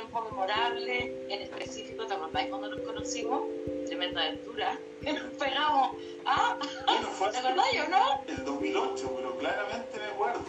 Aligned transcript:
tiempo 0.00 0.22
memorable? 0.22 1.26
En 1.28 1.42
específico, 1.42 2.06
¿te 2.06 2.14
acordás 2.14 2.46
cuando 2.46 2.68
nos 2.68 2.80
conocimos? 2.80 3.42
Tremenda 3.86 4.22
aventura, 4.22 4.78
que 5.02 5.12
nos 5.12 5.34
pegamos. 5.34 5.96
¿Ah? 6.24 6.56
¿Te 7.30 7.38
acordás 7.38 7.66
yo, 7.74 7.88
no? 7.88 8.24
El 8.26 8.44
2008, 8.44 9.12
pero 9.16 9.38
claramente 9.38 9.98
me 9.98 10.06
acuerdo, 10.06 10.40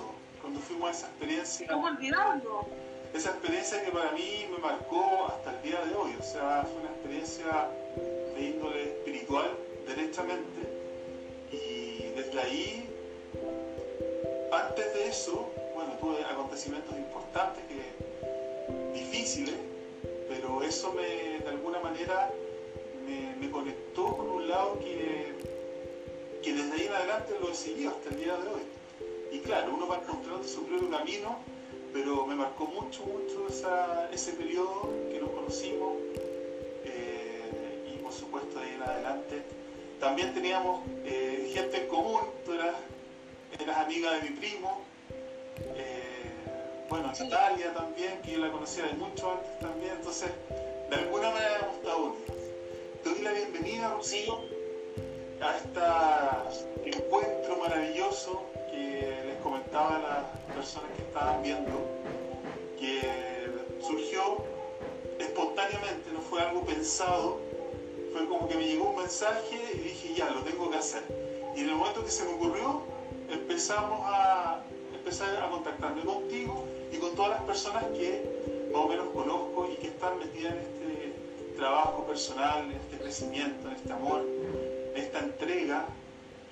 cuando 0.41 0.59
fuimos 0.61 0.87
a 0.87 0.91
esa 0.91 1.07
experiencia. 1.07 1.67
¿Cómo 1.67 1.87
olvidarlo? 1.87 2.65
Esa 3.13 3.31
experiencia 3.31 3.83
que 3.83 3.91
para 3.91 4.11
mí 4.11 4.47
me 4.49 4.57
marcó 4.59 5.27
hasta 5.27 5.51
el 5.51 5.61
día 5.63 5.83
de 5.85 5.95
hoy, 5.95 6.15
o 6.17 6.23
sea, 6.23 6.63
fue 6.63 6.79
una 6.81 6.91
experiencia 6.91 7.67
de 8.35 8.41
índole 8.41 8.83
espiritual, 8.83 9.51
derechamente, 9.85 10.61
y 11.51 12.03
desde 12.15 12.39
ahí, 12.39 12.89
antes 14.53 14.93
de 14.93 15.07
eso, 15.09 15.51
bueno, 15.75 15.91
tuve 15.99 16.23
acontecimientos 16.23 16.95
importantes, 16.95 17.61
que, 17.65 17.90
difíciles, 19.11 19.55
pero 20.29 20.63
eso 20.63 20.93
me, 20.93 21.39
de 21.39 21.49
alguna 21.49 21.79
manera 21.79 22.31
me, 23.39 23.49
conectó 23.51 24.15
con 24.15 24.29
un 24.29 24.48
lado 24.48 24.79
que, 24.79 25.34
que 26.41 26.54
desde 26.54 26.71
ahí 26.73 26.87
en 26.87 26.93
adelante 26.93 27.35
lo 27.41 27.51
he 27.51 27.54
seguido 27.54 27.91
hasta 27.91 28.09
el 28.09 28.15
día 28.15 28.37
de 28.37 28.48
hoy. 28.48 28.62
Y 29.34 29.39
claro, 29.39 29.73
uno 29.73 29.87
va 29.87 29.98
encontrando 29.98 30.48
su 30.48 30.65
propio 30.65 30.89
camino, 30.89 31.39
pero 31.91 32.26
me 32.26 32.35
marcó 32.35 32.65
mucho, 32.65 33.04
mucho 33.04 33.48
ese 34.13 34.32
periodo 34.34 34.89
que 35.12 35.20
nos 35.20 35.29
conocimos 35.32 35.98
eh, 36.85 37.93
y 37.93 37.98
por 38.01 38.13
supuesto 38.13 38.59
de 38.59 38.65
ahí 38.65 38.73
en 38.76 38.84
adelante. 38.84 39.41
También 39.99 40.34
teníamos 40.34 40.84
eh, 41.04 41.51
gente 41.54 41.84
en 41.84 41.87
común, 41.89 42.21
tú 42.45 42.54
eras, 42.54 42.76
eras 43.59 43.77
amiga 43.77 44.13
de 44.13 44.29
mi 44.29 44.37
primo, 44.37 44.85
bueno, 46.91 47.07
Natalia 47.07 47.73
también, 47.73 48.21
que 48.21 48.34
yo 48.34 48.39
la 48.39 48.51
conocía 48.51 48.84
de 48.84 48.93
mucho 48.95 49.31
antes 49.31 49.59
también, 49.59 49.93
entonces 49.93 50.29
de 50.89 50.95
alguna 50.98 51.29
manera 51.29 51.59
hemos 51.61 51.75
estado 51.77 51.98
unidos. 52.03 52.37
Te 53.01 53.09
doy 53.09 53.21
la 53.21 53.31
bienvenida, 53.31 53.93
Rocío, 53.93 54.39
a 55.39 55.55
este 55.55 56.98
encuentro 56.98 57.55
maravilloso 57.59 58.43
que 58.70 59.23
les 59.25 59.37
comentaba 59.41 59.95
a 59.95 59.99
las 59.99 60.53
personas 60.53 60.91
que 60.98 61.03
estaban 61.03 61.41
viendo, 61.41 61.71
que 62.77 62.99
surgió 63.79 64.44
espontáneamente, 65.17 66.11
no 66.11 66.19
fue 66.19 66.41
algo 66.41 66.66
pensado, 66.66 67.39
fue 68.11 68.28
como 68.28 68.50
que 68.50 68.55
me 68.55 68.66
llegó 68.67 68.89
un 68.89 68.97
mensaje 68.97 69.55
y 69.75 69.78
dije, 69.78 70.13
ya, 70.16 70.29
lo 70.29 70.41
tengo 70.41 70.69
que 70.69 70.78
hacer. 70.78 71.03
Y 71.55 71.61
en 71.61 71.69
el 71.69 71.75
momento 71.75 72.03
que 72.03 72.11
se 72.11 72.25
me 72.25 72.33
ocurrió, 72.33 72.81
empezamos 73.29 74.01
a, 74.03 74.61
a 75.19 75.50
contactarme 75.50 76.03
contigo 76.03 76.66
y 76.90 76.95
con 76.95 77.13
todas 77.16 77.31
las 77.31 77.41
personas 77.41 77.84
que 77.97 78.23
más 78.72 78.85
o 78.85 78.88
menos 78.88 79.07
conozco 79.13 79.67
y 79.69 79.75
que 79.75 79.88
están 79.88 80.17
metidas 80.17 80.53
en 80.53 80.59
este 80.59 81.57
trabajo 81.57 82.06
personal, 82.07 82.63
en 82.63 82.72
este 82.72 82.97
crecimiento, 82.97 83.67
en 83.67 83.75
este 83.75 83.91
amor, 83.91 84.25
en 84.95 85.01
esta 85.01 85.19
entrega. 85.19 85.85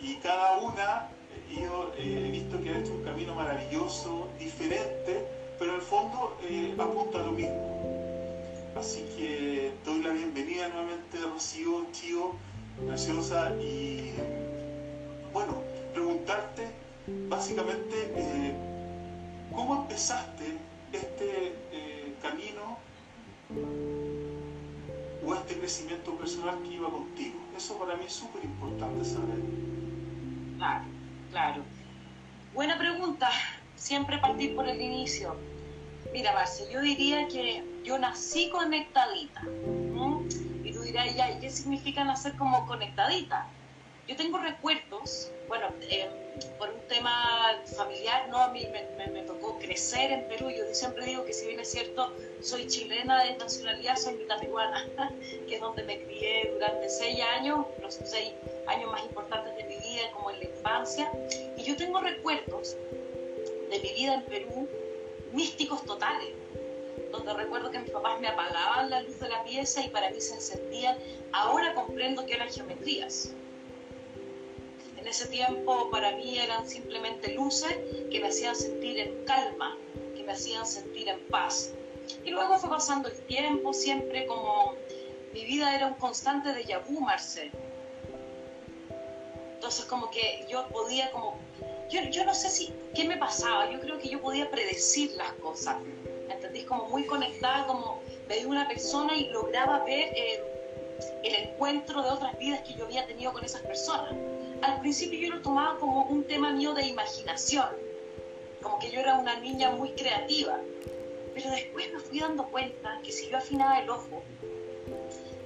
Y 0.01 0.15
cada 0.15 0.57
una 0.57 1.07
yo 1.55 1.93
eh, 1.97 2.25
he 2.27 2.31
visto 2.31 2.61
que 2.61 2.69
ha 2.69 2.79
hecho 2.79 2.91
un 2.91 3.03
camino 3.03 3.33
maravilloso, 3.33 4.27
diferente, 4.37 5.25
pero 5.57 5.71
en 5.71 5.75
el 5.77 5.81
fondo 5.81 6.37
eh, 6.43 6.75
apunta 6.77 7.21
a 7.21 7.23
lo 7.27 7.31
mismo. 7.31 8.35
Así 8.77 9.05
que 9.17 9.71
doy 9.85 10.03
la 10.03 10.09
bienvenida 10.09 10.67
nuevamente 10.67 11.17
a 11.17 11.31
Rocío, 11.33 11.85
Chío, 11.93 12.33
Graciosa, 12.85 13.55
y 13.55 14.11
bueno, 15.31 15.63
preguntarte 15.93 16.67
básicamente 17.27 17.95
eh, 18.15 18.48
¿Cómo 19.59 19.81
empezaste 19.81 20.57
este 20.93 21.53
eh, 21.73 22.15
camino 22.21 22.77
o 25.25 25.35
este 25.35 25.59
crecimiento 25.59 26.15
personal 26.15 26.57
que 26.63 26.75
iba 26.75 26.89
contigo? 26.89 27.37
Eso 27.57 27.77
para 27.77 27.97
mí 27.97 28.05
es 28.05 28.13
súper 28.13 28.45
importante 28.45 29.03
saber. 29.03 29.35
Claro, 30.55 30.85
claro. 31.31 31.63
Buena 32.53 32.77
pregunta. 32.77 33.29
Siempre 33.75 34.17
partir 34.19 34.55
por 34.55 34.65
el 34.65 34.81
inicio. 34.81 35.35
Mira, 36.13 36.31
Marce, 36.31 36.71
yo 36.71 36.79
diría 36.79 37.27
que 37.27 37.61
yo 37.83 37.99
nací 37.99 38.49
conectadita. 38.51 39.41
Y 40.63 40.71
tú 40.71 40.83
dirás, 40.83 41.13
ya, 41.17 41.37
¿qué 41.37 41.49
significa 41.49 42.05
nacer 42.05 42.37
como 42.37 42.65
conectadita? 42.65 43.45
Yo 44.09 44.15
tengo 44.15 44.39
recuerdos, 44.39 45.29
bueno, 45.47 45.67
eh, 45.81 46.09
por 46.57 46.67
un 46.71 46.79
tema 46.87 47.61
familiar, 47.77 48.27
no, 48.29 48.39
a 48.39 48.47
mí 48.47 48.67
me, 48.71 49.21
tocó 49.21 49.59
crecer 49.59 50.11
en 50.11 50.27
Perú. 50.27 50.49
Yo 50.49 50.63
siempre 50.73 51.05
digo 51.05 51.23
que 51.25 51.31
si 51.31 51.45
bien 51.45 51.59
es 51.59 51.69
cierto, 51.69 52.11
soy 52.41 52.65
chilena 52.65 53.23
de 53.23 53.37
nacionalidad, 53.37 53.97
soy 53.97 54.15
mitad 54.15 54.39
peruana, 54.39 54.89
que 55.47 55.53
es 55.53 55.61
donde 55.61 55.83
me 55.83 56.03
crié 56.05 56.49
durante 56.53 56.89
seis 56.89 57.21
años, 57.37 57.67
los 57.83 57.99
seis 58.03 58.33
años 58.65 58.91
más 58.91 59.03
importantes 59.03 59.55
de 59.55 59.63
mi 59.65 59.75
vida, 59.75 60.09
como 60.15 60.31
en 60.31 60.39
la 60.39 60.45
infancia. 60.45 61.11
Y 61.55 61.61
yo 61.61 61.77
tengo 61.77 62.01
recuerdos 62.01 62.77
de 63.69 63.79
mi 63.79 63.93
vida 63.93 64.15
en 64.15 64.23
Perú 64.23 64.67
místicos 65.33 65.85
totales, 65.85 66.33
donde 67.11 67.31
recuerdo 67.35 67.69
que 67.69 67.77
mis 67.77 67.91
papás 67.91 68.19
me 68.19 68.27
apagaban 68.27 68.89
la 68.89 69.03
luz 69.03 69.19
de 69.19 69.29
la 69.29 69.43
pieza 69.43 69.85
y 69.85 69.89
para 69.89 70.09
mí 70.09 70.19
se 70.19 70.33
encendían. 70.33 70.97
Ahora 71.31 71.75
comprendo 71.75 72.25
que 72.25 72.33
eran 72.33 72.49
geometrías 72.49 73.35
ese 75.09 75.27
tiempo 75.27 75.89
para 75.89 76.15
mí 76.15 76.37
eran 76.37 76.67
simplemente 76.69 77.33
luces 77.33 77.75
que 78.11 78.19
me 78.19 78.27
hacían 78.27 78.55
sentir 78.55 78.99
en 78.99 79.25
calma, 79.25 79.75
que 80.15 80.23
me 80.23 80.31
hacían 80.31 80.65
sentir 80.65 81.09
en 81.09 81.19
paz. 81.27 81.73
Y 82.23 82.29
luego 82.29 82.57
fue 82.59 82.69
pasando 82.69 83.09
el 83.09 83.19
tiempo, 83.25 83.73
siempre 83.73 84.27
como 84.27 84.75
mi 85.33 85.45
vida 85.45 85.75
era 85.75 85.87
un 85.87 85.95
constante 85.95 86.53
de 86.53 86.63
yabú, 86.63 86.99
Marcel. 87.01 87.51
Entonces 89.55 89.85
como 89.85 90.09
que 90.11 90.45
yo 90.47 90.67
podía 90.69 91.11
como, 91.11 91.39
yo, 91.89 92.01
yo 92.11 92.23
no 92.23 92.33
sé 92.33 92.49
si, 92.49 92.73
¿qué 92.93 93.07
me 93.07 93.17
pasaba? 93.17 93.69
Yo 93.71 93.79
creo 93.79 93.97
que 93.97 94.09
yo 94.09 94.21
podía 94.21 94.49
predecir 94.49 95.11
las 95.11 95.33
cosas. 95.33 95.77
¿Entendís? 96.29 96.65
Como 96.65 96.87
muy 96.87 97.05
conectada, 97.07 97.65
como 97.65 97.99
veía 98.27 98.47
una 98.47 98.67
persona 98.67 99.17
y 99.17 99.29
lograba 99.31 99.83
ver 99.83 100.13
eh, 100.15 100.43
el 101.23 101.35
encuentro 101.35 102.03
de 102.03 102.09
otras 102.09 102.37
vidas 102.37 102.61
que 102.61 102.75
yo 102.75 102.85
había 102.85 103.05
tenido 103.07 103.33
con 103.33 103.43
esas 103.43 103.61
personas 103.63 104.15
al 104.61 104.79
principio 104.81 105.19
yo 105.19 105.35
lo 105.35 105.41
tomaba 105.41 105.77
como 105.77 106.03
un 106.05 106.23
tema 106.25 106.51
mío 106.51 106.73
de 106.73 106.85
imaginación, 106.87 107.67
como 108.61 108.79
que 108.79 108.91
yo 108.91 108.99
era 108.99 109.15
una 109.15 109.39
niña 109.39 109.71
muy 109.71 109.91
creativa, 109.91 110.59
pero 111.33 111.51
después 111.51 111.91
me 111.93 111.99
fui 111.99 112.19
dando 112.19 112.45
cuenta 112.47 112.99
que 113.03 113.11
si 113.11 113.29
yo 113.29 113.37
afinaba 113.37 113.79
el 113.79 113.89
ojo, 113.89 114.23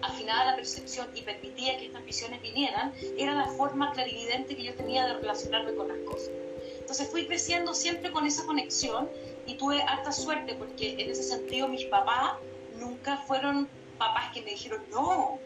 afinaba 0.01 0.45
la 0.45 0.55
percepción 0.55 1.07
y 1.15 1.21
permitía 1.21 1.77
que 1.77 1.85
estas 1.85 2.03
visiones 2.05 2.41
vinieran, 2.41 2.93
era 3.17 3.33
la 3.35 3.45
forma 3.45 3.91
clarividente 3.93 4.55
que 4.55 4.63
yo 4.63 4.73
tenía 4.75 5.05
de 5.07 5.13
relacionarme 5.15 5.73
con 5.75 5.87
las 5.87 5.97
cosas. 5.99 6.31
Entonces 6.79 7.09
fui 7.09 7.25
creciendo 7.25 7.73
siempre 7.73 8.11
con 8.11 8.25
esa 8.25 8.45
conexión 8.45 9.09
y 9.45 9.55
tuve 9.55 9.81
harta 9.81 10.11
suerte 10.11 10.55
porque 10.55 10.93
en 10.93 11.11
ese 11.11 11.23
sentido 11.23 11.67
mis 11.67 11.85
papás 11.85 12.33
nunca 12.79 13.17
fueron 13.17 13.69
papás 13.97 14.31
que 14.33 14.41
me 14.41 14.51
dijeron, 14.51 14.83
no, 14.89 15.39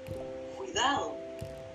cuidado, 0.57 1.15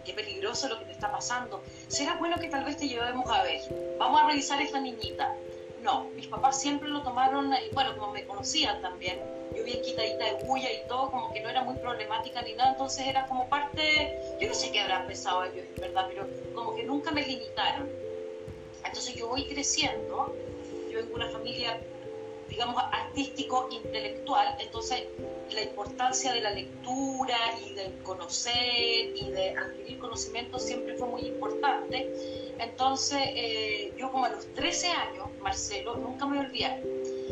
qué 0.05 0.13
peligroso 0.13 0.69
lo 0.69 0.79
que 0.79 0.87
te 0.87 0.93
está 0.93 1.11
pasando. 1.11 1.63
Será 1.89 2.15
bueno 2.15 2.37
que 2.39 2.49
tal 2.49 2.65
vez 2.65 2.77
te 2.77 2.89
llevemos 2.89 3.31
a 3.31 3.43
ver. 3.43 3.61
Vamos 3.99 4.21
a 4.21 4.27
revisar 4.27 4.61
esta 4.61 4.81
niñita. 4.81 5.35
No, 5.83 6.05
mis 6.15 6.29
papás 6.29 6.61
siempre 6.61 6.89
lo 6.89 7.03
tomaron, 7.03 7.53
eh, 7.53 7.71
bueno, 7.73 7.97
como 7.99 8.13
me 8.13 8.25
conocían 8.25 8.81
también, 8.81 9.19
yo 9.57 9.65
bien 9.65 9.83
quitadita 9.83 10.25
de 10.27 10.45
bulla 10.45 10.71
y 10.71 10.87
todo, 10.87 11.11
como 11.11 11.33
que 11.33 11.41
no 11.41 11.49
era 11.49 11.65
muy 11.65 11.75
problemática 11.75 12.41
ni 12.43 12.55
nada, 12.55 12.71
entonces 12.71 13.05
era 13.05 13.27
como 13.27 13.49
parte, 13.49 14.17
yo 14.41 14.47
no 14.47 14.55
sé 14.55 14.71
qué 14.71 14.81
habrán 14.81 15.09
pensado 15.09 15.43
ellos, 15.43 15.67
en 15.75 15.81
verdad, 15.81 16.07
pero 16.09 16.29
como 16.55 16.77
que 16.77 16.85
nunca 16.85 17.11
me 17.11 17.27
limitaron. 17.27 17.91
Entonces 18.85 19.15
yo 19.17 19.29
voy 19.29 19.45
creciendo, 19.47 20.33
yo 20.89 20.99
vengo 20.99 21.19
de 21.19 21.25
una 21.25 21.31
familia 21.31 21.81
digamos, 22.53 22.83
artístico, 22.93 23.67
intelectual, 23.71 24.57
entonces 24.61 25.05
la 25.55 25.63
importancia 25.63 26.35
de 26.35 26.43
la 26.43 26.51
lectura 26.51 27.37
y 27.65 27.73
de 27.73 27.99
conocer 28.03 29.17
y 29.17 29.31
de 29.31 29.57
adquirir 29.57 29.99
conocimiento 29.99 30.59
siempre 30.59 30.95
fue 30.97 31.09
muy 31.09 31.23
importante. 31.23 32.13
Entonces, 32.59 33.21
eh, 33.35 33.95
yo 33.97 34.13
como 34.13 34.27
a 34.27 34.29
los 34.29 34.53
13 34.53 34.89
años, 34.89 35.29
Marcelo, 35.41 35.97
nunca 35.97 36.27
me 36.27 36.41
olvidé, 36.41 36.83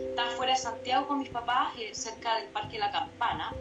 estaba 0.09 0.31
fuera 0.31 0.53
de 0.53 0.59
Santiago 0.59 1.07
con 1.07 1.19
mis 1.19 1.29
papás, 1.29 1.75
eh, 1.79 1.91
cerca 1.93 2.37
del 2.37 2.47
Parque 2.49 2.79
La 2.79 2.91
Campana. 2.91 3.55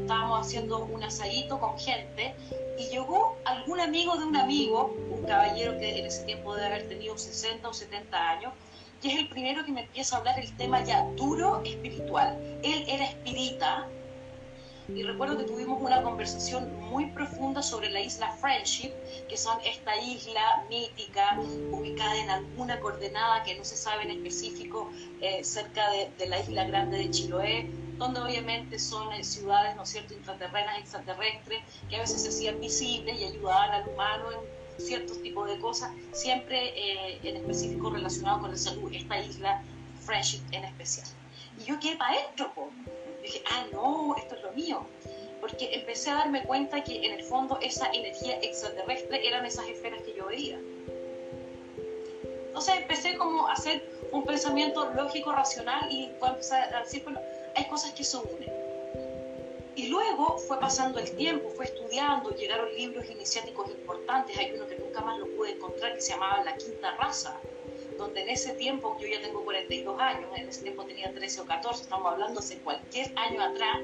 Estábamos 0.00 0.40
haciendo 0.40 0.84
un 0.86 1.04
asadito 1.04 1.60
con 1.60 1.78
gente 1.78 2.34
y 2.78 2.88
llegó 2.88 3.36
algún 3.44 3.78
amigo 3.78 4.16
de 4.16 4.24
un 4.24 4.36
amigo, 4.36 4.96
un 5.10 5.22
caballero 5.24 5.78
que 5.78 6.00
en 6.00 6.06
ese 6.06 6.24
tiempo 6.24 6.54
debe 6.54 6.66
haber 6.66 6.88
tenido 6.88 7.16
60 7.16 7.68
o 7.68 7.72
70 7.72 8.30
años, 8.30 8.52
es 9.08 9.18
el 9.18 9.28
primero 9.28 9.64
que 9.64 9.72
me 9.72 9.82
empieza 9.82 10.16
a 10.16 10.18
hablar 10.18 10.38
el 10.38 10.54
tema 10.56 10.82
ya 10.84 11.04
duro 11.16 11.62
espiritual. 11.64 12.36
Él 12.62 12.84
era 12.88 13.04
espírita 13.04 13.88
y 14.88 15.02
recuerdo 15.02 15.36
que 15.36 15.44
tuvimos 15.44 15.82
una 15.82 16.00
conversación 16.02 16.72
muy 16.88 17.06
profunda 17.06 17.60
sobre 17.60 17.90
la 17.90 18.00
isla 18.00 18.30
Friendship, 18.40 18.92
que 19.28 19.36
son 19.36 19.58
esta 19.64 19.96
isla 19.96 20.64
mítica 20.70 21.36
ubicada 21.72 22.16
en 22.16 22.30
alguna 22.30 22.78
coordenada 22.78 23.42
que 23.42 23.56
no 23.56 23.64
se 23.64 23.76
sabe 23.76 24.04
en 24.04 24.10
específico 24.12 24.88
eh, 25.20 25.42
cerca 25.42 25.90
de, 25.90 26.26
la 26.28 26.38
isla 26.38 26.64
grande 26.64 26.98
de 26.98 27.10
Chiloé, 27.10 27.68
donde 27.98 28.20
obviamente 28.20 28.78
son 28.78 29.12
eh, 29.12 29.24
ciudades, 29.24 29.74
¿no 29.74 29.82
es 29.82 29.88
cierto?, 29.88 30.14
intraterrenas, 30.14 30.78
extraterrestres, 30.78 31.62
que 31.88 31.96
a 31.96 32.00
veces 32.00 32.22
se 32.22 32.28
hacían 32.28 32.60
visibles 32.60 33.20
y 33.20 33.24
ayudaban 33.24 33.70
al 33.72 33.88
humano 33.88 34.30
en 34.32 34.55
ciertos 34.78 35.22
tipos 35.22 35.48
de 35.48 35.58
cosas, 35.58 35.90
siempre 36.12 36.72
eh, 36.76 37.18
en 37.22 37.36
específico 37.36 37.90
relacionado 37.90 38.40
con 38.40 38.50
la 38.50 38.56
salud, 38.56 38.92
esta 38.92 39.18
isla 39.20 39.62
Friendship 40.00 40.40
en 40.52 40.64
especial. 40.64 41.06
Y 41.58 41.64
yo 41.64 41.80
quedé 41.80 41.96
para 41.96 42.14
adentro, 42.14 42.52
dije, 43.22 43.42
ah, 43.50 43.64
no, 43.72 44.14
esto 44.16 44.36
es 44.36 44.42
lo 44.42 44.52
mío. 44.52 44.86
Porque 45.40 45.74
empecé 45.74 46.10
a 46.10 46.14
darme 46.14 46.42
cuenta 46.44 46.82
que 46.82 47.04
en 47.04 47.12
el 47.12 47.24
fondo 47.24 47.58
esa 47.60 47.86
energía 47.92 48.38
extraterrestre 48.40 49.26
eran 49.26 49.44
esas 49.44 49.66
esferas 49.68 50.02
que 50.02 50.14
yo 50.14 50.26
veía. 50.26 50.58
Entonces 52.46 52.76
empecé 52.76 53.16
como 53.16 53.46
a 53.46 53.52
hacer 53.52 53.86
un 54.12 54.24
pensamiento 54.24 54.90
lógico, 54.94 55.32
racional 55.32 55.92
y 55.92 56.04
empecé 56.04 56.56
a 56.56 56.80
decir, 56.80 57.04
bueno, 57.04 57.20
hay 57.54 57.64
cosas 57.66 57.92
que 57.92 58.02
se 58.02 58.16
unen. 58.16 58.55
Y 59.76 59.88
luego 59.88 60.38
fue 60.38 60.58
pasando 60.58 60.98
el 60.98 61.14
tiempo, 61.16 61.50
fue 61.50 61.66
estudiando, 61.66 62.30
llegaron 62.30 62.74
libros 62.74 63.04
iniciáticos 63.10 63.70
importantes, 63.70 64.36
hay 64.38 64.52
uno 64.52 64.66
que 64.66 64.78
nunca 64.78 65.02
más 65.02 65.18
lo 65.18 65.26
pude 65.36 65.50
encontrar 65.52 65.94
que 65.94 66.00
se 66.00 66.12
llamaba 66.12 66.42
La 66.44 66.56
Quinta 66.56 66.96
Raza, 66.96 67.38
donde 67.98 68.22
en 68.22 68.30
ese 68.30 68.54
tiempo, 68.54 68.96
yo 68.98 69.06
ya 69.06 69.20
tengo 69.20 69.44
42 69.44 70.00
años, 70.00 70.30
en 70.34 70.48
ese 70.48 70.62
tiempo 70.62 70.84
tenía 70.84 71.12
13 71.12 71.42
o 71.42 71.44
14, 71.44 71.82
estamos 71.82 72.10
hablando 72.10 72.40
hace 72.40 72.56
cualquier 72.60 73.12
año 73.16 73.42
atrás, 73.42 73.80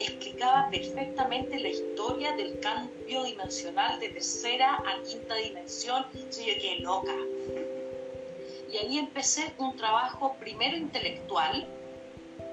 explicaba 0.00 0.70
perfectamente 0.70 1.60
la 1.60 1.68
historia 1.68 2.32
del 2.32 2.58
cambio 2.60 3.24
dimensional 3.24 4.00
de 4.00 4.08
tercera 4.08 4.76
a 4.76 5.02
quinta 5.02 5.34
dimensión. 5.36 6.06
Yo 6.14 6.54
quedé 6.60 6.80
loca. 6.80 7.14
Y 8.72 8.76
ahí 8.78 8.98
empecé 8.98 9.52
un 9.58 9.76
trabajo 9.76 10.36
primero 10.40 10.76
intelectual 10.76 11.68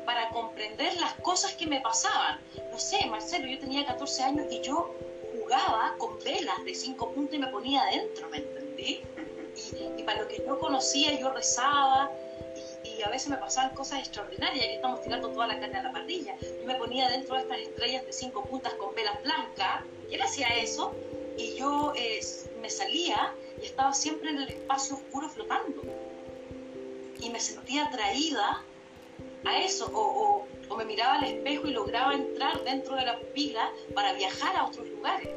para 0.06 0.30
comprender 0.30 0.96
las 0.98 1.14
cosas 1.16 1.54
que 1.54 1.68
me 1.68 1.82
pasaban. 1.82 2.40
No 2.72 2.80
sé, 2.80 3.06
Marcelo, 3.08 3.48
yo 3.48 3.60
tenía 3.60 3.86
14 3.86 4.24
años 4.24 4.46
y 4.50 4.62
yo 4.62 4.94
jugaba 5.34 5.96
con 5.98 6.18
velas 6.20 6.64
de 6.66 6.74
5 6.74 7.12
puntos 7.12 7.36
y 7.36 7.40
me 7.40 7.48
ponía 7.48 7.82
adentro, 7.84 8.30
¿me 8.30 8.38
entendí? 8.38 9.02
y, 9.98 10.04
para 10.04 10.22
lo 10.22 10.28
que 10.28 10.44
yo 10.46 10.60
conocía 10.60 11.18
yo 11.20 11.32
rezaba 11.32 12.12
y, 12.84 13.02
a 13.02 13.10
veces 13.10 13.30
me 13.30 13.38
pasaban 13.38 13.74
cosas 13.74 14.00
extraordinarias, 14.00 14.64
y 14.64 14.70
estamos 14.74 15.02
tirando 15.02 15.30
toda 15.30 15.48
la 15.48 15.60
carne 15.60 15.80
a 15.80 15.84
la 15.84 15.92
parrilla. 15.92 16.36
Yo 16.40 16.66
me 16.66 16.76
ponía 16.76 17.10
dentro 17.10 17.36
de 17.36 17.42
estas 17.42 17.58
estrellas 17.60 18.06
de 18.06 18.14
cinco 18.14 18.44
puntas 18.46 18.74
con 18.76 18.94
velas 18.94 19.22
blancas, 19.24 19.84
y 20.10 20.16
él 20.16 20.22
hacía 20.22 20.48
eso, 20.50 20.94
y 21.36 21.56
yo 21.56 21.94
eh, 21.96 22.20
me 22.62 22.70
salía 22.70 23.34
y 23.60 23.66
estaba 23.66 23.94
siempre 23.94 24.30
en 24.30 24.38
el 24.38 24.50
espacio 24.50 24.98
oscuro 24.98 25.30
flotando. 25.30 25.82
Y 27.20 27.30
me 27.32 27.40
sentía 27.40 27.86
atraída 27.86 28.64
a 29.46 29.60
eso, 29.60 29.90
o, 29.94 30.46
o, 30.70 30.76
me 30.78 30.86
miraba 30.86 31.16
al 31.16 31.26
espejo 31.26 31.68
y 31.68 31.72
lograba 31.72 32.14
entrar 32.14 32.64
dentro 32.64 32.96
de 32.96 33.06
la 33.06 33.20
pupila 33.20 33.72
para 33.94 34.14
viajar 34.14 34.56
a 34.56 34.66
otros 34.66 34.88
lugares. 34.88 35.30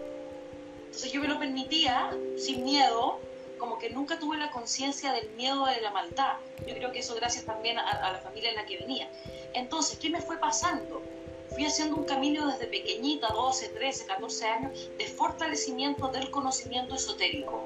Entonces 0.87 1.13
yo 1.13 1.21
me 1.21 1.29
lo 1.29 1.39
permitía 1.39 2.11
sin 2.37 2.65
miedo 2.65 3.19
como 3.59 3.79
que 3.79 3.91
nunca 3.91 4.19
tuve 4.19 4.37
la 4.37 4.51
conciencia 4.51 5.13
del 5.13 5.31
miedo 5.31 5.65
de 5.67 5.81
la 5.81 5.91
maldad. 5.91 6.35
Yo 6.67 6.75
creo 6.75 6.93
que 6.93 6.99
eso 7.01 7.15
gracias 7.15 7.45
también 7.45 7.79
a, 7.79 8.13
la 8.13 8.19
familia 8.19 8.51
en 8.51 8.57
la 8.57 8.67
que 8.67 8.79
venía. 8.79 9.09
Entonces, 9.55 9.99
¿qué 9.99 10.11
me 10.11 10.21
fue 10.21 10.39
pasando? 10.39 11.03
Fui 11.51 11.65
haciendo 11.65 11.97
un 11.97 12.05
camino 12.05 12.47
desde 12.47 12.67
pequeñita, 12.67 13.29
12, 13.29 13.69
13, 13.71 14.07
14 14.07 14.47
años, 14.47 14.91
de 14.99 15.07
fortalecimiento 15.07 16.09
del 16.09 16.31
conocimiento 16.31 16.95
esotérico. 16.95 17.65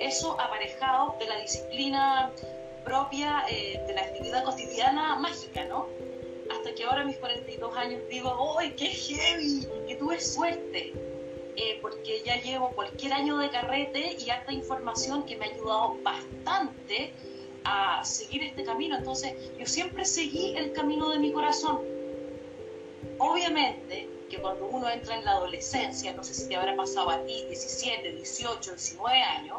Eso 0.00 0.38
aparejado 0.40 1.16
de 1.18 1.26
la 1.26 1.36
disciplina 1.36 2.30
propia 2.86 3.44
eh, 3.50 3.82
de 3.86 3.94
la 3.94 4.02
actividad 4.02 4.44
cotidiana 4.44 5.16
mágica, 5.16 5.64
¿no? 5.64 5.88
Hasta 6.50 6.72
que 6.72 6.84
ahora 6.84 7.02
a 7.02 7.04
mis 7.04 7.16
42 7.16 7.76
años 7.76 8.00
digo, 8.08 8.56
¡ay, 8.58 8.74
qué 8.76 8.86
heavy! 8.86 9.66
Que 9.88 9.96
tuve 9.96 10.20
suerte 10.20 10.92
eh, 11.56 11.78
porque 11.82 12.22
ya 12.24 12.40
llevo 12.40 12.70
cualquier 12.70 13.12
año 13.12 13.38
de 13.38 13.50
carrete 13.50 14.16
y 14.20 14.30
harta 14.30 14.52
información 14.52 15.24
que 15.24 15.36
me 15.36 15.46
ha 15.46 15.48
ayudado 15.48 15.96
bastante 16.02 17.12
a 17.64 18.04
seguir 18.04 18.44
este 18.44 18.62
camino. 18.62 18.96
Entonces, 18.96 19.34
yo 19.58 19.66
siempre 19.66 20.04
seguí 20.04 20.56
el 20.56 20.72
camino 20.72 21.10
de 21.10 21.18
mi 21.18 21.32
corazón. 21.32 21.80
Obviamente 23.18 24.08
que 24.30 24.38
cuando 24.38 24.66
uno 24.66 24.88
entra 24.88 25.16
en 25.16 25.24
la 25.24 25.32
adolescencia, 25.32 26.12
no 26.12 26.22
sé 26.22 26.34
si 26.34 26.48
te 26.48 26.56
habrá 26.56 26.76
pasado 26.76 27.10
a 27.10 27.24
ti, 27.24 27.44
17, 27.48 28.12
18, 28.12 28.72
19 28.72 29.22
años, 29.22 29.58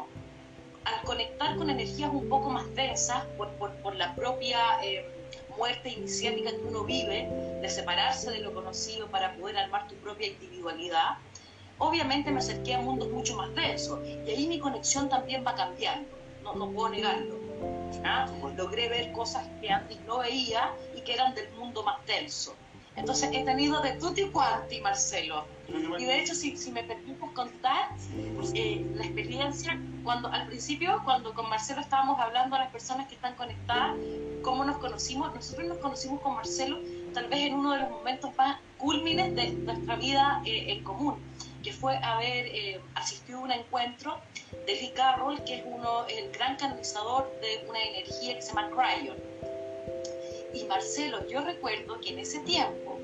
al 0.88 1.04
conectar 1.04 1.56
con 1.56 1.70
energías 1.70 2.10
un 2.12 2.28
poco 2.28 2.50
más 2.50 2.72
densas 2.74 3.24
por, 3.36 3.48
por, 3.52 3.72
por 3.76 3.94
la 3.96 4.14
propia 4.14 4.82
eh, 4.82 5.04
muerte 5.56 5.90
iniciática 5.90 6.50
que 6.50 6.62
uno 6.62 6.84
vive, 6.84 7.28
de 7.60 7.68
separarse 7.68 8.30
de 8.30 8.38
lo 8.38 8.54
conocido 8.54 9.08
para 9.08 9.34
poder 9.34 9.58
armar 9.58 9.88
tu 9.88 9.94
propia 9.96 10.28
individualidad, 10.28 11.18
obviamente 11.78 12.30
me 12.30 12.38
acerqué 12.38 12.74
a 12.74 12.80
mundos 12.80 13.08
mucho 13.08 13.36
más 13.36 13.54
densos 13.54 13.98
y 14.06 14.30
ahí 14.30 14.46
mi 14.46 14.58
conexión 14.58 15.08
también 15.08 15.44
va 15.46 15.54
cambiando, 15.54 16.08
no, 16.42 16.54
no 16.54 16.70
puedo 16.70 16.90
negarlo. 16.90 17.38
Logré 18.56 18.88
ver 18.88 19.12
cosas 19.12 19.46
que 19.60 19.70
antes 19.70 20.00
no 20.00 20.18
veía 20.18 20.72
y 20.96 21.02
que 21.02 21.14
eran 21.14 21.32
del 21.34 21.48
mundo 21.52 21.84
más 21.84 22.04
denso. 22.06 22.56
Entonces 22.96 23.30
he 23.32 23.44
tenido 23.44 23.80
de 23.80 23.92
tutti 23.92 24.28
quanti, 24.30 24.80
Marcelo. 24.80 25.44
Y 25.98 26.04
de 26.04 26.20
hecho, 26.20 26.34
si, 26.34 26.56
si 26.56 26.70
me 26.70 26.82
permites 26.82 27.30
contar 27.34 27.90
eh, 28.54 28.86
la 28.94 29.04
experiencia, 29.04 29.78
cuando 30.02 30.28
al 30.28 30.46
principio, 30.46 31.00
cuando 31.04 31.34
con 31.34 31.48
Marcelo 31.50 31.80
estábamos 31.80 32.18
hablando 32.18 32.56
a 32.56 32.60
las 32.60 32.70
personas 32.70 33.06
que 33.08 33.14
están 33.16 33.34
conectadas, 33.34 33.96
cómo 34.42 34.64
nos 34.64 34.78
conocimos, 34.78 35.34
nosotros 35.34 35.68
nos 35.68 35.78
conocimos 35.78 36.20
con 36.20 36.34
Marcelo 36.34 36.78
tal 37.12 37.28
vez 37.28 37.40
en 37.40 37.54
uno 37.54 37.72
de 37.72 37.80
los 37.80 37.90
momentos 37.90 38.34
más 38.36 38.58
cúlmines 38.78 39.34
de 39.34 39.50
nuestra 39.50 39.96
vida 39.96 40.42
eh, 40.44 40.72
en 40.72 40.84
común 40.84 41.16
que 41.62 41.72
fue 41.72 41.96
haber 41.96 42.46
eh, 42.46 42.80
asistido 42.94 43.38
a 43.38 43.42
un 43.42 43.50
encuentro 43.50 44.18
de 44.66 44.74
Lee 44.74 44.92
Carroll, 44.94 45.42
que 45.44 45.56
es 45.56 45.62
uno, 45.66 46.06
el 46.06 46.30
gran 46.30 46.56
canalizador 46.56 47.30
de 47.40 47.66
una 47.68 47.82
energía 47.82 48.36
que 48.36 48.42
se 48.42 48.48
llama 48.48 48.70
Cryon. 48.70 49.16
Y 50.54 50.64
Marcelo, 50.64 51.26
yo 51.28 51.40
recuerdo 51.42 52.00
que 52.00 52.10
en 52.10 52.20
ese 52.20 52.40
tiempo 52.40 52.98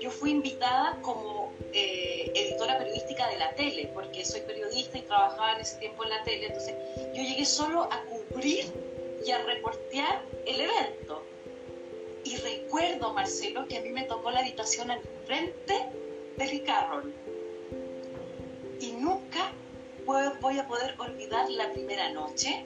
yo 0.00 0.10
fui 0.10 0.32
invitada 0.32 0.98
como 1.02 1.43
eh, 1.72 2.30
editora 2.34 2.78
periodística 2.78 3.28
de 3.28 3.38
la 3.38 3.54
tele, 3.54 3.90
porque 3.94 4.24
soy 4.24 4.40
periodista 4.42 4.98
y 4.98 5.02
trabajaba 5.02 5.54
en 5.54 5.60
ese 5.60 5.78
tiempo 5.78 6.04
en 6.04 6.10
la 6.10 6.22
tele, 6.24 6.46
entonces 6.46 6.74
yo 7.14 7.22
llegué 7.22 7.44
solo 7.44 7.84
a 7.84 8.02
cubrir 8.04 8.64
y 9.24 9.30
a 9.30 9.38
reportear 9.42 10.22
el 10.46 10.60
evento. 10.60 11.22
Y 12.24 12.36
recuerdo, 12.36 13.12
Marcelo, 13.12 13.66
que 13.68 13.78
a 13.78 13.80
mí 13.82 13.90
me 13.90 14.04
tocó 14.04 14.30
la 14.30 14.40
habitación 14.40 14.90
al 14.90 15.00
frente 15.26 15.74
de 16.36 16.62
Carroll 16.62 17.12
y 18.80 18.92
nunca 18.92 19.52
voy 20.04 20.58
a 20.58 20.66
poder 20.66 20.94
olvidar 20.98 21.48
la 21.50 21.72
primera 21.72 22.10
noche 22.10 22.64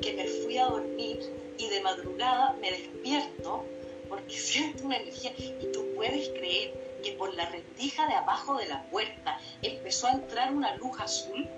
que 0.00 0.12
me 0.14 0.26
fui 0.26 0.58
a 0.58 0.66
dormir 0.66 1.18
y 1.58 1.68
de 1.68 1.80
madrugada 1.80 2.56
me 2.60 2.70
despierto 2.70 3.64
porque 4.08 4.34
siento 4.38 4.84
una 4.84 4.98
energía 4.98 5.32
y 5.36 5.66
tú 5.72 5.86
puedes 5.94 6.28
creer 6.30 6.72
que 7.02 7.12
por 7.12 7.34
la 7.34 7.46
rendija 7.46 8.06
de 8.06 8.14
abajo 8.14 8.56
de 8.56 8.66
la 8.66 8.82
puerta 8.84 9.38
empezó 9.62 10.06
a 10.06 10.12
entrar 10.12 10.52
una 10.52 10.74
luz 10.76 10.98
azul 11.00 11.48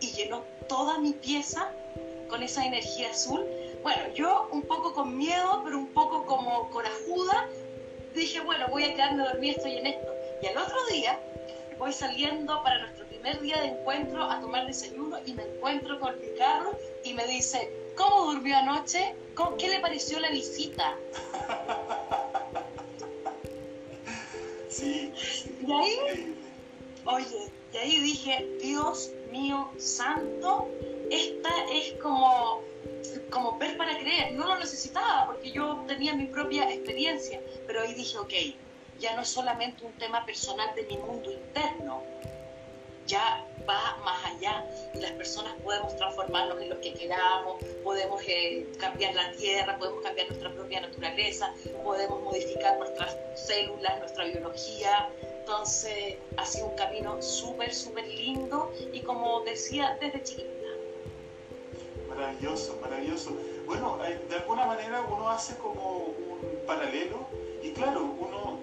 y 0.00 0.12
llenó 0.12 0.44
toda 0.68 0.98
mi 0.98 1.12
pieza 1.12 1.70
con 2.28 2.42
esa 2.42 2.64
energía 2.64 3.10
azul. 3.10 3.44
Bueno, 3.82 4.02
yo 4.14 4.48
un 4.52 4.62
poco 4.62 4.92
con 4.94 5.16
miedo, 5.16 5.62
pero 5.64 5.78
un 5.78 5.88
poco 5.88 6.24
como 6.24 6.70
corajuda, 6.70 7.48
dije, 8.14 8.40
bueno, 8.40 8.66
voy 8.68 8.84
a 8.84 8.94
quedarme 8.94 9.24
dormida, 9.24 9.52
estoy 9.52 9.76
en 9.76 9.86
esto. 9.86 10.12
Y 10.42 10.46
al 10.46 10.58
otro 10.58 10.86
día 10.90 11.18
voy 11.78 11.92
saliendo 11.92 12.62
para 12.62 12.78
nuestro 12.80 13.06
primer 13.06 13.40
día 13.40 13.60
de 13.60 13.68
encuentro 13.68 14.24
a 14.24 14.40
tomar 14.40 14.66
desayuno 14.66 15.18
y 15.26 15.34
me 15.34 15.42
encuentro 15.42 16.00
con 16.00 16.18
Ricardo 16.20 16.76
y 17.04 17.14
me 17.14 17.26
dice, 17.26 17.70
¿cómo 17.96 18.32
durmió 18.32 18.56
anoche? 18.56 19.14
¿Qué 19.58 19.68
le 19.68 19.80
pareció 19.80 20.20
la 20.20 20.30
visita? 20.30 20.96
Y 24.82 25.72
ahí, 25.72 26.34
oye, 27.04 27.52
y 27.72 27.76
ahí 27.76 28.00
dije, 28.00 28.46
Dios 28.60 29.10
mío 29.30 29.70
santo, 29.78 30.68
esta 31.10 31.50
es 31.70 31.94
como 32.02 32.62
como 33.30 33.58
ver 33.58 33.76
para 33.76 33.98
creer. 33.98 34.32
No 34.34 34.46
lo 34.46 34.58
necesitaba 34.58 35.26
porque 35.26 35.50
yo 35.50 35.84
tenía 35.86 36.14
mi 36.14 36.26
propia 36.26 36.70
experiencia, 36.72 37.40
pero 37.66 37.80
ahí 37.80 37.94
dije, 37.94 38.18
ok, 38.18 38.32
ya 39.00 39.16
no 39.16 39.22
es 39.22 39.28
solamente 39.28 39.84
un 39.84 39.92
tema 39.92 40.24
personal 40.24 40.74
de 40.76 40.84
mi 40.84 40.96
mundo 40.98 41.30
interno, 41.30 42.02
ya 43.06 43.44
va 43.68 43.98
más 44.04 44.24
allá 44.24 44.64
y 44.94 44.98
las 44.98 45.12
personas 45.12 45.54
podemos 45.62 45.94
transformarnos 45.96 46.60
en 46.60 46.70
lo 46.70 46.80
que 46.80 46.92
queramos, 46.94 47.62
podemos 47.84 48.22
eh, 48.26 48.66
cambiar 48.78 49.14
la 49.14 49.32
tierra, 49.32 49.78
podemos 49.78 50.02
cambiar 50.02 50.28
nuestra 50.28 50.52
propia 50.52 50.80
naturaleza, 50.80 51.52
podemos 51.82 52.22
modificar 52.22 52.78
nuestras 52.78 53.16
células, 53.34 53.98
nuestra 53.98 54.24
biología. 54.24 55.08
Entonces 55.40 56.16
ha 56.36 56.46
sido 56.46 56.66
un 56.66 56.76
camino 56.76 57.20
súper, 57.20 57.74
súper 57.74 58.06
lindo 58.06 58.72
y 58.92 59.00
como 59.00 59.40
decía, 59.42 59.96
desde 60.00 60.22
chiquita. 60.22 60.48
Maravilloso, 62.08 62.78
maravilloso. 62.80 63.36
Bueno, 63.66 63.98
eh, 64.04 64.20
de 64.28 64.36
alguna 64.36 64.66
manera 64.66 65.00
uno 65.00 65.30
hace 65.30 65.56
como 65.56 65.98
un 65.98 66.66
paralelo 66.66 67.26
y 67.62 67.70
claro, 67.72 68.02
uno 68.18 68.58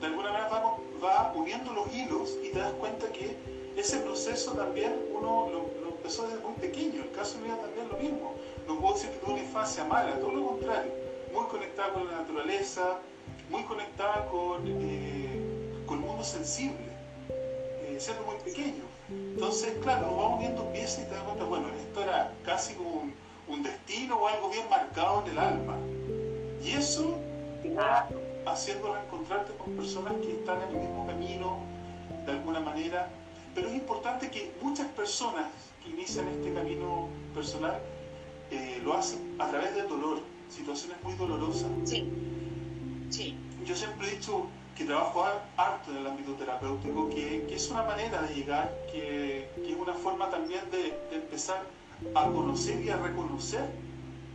de 0.00 0.06
alguna 0.06 0.30
manera 0.30 0.48
va, 0.48 0.78
va 1.02 1.32
uniendo 1.34 1.72
los 1.72 1.92
hilos 1.92 2.36
y 2.42 2.50
te 2.50 2.58
das 2.58 2.72
cuenta 2.74 3.10
que 3.12 3.36
ese 3.76 3.98
proceso 3.98 4.52
también 4.52 4.92
uno 5.12 5.48
lo, 5.50 5.88
empezó 5.88 6.26
desde 6.28 6.40
muy 6.40 6.54
pequeño. 6.54 7.02
El 7.02 7.10
caso 7.12 7.38
mío 7.38 7.54
también 7.56 7.88
lo 7.88 7.96
mismo. 7.98 8.34
No 8.66 8.78
puedo 8.80 8.94
decir 8.94 9.10
que 9.10 9.18
tuve 9.18 9.34
una 9.34 9.42
infancia 9.42 9.84
mala, 9.84 10.18
todo 10.18 10.32
lo 10.32 10.46
contrario. 10.46 10.92
Muy 11.32 11.44
conectada 11.46 11.92
con 11.92 12.06
la 12.06 12.18
naturaleza, 12.18 12.98
muy 13.50 13.62
conectada 13.64 14.26
con, 14.26 14.62
eh, 14.66 15.82
con 15.86 15.98
el 15.98 16.04
mundo 16.04 16.24
sensible, 16.24 16.86
eh, 17.28 17.96
siendo 17.98 18.22
muy 18.24 18.36
pequeño. 18.36 18.84
Entonces, 19.08 19.74
claro, 19.82 20.06
nos 20.06 20.16
vamos 20.16 20.40
viendo 20.40 20.72
piezas 20.72 21.04
y 21.04 21.04
te 21.04 21.14
das 21.14 21.22
cuenta, 21.22 21.44
bueno, 21.44 21.68
esto 21.68 22.02
era 22.02 22.32
casi 22.44 22.74
un, 22.76 23.14
un 23.48 23.62
destino 23.62 24.16
o 24.16 24.26
algo 24.26 24.50
bien 24.50 24.68
marcado 24.68 25.22
en 25.24 25.32
el 25.32 25.38
alma. 25.38 25.76
Y 26.64 26.72
eso 26.72 27.18
haciéndola 28.46 29.02
encontrarte 29.04 29.52
con 29.56 29.76
personas 29.76 30.14
que 30.22 30.32
están 30.32 30.62
en 30.62 30.68
el 30.68 30.76
mismo 30.76 31.06
camino, 31.06 31.58
de 32.24 32.32
alguna 32.32 32.60
manera, 32.60 33.08
pero 33.56 33.68
es 33.68 33.74
importante 33.74 34.30
que 34.30 34.52
muchas 34.60 34.86
personas 34.88 35.46
que 35.82 35.88
inician 35.88 36.28
este 36.28 36.52
camino 36.52 37.08
personal 37.34 37.80
eh, 38.50 38.80
lo 38.84 38.92
hacen 38.92 39.34
a 39.38 39.48
través 39.48 39.74
del 39.74 39.88
dolor, 39.88 40.18
situaciones 40.50 41.02
muy 41.02 41.14
dolorosas. 41.14 41.70
Sí. 41.84 42.06
sí. 43.08 43.34
Yo 43.64 43.74
siempre 43.74 44.08
he 44.08 44.16
dicho 44.16 44.46
que 44.76 44.84
trabajo 44.84 45.24
harto 45.56 45.90
en 45.90 45.96
el 45.96 46.06
ámbito 46.06 46.34
terapéutico, 46.34 47.08
que, 47.08 47.46
es 47.50 47.70
una 47.70 47.82
manera 47.82 48.20
de 48.22 48.34
llegar, 48.34 48.70
que, 48.92 49.48
es 49.56 49.76
una 49.76 49.94
forma 49.94 50.28
también 50.28 50.60
de, 50.70 50.94
empezar 51.16 51.62
a 52.14 52.26
conocer 52.26 52.82
y 52.84 52.90
a 52.90 52.98
reconocer 52.98 53.64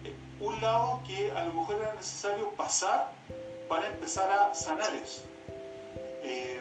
eh, 0.03 0.15
un 0.39 0.59
lado 0.61 0.99
que 1.05 1.31
a 1.31 1.45
lo 1.45 1.53
mejor 1.53 1.75
era 1.75 1.93
necesario 1.93 2.49
pasar 2.53 3.13
para 3.69 3.87
empezar 3.87 4.31
a 4.31 4.55
sanar 4.55 4.95
eso. 4.95 5.21
Eh, 6.23 6.59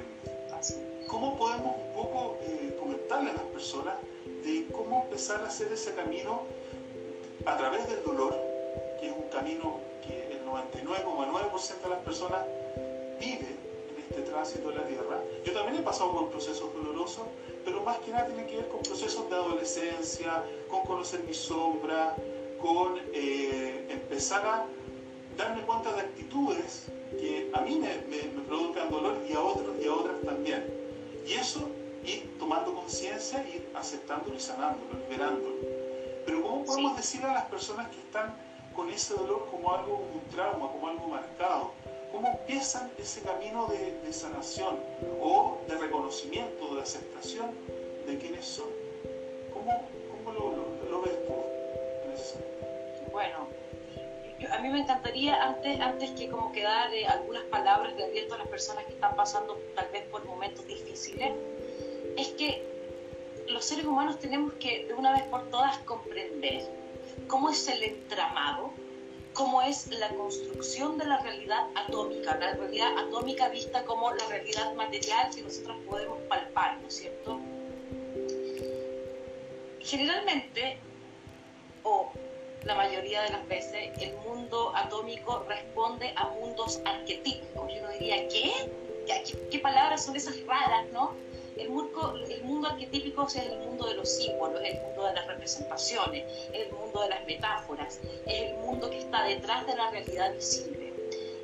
¿Cómo 1.09 1.39
podemos 1.39 1.75
poco 2.01 2.39
eh, 2.43 2.77
comentarle 2.81 3.31
a 3.31 3.35
las 3.35 3.43
personas 3.43 3.95
de 4.45 4.67
cómo 4.73 5.03
empezar 5.05 5.43
a 5.43 5.49
hacer 5.49 5.71
ese 5.73 5.95
camino 5.95 6.43
a 7.45 7.57
través 7.57 7.87
del 7.89 8.03
dolor, 8.03 8.35
que 8.99 9.09
es 9.09 9.13
un 9.13 9.29
camino 9.29 9.81
que 10.07 10.33
el 10.33 10.41
99,9% 10.47 11.83
de 11.83 11.89
las 11.91 11.99
personas 12.01 12.41
vive 13.21 13.49
en 13.91 14.03
este 14.09 14.23
tránsito 14.23 14.71
de 14.71 14.77
la 14.77 14.85
Tierra? 14.85 15.19
Yo 15.45 15.53
también 15.53 15.77
he 15.77 15.83
pasado 15.83 16.13
por 16.13 16.31
procesos 16.31 16.73
dolorosos, 16.73 17.27
pero 17.65 17.83
más 17.83 17.99
que 17.99 18.13
nada 18.13 18.27
tiene 18.27 18.47
que 18.47 18.57
ver 18.57 18.69
con 18.69 18.81
procesos 18.81 19.29
de 19.29 19.37
adolescencia, 19.37 20.43
con 20.71 20.83
conocer 20.85 21.21
mi 21.25 21.35
sombra, 21.35 22.17
con 22.63 22.99
eh, 23.13 23.87
empezar 23.91 24.47
a 24.47 24.65
darme 25.37 25.63
cuenta 25.63 25.93
de 25.93 26.01
actitudes 26.01 26.87
que 27.19 27.51
a 27.53 27.61
mí 27.61 27.79
me, 27.79 27.89
me, 28.09 28.23
me 28.33 28.43
provocan 28.47 28.91
dolor 28.91 29.19
y 29.29 29.35
a 29.35 29.41
otros 29.41 29.77
y 29.83 29.87
a 29.87 29.93
otras 29.93 30.17
también. 30.25 30.65
Y 31.27 31.35
eso, 31.35 31.69
ir 32.05 32.39
tomando 32.39 32.75
conciencia, 32.75 33.47
ir 33.49 33.71
aceptándolo 33.75 34.37
y 34.37 34.41
sanándolo, 34.41 34.99
liberándolo. 35.09 35.57
Pero 36.27 36.43
¿cómo 36.43 36.65
podemos 36.65 36.97
decirle 36.97 37.29
a 37.29 37.35
las 37.35 37.45
personas 37.47 37.89
que 37.89 37.99
están 37.99 38.35
con 38.75 38.89
ese 38.91 39.15
dolor 39.15 39.49
como 39.51 39.75
algo, 39.75 40.07
un 40.15 40.21
trauma, 40.31 40.71
como 40.71 40.89
algo 40.89 41.09
marcado? 41.09 41.73
¿Cómo 42.13 42.29
empiezan 42.29 42.91
ese 42.99 43.23
camino 43.23 43.67
de, 43.67 44.13
sanación 44.13 44.77
o 45.21 45.59
de 45.69 45.79
reconocimiento, 45.79 46.75
de 46.75 46.83
aceptación 46.83 47.51
de 48.07 48.19
quiénes 48.19 48.45
son? 48.45 48.67
¿Cómo, 49.53 49.89
cómo 50.11 50.33
lo, 50.91 51.03
ves 51.03 51.15
tú 51.25 51.35
Bueno, 53.13 53.47
a 54.51 54.59
mí 54.59 54.69
me 54.69 54.81
encantaría, 54.81 55.41
antes, 55.41 55.81
antes 55.81 56.11
que 56.11 56.29
como 56.29 56.51
quedar 56.53 56.93
eh, 56.93 57.07
algunas 57.07 57.45
palabras 57.45 57.97
de 57.97 58.05
aliento 58.05 58.35
a 58.35 58.39
las 58.39 58.49
personas 58.49 58.85
que 58.87 58.93
están 58.93 59.15
pasando 59.15 59.57
tal 59.77 59.89
vez 59.93 60.03
por 60.07 60.25
momentos 60.25 60.67
difíciles, 60.67 61.33
es 62.17 62.29
que 62.29 62.63
los 63.49 63.65
seres 63.65 63.85
humanos 63.85 64.19
tenemos 64.19 64.53
que 64.55 64.87
de 64.87 64.95
una 64.95 65.13
vez 65.13 65.23
por 65.25 65.49
todas 65.51 65.79
comprender 65.79 66.63
cómo 67.27 67.51
es 67.51 67.67
el 67.69 67.83
entramado, 67.83 68.73
cómo 69.35 69.63
es 69.63 69.89
la 69.89 70.09
construcción 70.11 70.99
de 70.99 71.07
la 71.07 71.19
realidad 71.21 71.67
atómica, 71.75 72.37
la 72.37 72.55
realidad 72.55 72.99
atómica 72.99 73.49
vista 73.49 73.85
como 73.85 74.13
la 74.13 74.27
realidad 74.29 74.75
material 74.75 75.35
que 75.35 75.43
nosotros 75.43 75.77
podemos 75.89 76.19
palpar, 76.29 76.79
¿no 76.81 76.89
es 76.89 76.97
cierto? 76.97 77.41
Generalmente, 79.81 80.79
o 81.83 82.13
la 82.65 82.75
mayoría 82.75 83.23
de 83.23 83.31
las 83.31 83.49
veces 83.49 83.91
el 84.01 84.15
mundo 84.19 84.73
atómico 84.77 85.45
responde 85.49 86.13
a 86.17 86.29
mundos 86.29 86.81
arquetípicos. 86.85 87.73
Yo 87.73 87.83
no 87.83 87.91
diría, 87.91 88.29
¿qué? 88.29 88.53
¿Qué, 89.51 89.59
palabras 89.59 90.05
son 90.05 90.15
esas 90.15 90.45
raras, 90.47 90.87
no? 90.93 91.15
El 91.61 91.69
mundo, 91.69 92.69
arquetípico 92.69 93.27
es 93.27 93.37
el 93.37 93.59
mundo 93.59 93.87
de 93.87 93.95
los 93.95 94.09
símbolos, 94.09 94.63
el 94.65 94.81
mundo 94.81 95.05
de 95.05 95.13
las 95.13 95.27
representaciones, 95.27 96.25
es 96.55 96.67
el 96.67 96.73
mundo 96.73 97.03
de 97.03 97.11
las 97.11 97.27
metáforas, 97.27 98.01
es 98.27 98.43
el 98.43 98.55
mundo 98.57 98.89
que 98.89 98.99
está 98.99 99.25
detrás 99.25 99.67
de 99.67 99.77
la 99.77 99.91
realidad 99.91 100.33
visible. 100.35 100.95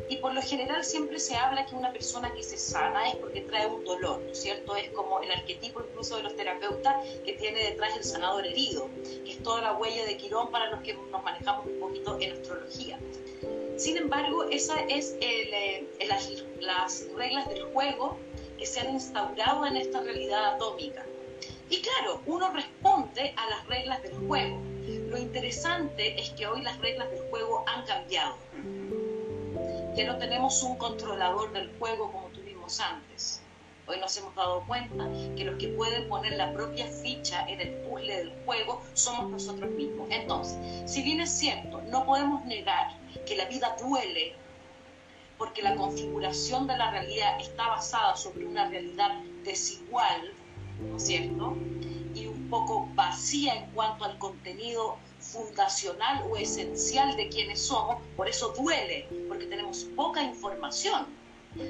Y 0.09 0.17
por 0.19 0.33
lo 0.33 0.41
general 0.41 0.85
siempre 0.85 1.19
se 1.19 1.37
habla 1.37 1.67
que 1.67 1.75
una 1.75 1.93
persona 1.93 2.33
que 2.33 2.43
se 2.43 2.57
sana 2.57 3.09
es 3.09 3.17
porque 3.17 3.43
trae 3.43 3.67
un 3.67 3.85
dolor, 3.85 4.21
¿no 4.21 4.31
es 4.31 4.39
cierto? 4.39 4.75
Es 4.77 4.89
como 4.91 5.21
el 5.21 5.31
arquetipo 5.31 5.81
incluso 5.81 6.17
de 6.17 6.23
los 6.23 6.35
terapeutas 6.35 7.05
que 7.25 7.33
tiene 7.35 7.61
detrás 7.61 7.97
el 7.97 8.05
sanador 8.05 8.47
herido, 8.47 8.89
que 9.25 9.33
es 9.33 9.43
toda 9.43 9.61
la 9.61 9.73
huella 9.75 10.07
de 10.07 10.17
Quirón 10.17 10.51
para 10.51 10.71
los 10.71 10.81
que 10.83 10.95
nos 10.95 11.23
manejamos 11.23 11.67
un 11.67 11.81
poquito 11.81 12.19
en 12.21 12.33
astrología. 12.33 12.99
Sin 13.77 13.99
embargo, 13.99 14.45
esas 14.45 14.79
es 14.89 15.17
eh, 15.21 15.87
las 16.61 17.07
reglas 17.15 17.49
del 17.49 17.65
juego 17.65 18.17
que 18.57 18.67
se 18.67 18.81
han 18.81 18.91
instaurado 18.91 19.67
en 19.67 19.77
esta 19.77 20.01
realidad 20.01 20.55
atómica. 20.55 21.05
Y 21.69 21.83
claro, 21.83 22.21
uno 22.27 22.53
responde 22.53 23.35
a 23.37 23.51
las 23.51 23.67
reglas 23.67 24.03
del 24.03 24.15
juego. 24.27 24.61
Lo 25.09 25.19
interesante 25.19 26.21
es 26.21 26.31
que 26.31 26.47
hoy 26.47 26.63
las 26.63 26.79
reglas 26.79 27.11
del 27.11 27.21
juego 27.31 27.65
han 27.67 27.85
cambiado 27.87 28.37
que 29.97 30.05
no 30.05 30.19
tenemos 30.19 30.63
un 30.63 30.77
controlador 30.77 31.53
del 31.53 31.71
juego 31.79 32.13
como 32.13 32.29
tuvimos 32.29 32.79
antes. 32.81 33.41
Hoy 33.87 33.99
nos 33.99 34.15
hemos 34.19 34.35
dado 34.35 34.63
cuenta 34.67 35.09
que 35.37 35.45
los 35.45 35.57
que 35.57 35.69
pueden 35.69 36.07
poner 36.09 36.35
la 36.35 36.53
propia 36.53 36.87
ficha 36.87 37.49
en 37.49 37.63
el 37.63 37.71
puzzle 37.77 38.17
del 38.17 38.33
juego 38.45 38.83
somos 38.93 39.31
nosotros 39.31 39.71
mismos. 39.71 40.09
Entonces, 40.11 40.59
si 40.85 41.03
bien 41.03 41.21
es 41.21 41.31
cierto, 41.31 41.81
no 41.83 42.05
podemos 42.05 42.45
negar 42.45 42.89
que 43.25 43.37
la 43.37 43.47
vida 43.47 43.75
duele 43.81 44.35
porque 45.39 45.63
la 45.63 45.77
configuración 45.77 46.67
de 46.67 46.77
la 46.77 46.91
realidad 46.91 47.41
está 47.41 47.69
basada 47.69 48.17
sobre 48.17 48.47
una 48.47 48.69
realidad 48.69 49.21
desigual, 49.45 50.33
¿no 50.81 50.97
es 50.97 51.07
cierto? 51.07 51.57
Y 52.15 52.27
un 52.27 52.49
poco 52.49 52.89
vacía 52.95 53.55
en 53.55 53.71
cuanto 53.73 54.05
al 54.05 54.19
contenido 54.19 54.97
fundacional 55.21 56.25
o 56.31 56.37
esencial 56.37 57.17
de 57.17 57.29
quienes 57.29 57.61
somos, 57.61 57.99
por 58.17 58.29
eso 58.29 58.55
duele, 58.57 59.09
porque 59.29 59.47
tenemos 59.47 59.85
poca 59.97 60.23
información. 60.23 61.07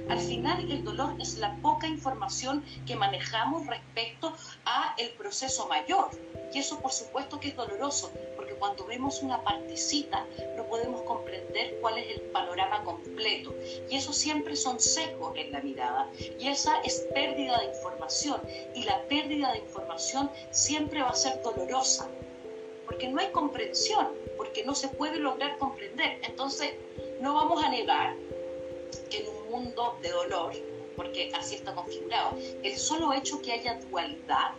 Al 0.08 0.18
final 0.18 0.70
el 0.70 0.82
dolor 0.82 1.14
es 1.20 1.38
la 1.38 1.54
poca 1.56 1.86
información 1.86 2.64
que 2.86 2.96
manejamos 2.96 3.66
respecto 3.66 4.34
a 4.64 4.94
el 4.98 5.10
proceso 5.10 5.68
mayor. 5.68 6.10
Y 6.52 6.58
eso 6.58 6.80
por 6.80 6.90
supuesto 6.90 7.38
que 7.38 7.48
es 7.48 7.56
doloroso, 7.56 8.10
porque 8.34 8.45
cuando 8.58 8.84
vemos 8.86 9.22
una 9.22 9.42
partecita 9.42 10.26
no 10.56 10.66
podemos 10.66 11.02
comprender 11.02 11.78
cuál 11.80 11.98
es 11.98 12.16
el 12.16 12.20
panorama 12.32 12.82
completo. 12.84 13.54
Y 13.88 13.96
eso 13.96 14.12
siempre 14.12 14.56
son 14.56 14.80
secos 14.80 15.36
en 15.36 15.52
la 15.52 15.60
mirada. 15.60 16.10
Y 16.38 16.48
esa 16.48 16.80
es 16.82 17.06
pérdida 17.14 17.58
de 17.58 17.66
información. 17.66 18.40
Y 18.74 18.84
la 18.84 19.02
pérdida 19.04 19.52
de 19.52 19.58
información 19.58 20.30
siempre 20.50 21.02
va 21.02 21.10
a 21.10 21.14
ser 21.14 21.40
dolorosa 21.42 22.08
porque 22.86 23.08
no 23.08 23.20
hay 23.20 23.30
comprensión, 23.32 24.08
porque 24.36 24.64
no 24.64 24.74
se 24.74 24.88
puede 24.88 25.18
lograr 25.18 25.58
comprender. 25.58 26.20
Entonces, 26.22 26.74
no 27.20 27.34
vamos 27.34 27.62
a 27.62 27.68
negar 27.68 28.14
que 29.10 29.18
en 29.18 29.28
un 29.28 29.50
mundo 29.50 29.98
de 30.00 30.10
dolor, 30.10 30.52
porque 30.94 31.30
así 31.34 31.56
está 31.56 31.74
configurado, 31.74 32.38
el 32.62 32.76
solo 32.76 33.12
hecho 33.12 33.42
que 33.42 33.52
haya 33.52 33.74
dualidad 33.90 34.52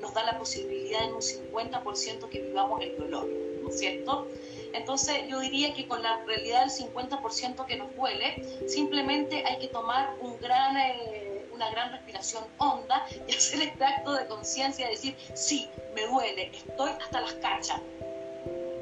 nos 0.00 0.14
da 0.14 0.24
la 0.24 0.38
posibilidad 0.38 1.04
en 1.04 1.14
un 1.14 1.20
50% 1.20 2.28
que 2.28 2.40
vivamos 2.40 2.80
el 2.82 2.96
dolor, 2.96 3.28
¿no 3.62 3.68
es 3.68 3.78
cierto? 3.78 4.26
Entonces 4.72 5.28
yo 5.28 5.40
diría 5.40 5.74
que 5.74 5.86
con 5.88 6.02
la 6.02 6.24
realidad 6.24 6.60
del 6.60 6.70
50% 6.70 7.66
que 7.66 7.76
nos 7.76 7.94
duele, 7.96 8.44
simplemente 8.68 9.44
hay 9.46 9.58
que 9.58 9.68
tomar 9.68 10.16
un 10.20 10.38
gran... 10.40 10.76
Eh, 10.76 11.26
una 11.60 11.70
gran 11.72 11.92
respiración 11.92 12.42
honda 12.56 13.06
y 13.28 13.34
hacer 13.36 13.60
este 13.60 13.84
acto 13.84 14.14
de 14.14 14.26
conciencia, 14.28 14.88
decir, 14.88 15.14
sí, 15.34 15.68
me 15.94 16.06
duele, 16.06 16.50
estoy 16.54 16.90
hasta 16.92 17.20
las 17.20 17.34
cachas, 17.34 17.82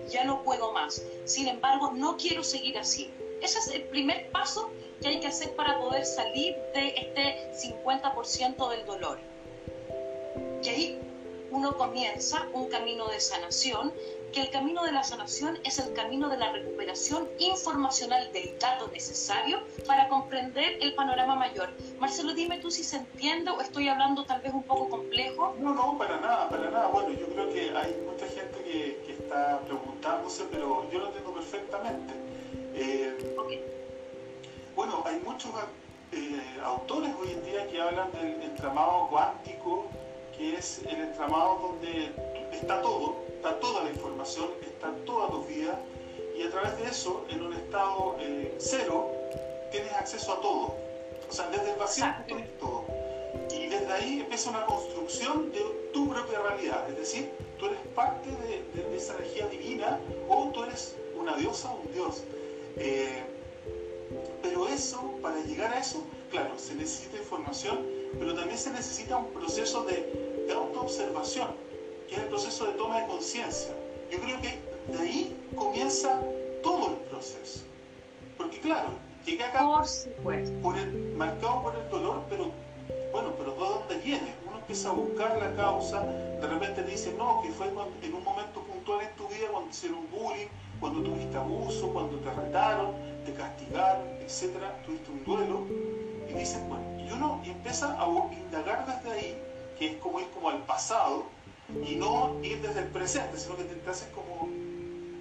ya 0.08 0.22
no 0.22 0.44
puedo 0.44 0.72
más. 0.72 1.02
Sin 1.24 1.48
embargo, 1.48 1.90
no 1.92 2.16
quiero 2.16 2.44
seguir 2.44 2.78
así. 2.78 3.10
Ese 3.42 3.58
es 3.58 3.68
el 3.68 3.82
primer 3.84 4.30
paso 4.30 4.70
que 5.00 5.08
hay 5.08 5.20
que 5.20 5.26
hacer 5.26 5.54
para 5.54 5.78
poder 5.80 6.04
salir 6.04 6.56
de 6.74 6.94
este 6.96 7.50
50% 7.52 8.70
del 8.70 8.86
dolor. 8.86 9.18
Y 10.62 10.68
ahí 10.68 11.00
uno 11.50 11.76
comienza 11.76 12.46
un 12.52 12.68
camino 12.68 13.08
de 13.08 13.20
sanación 13.20 13.92
que 14.32 14.42
el 14.42 14.50
camino 14.50 14.84
de 14.84 14.92
la 14.92 15.02
sanación 15.02 15.58
es 15.64 15.78
el 15.78 15.92
camino 15.94 16.28
de 16.28 16.36
la 16.36 16.52
recuperación 16.52 17.28
informacional 17.38 18.30
del 18.32 18.58
dato 18.58 18.88
necesario 18.88 19.60
para 19.86 20.08
comprender 20.08 20.78
el 20.80 20.94
panorama 20.94 21.34
mayor. 21.34 21.70
Marcelo, 21.98 22.34
dime 22.34 22.58
tú 22.58 22.70
si 22.70 22.84
se 22.84 22.96
entiende 22.96 23.50
o 23.50 23.60
estoy 23.60 23.88
hablando 23.88 24.24
tal 24.24 24.40
vez 24.42 24.52
un 24.52 24.62
poco 24.64 24.88
complejo. 24.90 25.54
No, 25.60 25.74
no, 25.74 25.96
para 25.96 26.20
nada, 26.20 26.48
para 26.48 26.70
nada. 26.70 26.88
Bueno, 26.88 27.10
yo 27.18 27.26
creo 27.28 27.50
que 27.50 27.70
hay 27.76 27.96
mucha 28.04 28.26
gente 28.26 28.62
que, 28.64 29.02
que 29.06 29.12
está 29.12 29.60
preguntándose, 29.60 30.44
pero 30.50 30.90
yo 30.90 30.98
lo 30.98 31.06
entiendo 31.06 31.32
perfectamente. 31.32 32.14
Eh, 32.74 33.16
bueno, 34.76 35.02
hay 35.06 35.20
muchos 35.24 35.50
eh, 36.12 36.40
autores 36.62 37.10
hoy 37.20 37.32
en 37.32 37.44
día 37.44 37.66
que 37.66 37.80
hablan 37.80 38.12
del 38.12 38.42
entramado 38.42 39.08
cuántico, 39.08 39.86
que 40.38 40.54
es 40.54 40.80
el 40.88 41.00
entramado 41.00 41.58
donde 41.60 42.12
está 42.52 42.80
todo, 42.80 43.16
está 43.34 43.58
toda 43.60 43.84
la 43.84 43.90
información, 43.90 44.48
está 44.62 44.92
toda 45.04 45.28
tu 45.28 45.44
vida 45.44 45.78
y 46.38 46.44
a 46.44 46.50
través 46.50 46.78
de 46.78 46.84
eso, 46.84 47.24
en 47.30 47.42
un 47.42 47.52
estado 47.52 48.16
eh, 48.20 48.54
cero, 48.58 49.10
tienes 49.72 49.92
acceso 49.92 50.34
a 50.34 50.40
todo. 50.40 50.76
O 51.28 51.32
sea, 51.32 51.48
desde 51.50 51.72
el 51.72 51.78
vacío 51.78 52.06
tienes 52.28 52.56
todo. 52.60 52.84
Y 53.52 53.66
desde 53.66 53.92
ahí 53.92 54.20
empieza 54.20 54.50
una 54.50 54.64
construcción 54.64 55.50
de 55.50 55.60
tu 55.92 56.08
propia 56.08 56.38
realidad. 56.40 56.88
Es 56.88 56.96
decir, 56.96 57.30
tú 57.58 57.66
eres 57.66 57.80
parte 57.92 58.30
de, 58.30 58.96
esa 58.96 59.16
energía 59.16 59.48
divina 59.48 59.98
o 60.28 60.50
tú 60.54 60.62
eres 60.62 60.94
una 61.18 61.36
diosa 61.36 61.72
o 61.72 61.80
un 61.80 61.92
dios. 61.92 62.22
Eh, 62.76 63.24
pero 64.40 64.68
eso, 64.68 65.14
para 65.20 65.40
llegar 65.40 65.74
a 65.74 65.80
eso, 65.80 66.04
claro, 66.30 66.56
se 66.56 66.76
necesita 66.76 67.16
información, 67.16 67.84
pero 68.16 68.34
también 68.34 68.58
se 68.58 68.70
necesita 68.70 69.16
un 69.16 69.32
proceso 69.32 69.82
de, 69.82 70.27
de 70.48 70.54
autoobservación 70.54 71.48
que 72.08 72.14
es 72.14 72.22
el 72.22 72.28
proceso 72.28 72.66
de 72.66 72.72
toma 72.72 73.00
de 73.00 73.06
conciencia. 73.06 73.74
Yo 74.10 74.18
creo 74.18 74.40
que 74.40 74.58
de 74.90 74.98
ahí 74.98 75.36
comienza 75.54 76.20
todo 76.62 76.88
el 76.88 76.94
proceso. 77.10 77.60
Porque 78.38 78.58
claro, 78.60 78.88
llegué 79.26 79.44
acá 79.44 79.68
por, 80.22 80.34
el, 80.78 81.14
marcado 81.16 81.62
por 81.62 81.74
el 81.76 81.90
dolor, 81.90 82.22
pero 82.30 82.50
bueno, 83.12 83.34
pero 83.36 83.52
¿de 83.52 83.58
dónde 83.58 83.98
viene? 84.02 84.34
Uno 84.48 84.58
empieza 84.58 84.88
a 84.88 84.92
buscar 84.92 85.38
la 85.38 85.54
causa, 85.54 86.02
de 86.02 86.46
repente 86.46 86.82
te 86.82 86.90
dice, 86.90 87.14
no, 87.18 87.42
que 87.42 87.50
fue 87.50 87.66
en 87.66 88.14
un 88.14 88.24
momento 88.24 88.62
puntual 88.62 89.02
en 89.02 89.14
tu 89.16 89.28
vida 89.28 89.48
cuando 89.52 89.68
hicieron 89.68 90.10
bullying, 90.10 90.48
cuando 90.80 91.02
tuviste 91.02 91.36
abuso, 91.36 91.92
cuando 91.92 92.18
te 92.20 92.30
retaron, 92.30 92.92
te 93.26 93.34
castigaron, 93.34 94.06
etcétera, 94.22 94.80
tuviste 94.86 95.10
un 95.10 95.24
duelo, 95.24 95.66
y 96.30 96.32
dicen, 96.32 96.68
bueno, 96.68 96.84
y 96.98 97.10
uno 97.10 97.42
empieza 97.44 98.00
a 98.00 98.06
indagar 98.32 98.86
desde 98.86 99.10
ahí, 99.10 99.42
que 99.78 99.86
es 99.92 99.96
como 99.96 100.20
ir 100.20 100.28
como 100.30 100.50
al 100.50 100.62
pasado, 100.64 101.26
y 101.86 101.96
no 101.96 102.36
ir 102.42 102.60
desde 102.62 102.80
el 102.80 102.88
presente, 102.88 103.38
sino 103.38 103.56
que 103.56 103.64
te 103.64 103.90
haces 103.90 104.08
como 104.14 104.48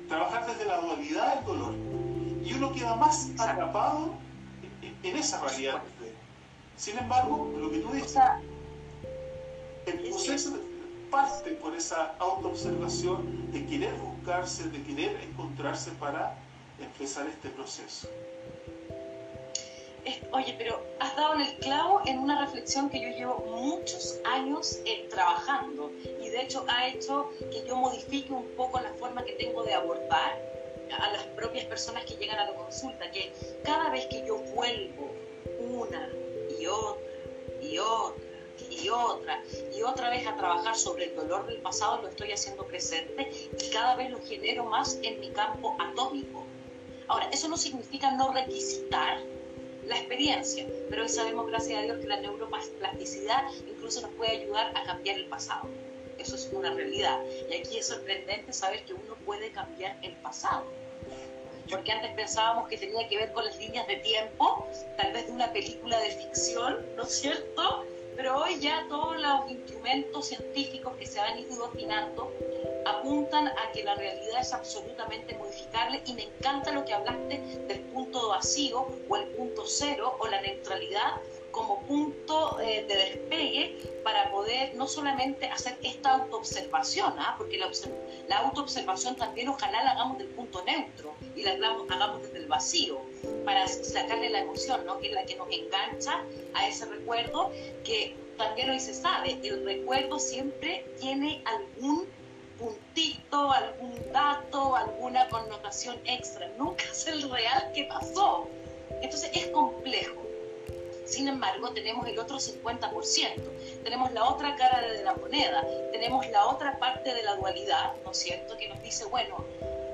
trabajar 0.07 0.47
desde 0.47 0.65
la 0.65 0.79
dualidad 0.79 1.35
del 1.35 1.45
dolor. 1.45 1.73
Y 2.43 2.53
uno 2.53 2.71
queda 2.71 2.95
más 2.95 3.29
atrapado 3.37 4.13
en 5.03 5.17
esa 5.17 5.41
realidad. 5.41 5.81
Sin 6.77 6.97
embargo, 6.97 7.53
lo 7.57 7.69
que 7.69 7.79
tú 7.79 7.91
dices, 7.91 8.17
el 9.85 9.99
proceso 9.99 10.57
parte 11.11 11.51
por 11.51 11.75
esa 11.75 12.15
autoobservación 12.19 13.51
de 13.51 13.65
querer 13.65 13.93
buscarse, 13.95 14.69
de 14.69 14.83
querer 14.83 15.19
encontrarse 15.21 15.91
para 15.91 16.37
empezar 16.79 17.27
este 17.27 17.49
proceso 17.49 18.09
oye, 20.31 20.55
pero 20.57 20.81
has 20.99 21.15
dado 21.15 21.35
en 21.35 21.41
el 21.41 21.53
clavo 21.57 22.01
en 22.05 22.19
una 22.19 22.39
reflexión 22.45 22.89
que 22.89 22.99
yo 22.99 23.09
llevo 23.09 23.39
muchos 23.59 24.19
años 24.25 24.79
eh, 24.85 25.07
trabajando 25.09 25.91
y 26.03 26.29
de 26.29 26.41
hecho 26.41 26.65
ha 26.67 26.87
hecho 26.87 27.29
que 27.51 27.65
yo 27.67 27.75
modifique 27.75 28.31
un 28.31 28.47
poco 28.55 28.79
la 28.79 28.93
forma 28.93 29.23
que 29.23 29.33
tengo 29.33 29.63
de 29.63 29.73
abordar 29.73 30.41
a 30.99 31.11
las 31.11 31.23
propias 31.35 31.65
personas 31.65 32.05
que 32.05 32.15
llegan 32.15 32.39
a 32.39 32.45
la 32.49 32.55
consulta, 32.55 33.11
que 33.11 33.31
cada 33.63 33.89
vez 33.89 34.05
que 34.07 34.25
yo 34.25 34.37
vuelvo 34.55 35.11
una 35.59 36.09
y 36.59 36.65
otra 36.65 37.03
y 37.61 37.77
otra 37.79 38.23
y 38.69 38.89
otra 38.89 39.43
y 39.75 39.81
otra 39.83 40.09
vez 40.09 40.25
a 40.25 40.35
trabajar 40.35 40.75
sobre 40.75 41.05
el 41.05 41.15
dolor 41.15 41.45
del 41.45 41.57
pasado, 41.57 42.01
lo 42.01 42.07
estoy 42.07 42.31
haciendo 42.31 42.65
presente 42.65 43.49
y 43.59 43.69
cada 43.71 43.95
vez 43.95 44.09
lo 44.09 44.19
genero 44.21 44.65
más 44.65 44.99
en 45.03 45.19
mi 45.19 45.29
campo 45.31 45.75
atómico. 45.79 46.45
Ahora, 47.07 47.29
eso 47.31 47.47
no 47.47 47.57
significa 47.57 48.11
no 48.11 48.33
requisitar 48.33 49.19
la 49.87 49.97
experiencia, 49.97 50.65
pero 50.89 51.03
hoy 51.03 51.09
sabemos, 51.09 51.47
gracias 51.47 51.79
a 51.79 51.81
Dios, 51.83 51.99
que 51.99 52.07
la 52.07 52.19
neuroplasticidad 52.19 53.43
incluso 53.67 54.01
nos 54.01 54.11
puede 54.11 54.31
ayudar 54.31 54.71
a 54.75 54.83
cambiar 54.83 55.17
el 55.17 55.25
pasado. 55.25 55.67
Eso 56.17 56.35
es 56.35 56.49
una 56.51 56.73
realidad. 56.73 57.19
Y 57.49 57.55
aquí 57.55 57.77
es 57.77 57.87
sorprendente 57.87 58.51
saber 58.51 58.83
que 58.83 58.93
uno 58.93 59.15
puede 59.25 59.51
cambiar 59.51 59.97
el 60.01 60.13
pasado. 60.17 60.65
Porque 61.69 61.91
antes 61.91 62.11
pensábamos 62.13 62.67
que 62.69 62.77
tenía 62.77 63.07
que 63.07 63.17
ver 63.17 63.31
con 63.33 63.45
las 63.45 63.57
líneas 63.57 63.87
de 63.87 63.97
tiempo, 63.97 64.67
tal 64.97 65.13
vez 65.13 65.27
de 65.27 65.33
una 65.33 65.51
película 65.51 65.99
de 65.99 66.11
ficción, 66.11 66.85
¿no 66.95 67.03
es 67.03 67.19
cierto? 67.19 67.85
Pero 68.17 68.35
hoy 68.35 68.59
ya 68.59 68.83
todos 68.89 69.15
los 69.21 69.47
instrumentos 69.51 70.27
científicos 70.27 70.97
que 70.97 71.05
se 71.05 71.19
han 71.19 71.37
ido 71.37 71.65
afinando 71.67 72.33
apuntan 72.87 73.47
a 73.47 73.71
que 73.71 73.83
la 73.83 73.93
realidad 73.93 74.39
es 74.41 74.51
absolutamente 74.53 75.37
modificable 75.37 76.01
y 76.03 76.15
me 76.15 76.23
encanta 76.23 76.71
lo 76.71 76.83
que 76.83 76.93
hablaste 76.93 77.37
del 77.67 77.83
punto 77.91 78.29
vacío 78.29 78.87
o 79.07 79.15
el 79.17 79.27
punto 79.35 79.63
cero 79.67 80.17
o 80.19 80.27
la 80.27 80.41
neutralidad 80.41 81.11
como 81.57 81.81
punto 81.81 82.59
eh, 82.59 82.85
de 82.87 82.95
despegue 82.95 84.01
para 84.03 84.29
poder 84.31 84.75
no 84.75 84.87
solamente 84.87 85.47
hacer 85.47 85.75
esta 85.81 86.11
autoobservación, 86.11 87.13
¿ah? 87.17 87.33
porque 87.35 87.57
la, 87.57 87.67
la 88.27 88.37
autoobservación 88.39 89.15
también 89.15 89.49
ojalá 89.49 89.83
la 89.83 89.91
hagamos 89.91 90.19
del 90.19 90.27
punto 90.27 90.63
neutro 90.65 91.15
y 91.35 91.41
la 91.41 91.53
hagamos, 91.53 92.21
desde 92.21 92.37
el 92.37 92.45
vacío 92.45 93.01
para 93.43 93.67
sacarle 93.67 94.29
la 94.29 94.41
emoción, 94.41 94.85
¿no? 94.85 94.99
que 94.99 95.07
es 95.07 95.13
la 95.13 95.25
que 95.25 95.35
nos 95.35 95.47
engancha 95.49 96.23
a 96.53 96.67
ese 96.67 96.85
recuerdo 96.85 97.51
que 97.83 98.15
también 98.37 98.69
hoy 98.69 98.79
se 98.79 98.93
sabe, 98.93 99.39
el 99.43 99.65
recuerdo 99.65 100.19
siempre 100.19 100.85
tiene 100.99 101.41
algún 101.45 102.07
puntito, 102.59 103.51
algún 103.51 103.95
dato, 104.13 104.75
alguna 104.75 105.27
connotación 105.29 105.97
extra. 106.05 106.47
Nunca 106.57 106.83
es 106.83 107.07
el 107.07 107.29
real 107.31 107.71
que 107.73 107.85
pasó. 107.85 108.47
Entonces 109.01 109.31
es 109.33 109.47
complejo. 109.47 110.26
Sin 111.07 111.27
embargo, 111.29 111.71
tenemos 111.71 112.05
el 112.05 112.19
otro 112.19 112.37
50%, 112.37 113.81
tenemos 113.81 114.11
la 114.11 114.25
otra 114.25 114.57
cara 114.57 114.81
de 114.81 115.03
la 115.03 115.15
moneda, 115.15 115.65
tenemos 115.93 116.27
la 116.27 116.47
otra 116.47 116.77
parte 116.79 117.13
de 117.13 117.23
la 117.23 117.35
dualidad, 117.35 117.93
¿no 118.03 118.11
es 118.11 118.17
cierto?, 118.17 118.57
que 118.57 118.67
nos 118.67 118.81
dice, 118.83 119.05
bueno, 119.05 119.45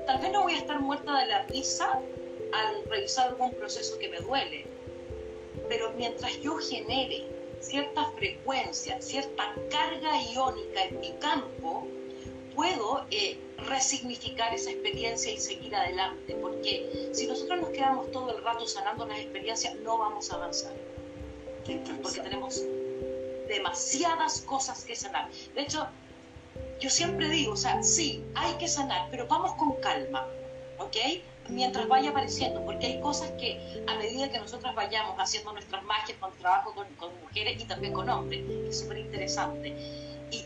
tal 0.06 0.20
vez 0.20 0.32
no 0.32 0.42
voy 0.42 0.54
a 0.54 0.58
estar 0.58 0.80
muerta 0.80 1.20
de 1.20 1.26
la 1.26 1.42
risa 1.42 2.00
al 2.52 2.84
revisar 2.90 3.28
algún 3.28 3.52
proceso 3.52 3.96
que 3.98 4.08
me 4.08 4.18
duele, 4.18 4.66
pero 5.68 5.92
mientras 5.92 6.40
yo 6.40 6.56
genere 6.56 7.24
cierta 7.60 8.10
frecuencia, 8.16 9.00
cierta 9.00 9.54
carga 9.70 10.20
iónica 10.32 10.84
en 10.84 10.98
mi 10.98 11.12
campo, 11.20 11.86
puedo 12.56 13.06
eh, 13.12 13.38
resignificar 13.68 14.52
esa 14.52 14.72
experiencia 14.72 15.32
y 15.32 15.38
seguir 15.38 15.76
adelante, 15.76 16.34
porque 16.42 17.08
si 17.12 17.28
nosotros 17.28 17.60
nos 17.60 17.70
quedamos 17.70 18.10
todo 18.10 18.36
el 18.36 18.42
rato 18.42 18.66
sanando 18.66 19.06
las 19.06 19.20
experiencias, 19.20 19.76
no 19.76 19.96
vamos 19.98 20.32
a 20.32 20.34
avanzar. 20.34 20.93
Porque 22.02 22.20
tenemos 22.20 22.62
demasiadas 23.48 24.42
cosas 24.42 24.84
que 24.84 24.94
sanar. 24.94 25.28
De 25.54 25.62
hecho, 25.62 25.86
yo 26.80 26.90
siempre 26.90 27.28
digo, 27.28 27.52
o 27.52 27.56
sea, 27.56 27.82
sí, 27.82 28.22
hay 28.34 28.54
que 28.54 28.68
sanar, 28.68 29.08
pero 29.10 29.26
vamos 29.26 29.54
con 29.54 29.72
calma, 29.80 30.26
¿ok? 30.78 30.96
Mientras 31.48 31.88
vaya 31.88 32.10
apareciendo, 32.10 32.64
porque 32.64 32.86
hay 32.86 33.00
cosas 33.00 33.30
que 33.32 33.82
a 33.86 33.96
medida 33.96 34.30
que 34.30 34.38
nosotros 34.38 34.74
vayamos 34.74 35.16
haciendo 35.18 35.52
nuestras 35.52 35.82
magias 35.84 36.18
con 36.18 36.32
trabajo 36.38 36.74
con, 36.74 36.86
con 36.96 37.10
mujeres 37.20 37.60
y 37.60 37.64
también 37.64 37.92
con 37.92 38.08
hombres, 38.08 38.42
es 38.68 38.80
súper 38.80 38.98
interesante 38.98 39.74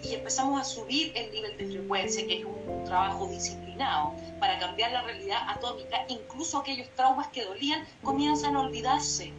y, 0.02 0.14
empezamos 0.14 0.60
a 0.60 0.64
subir 0.64 1.12
el 1.14 1.30
nivel 1.32 1.56
de 1.56 1.66
frecuencia, 1.66 2.26
que 2.26 2.40
es 2.40 2.44
un, 2.44 2.84
trabajo 2.84 3.26
disciplinado 3.26 4.14
para 4.40 4.58
cambiar 4.58 4.92
la 4.92 5.02
realidad 5.02 5.40
atómica, 5.48 6.04
incluso 6.08 6.58
aquellos 6.58 6.88
traumas 6.90 7.28
que 7.28 7.44
dolían 7.44 7.86
comienzan 8.02 8.56
a 8.56 8.60
olvidarse 8.60 9.32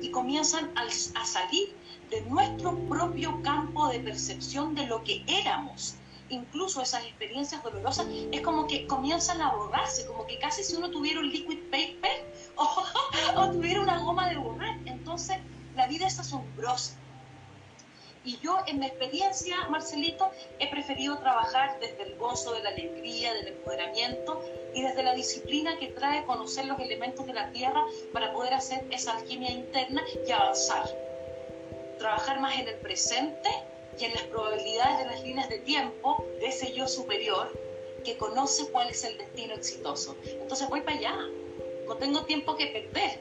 y 0.00 0.10
comienzan 0.10 0.70
a, 0.76 1.24
salir 1.24 1.76
de 2.10 2.20
nuestro 2.22 2.78
propio 2.88 3.40
campo 3.42 3.88
de 3.88 4.00
percepción 4.00 4.74
de 4.74 4.86
lo 4.86 5.02
que 5.02 5.24
éramos 5.26 5.96
incluso 6.28 6.82
esas 6.82 7.04
experiencias 7.04 7.62
dolorosas, 7.62 8.06
es 8.32 8.40
como 8.40 8.66
que 8.66 8.86
comienzan 8.88 9.40
a 9.40 9.54
borrarse, 9.54 10.06
como 10.06 10.26
que 10.26 10.38
casi 10.40 10.64
si 10.64 10.74
uno 10.74 10.90
tuviera 10.90 11.20
un 11.20 11.30
liquid 11.30 11.58
paper 11.70 12.32
o, 13.36 13.50
tuviera 13.52 13.80
una 13.80 13.98
goma 13.98 14.28
de 14.28 14.36
borrar. 14.36 14.76
Entonces, 14.86 15.36
la 15.76 15.86
vida 15.86 16.06
es 16.06 16.18
asombrosa. 16.18 16.96
Y 18.26 18.40
yo, 18.40 18.58
en 18.66 18.80
mi 18.80 18.86
experiencia, 18.86 19.56
Marcelito, 19.70 20.28
he 20.58 20.68
preferido 20.68 21.16
trabajar 21.18 21.78
desde 21.78 22.02
el 22.02 22.16
gozo 22.16 22.54
de 22.54 22.62
la 22.64 22.70
alegría, 22.70 23.32
del 23.32 23.46
empoderamiento 23.46 24.42
y 24.74 24.82
desde 24.82 25.04
la 25.04 25.14
disciplina 25.14 25.78
que 25.78 25.92
trae 25.92 26.24
conocer 26.24 26.64
los 26.64 26.80
elementos 26.80 27.24
de 27.24 27.34
la 27.34 27.52
tierra 27.52 27.84
para 28.12 28.32
poder 28.32 28.54
hacer 28.54 28.84
esa 28.90 29.16
alquimia 29.16 29.52
interna 29.52 30.02
y 30.26 30.32
avanzar. 30.32 30.88
Trabajar 31.98 32.40
más 32.40 32.58
en 32.58 32.66
el 32.66 32.74
presente 32.78 33.48
y 33.96 34.06
en 34.06 34.14
las 34.14 34.24
probabilidades 34.24 34.98
de 34.98 35.04
las 35.04 35.22
líneas 35.22 35.48
de 35.48 35.60
tiempo 35.60 36.26
de 36.40 36.48
ese 36.48 36.72
yo 36.72 36.88
superior 36.88 37.56
que 38.04 38.16
conoce 38.16 38.68
cuál 38.72 38.88
es 38.88 39.04
el 39.04 39.16
destino 39.18 39.54
exitoso. 39.54 40.16
Entonces 40.24 40.68
voy 40.68 40.80
para 40.80 40.98
allá, 40.98 41.16
no 41.86 41.96
tengo 41.96 42.24
tiempo 42.24 42.56
que 42.56 42.66
perder. 42.66 43.20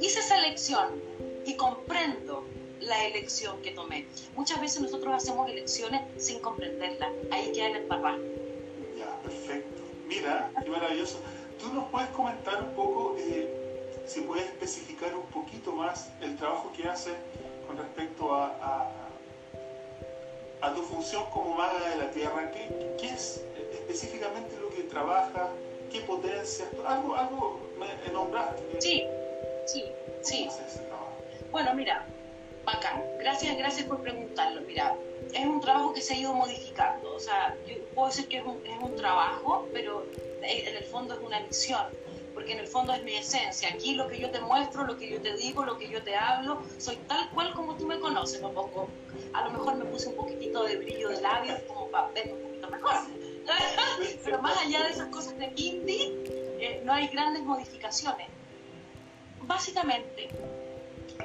hice 0.00 0.18
esa 0.18 0.38
elección 0.38 1.00
y 1.46 1.54
comprendo 1.54 2.44
la 2.86 3.04
elección 3.06 3.60
que 3.62 3.72
tomé. 3.72 4.06
Muchas 4.34 4.60
veces 4.60 4.80
nosotros 4.80 5.14
hacemos 5.14 5.48
elecciones 5.50 6.02
sin 6.16 6.40
comprenderlas, 6.40 7.10
ahí 7.30 7.52
queda 7.52 7.68
el 7.68 7.76
embarrar. 7.76 8.18
Ya, 8.96 9.20
perfecto. 9.22 9.82
Mira, 10.06 10.50
qué 10.62 10.70
maravilloso. 10.70 11.18
¿Tú 11.60 11.72
nos 11.72 11.88
puedes 11.90 12.08
comentar 12.10 12.62
un 12.62 12.74
poco, 12.74 13.16
eh, 13.18 13.48
si 14.06 14.20
puedes 14.22 14.46
especificar 14.46 15.14
un 15.14 15.26
poquito 15.26 15.72
más 15.72 16.10
el 16.20 16.36
trabajo 16.36 16.72
que 16.76 16.88
haces 16.88 17.14
con 17.66 17.76
respecto 17.76 18.34
a 18.34 19.06
a 20.60 20.74
tu 20.74 20.82
función 20.82 21.24
como 21.32 21.54
maga 21.54 21.90
de 21.90 21.96
la 21.96 22.10
tierra, 22.10 22.50
¿qué, 22.50 22.96
qué 22.98 23.08
es 23.08 23.44
específicamente 23.72 24.56
lo 24.60 24.70
que 24.70 24.82
trabaja? 24.84 25.50
¿Qué 25.90 26.00
potencia? 26.00 26.66
Algo, 26.86 27.14
algo 27.14 27.60
me 27.78 28.12
nombraste. 28.12 28.80
Sí, 28.80 29.04
sí, 29.66 29.84
sí. 30.22 30.48
Bueno, 31.50 31.74
mira, 31.74 32.04
bacán. 32.66 33.02
Gracias, 33.18 33.56
gracias 33.56 33.86
por 33.86 34.02
preguntarlo. 34.02 34.60
Mira, 34.62 34.94
es 35.32 35.46
un 35.46 35.62
trabajo 35.62 35.94
que 35.94 36.02
se 36.02 36.12
ha 36.12 36.18
ido 36.18 36.34
modificando. 36.34 37.14
O 37.14 37.18
sea, 37.18 37.56
yo 37.66 37.76
puedo 37.94 38.08
decir 38.08 38.28
que 38.28 38.38
es 38.38 38.44
un, 38.44 38.60
es 38.66 38.82
un 38.82 38.94
trabajo, 38.96 39.66
pero 39.72 40.04
en 40.42 40.76
el 40.76 40.84
fondo 40.84 41.14
es 41.14 41.20
una 41.20 41.40
misión 41.40 41.86
porque 42.36 42.52
en 42.52 42.58
el 42.58 42.66
fondo 42.66 42.92
es 42.92 43.02
mi 43.02 43.14
esencia. 43.14 43.70
Aquí 43.70 43.94
lo 43.94 44.08
que 44.08 44.20
yo 44.20 44.30
te 44.30 44.40
muestro, 44.40 44.84
lo 44.84 44.98
que 44.98 45.08
yo 45.08 45.22
te 45.22 45.34
digo, 45.38 45.64
lo 45.64 45.78
que 45.78 45.88
yo 45.88 46.02
te 46.02 46.14
hablo, 46.14 46.60
soy 46.76 46.96
tal 47.08 47.30
cual 47.30 47.54
como 47.54 47.76
tú 47.76 47.86
me 47.86 47.98
conoces. 47.98 48.42
Un 48.42 48.52
poco, 48.52 48.90
a 49.32 49.44
lo 49.44 49.52
mejor 49.52 49.76
me 49.76 49.86
puse 49.86 50.08
un 50.08 50.16
poquitito 50.16 50.62
de 50.64 50.76
brillo 50.76 51.08
de 51.08 51.22
labios 51.22 51.60
como 51.60 51.88
para 51.88 52.08
verme 52.08 52.34
un 52.34 52.42
poquito 52.42 52.68
mejor. 52.68 52.92
Pero 54.24 54.42
más 54.42 54.58
allá 54.58 54.82
de 54.82 54.90
esas 54.90 55.08
cosas 55.08 55.38
de 55.38 55.50
indie, 55.56 56.14
eh, 56.60 56.82
no 56.84 56.92
hay 56.92 57.08
grandes 57.08 57.42
modificaciones. 57.42 58.28
Básicamente, 59.40 60.28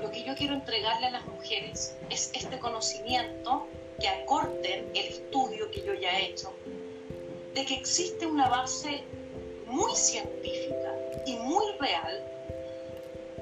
lo 0.02 0.12
que 0.12 0.24
yo 0.24 0.36
quiero 0.36 0.56
entregarle 0.56 1.08
a 1.08 1.12
las 1.12 1.26
mujeres 1.26 1.96
es 2.10 2.32
este 2.34 2.60
conocimiento 2.60 3.68
que 4.00 4.08
acorten 4.08 4.90
el 4.96 5.06
estudio 5.06 5.70
que 5.70 5.84
yo 5.84 5.94
ya 5.94 6.20
he 6.20 6.26
hecho, 6.26 6.52
de 7.54 7.66
que 7.66 7.76
existe 7.76 8.26
una 8.26 8.50
base 8.50 9.04
muy 9.68 9.96
científica 9.96 10.96
y 11.26 11.36
muy 11.38 11.66
real 11.80 12.28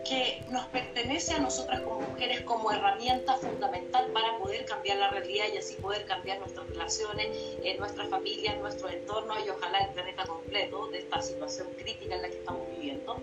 que 0.08 0.43
nos 0.50 0.65
pertenece 0.67 1.36
a 1.36 1.39
nosotras 1.39 1.82
como 1.82 2.02
mujeres 2.02 2.41
como 2.41 2.72
herramienta 2.72 3.38
fundamental 3.38 4.08
para 4.12 4.38
poder 4.38 4.65
cambiar 4.65 4.98
la 4.98 5.10
realidad 5.10 5.45
y 5.54 5.58
así 5.58 5.76
poder 5.76 6.06
cambiar 6.06 6.39
nuestras 6.39 6.67
relaciones, 6.67 7.28
en 7.63 7.78
nuestras 7.78 8.10
familias, 8.10 8.58
nuestro 8.58 8.89
entorno 8.89 9.34
y 9.45 9.50
ojalá 9.50 9.80
el 9.80 9.89
planeta 9.93 10.26
completo 10.26 10.88
de 10.88 11.00
esta 11.00 11.22
situación 11.22 11.67
crítica 11.78 12.15
en 12.15 12.22
la 12.22 12.30
que 12.30 12.38
estamos 12.38 12.67
viviendo. 12.72 13.17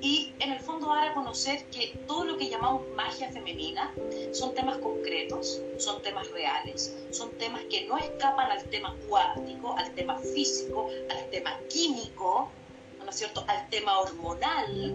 Y 0.00 0.32
en 0.38 0.52
el 0.52 0.60
fondo 0.60 0.88
dar 0.88 1.08
a 1.08 1.14
conocer 1.14 1.64
que 1.70 1.98
todo 2.06 2.24
lo 2.24 2.36
que 2.36 2.48
llamamos 2.48 2.82
magia 2.94 3.30
femenina 3.30 3.92
son 4.32 4.54
temas 4.54 4.78
concretos, 4.78 5.60
son 5.78 6.00
temas 6.02 6.30
reales, 6.30 6.96
son 7.10 7.32
temas 7.32 7.62
que 7.64 7.86
no 7.86 7.98
escapan 7.98 8.50
al 8.50 8.62
tema 8.64 8.94
cuántico, 9.08 9.76
al 9.76 9.92
tema 9.94 10.16
físico, 10.18 10.88
al 11.10 11.30
tema 11.30 11.58
químico, 11.68 12.48
¿no 12.98 13.10
es 13.10 13.16
cierto?, 13.16 13.44
al 13.48 13.68
tema 13.70 13.98
hormonal. 13.98 14.94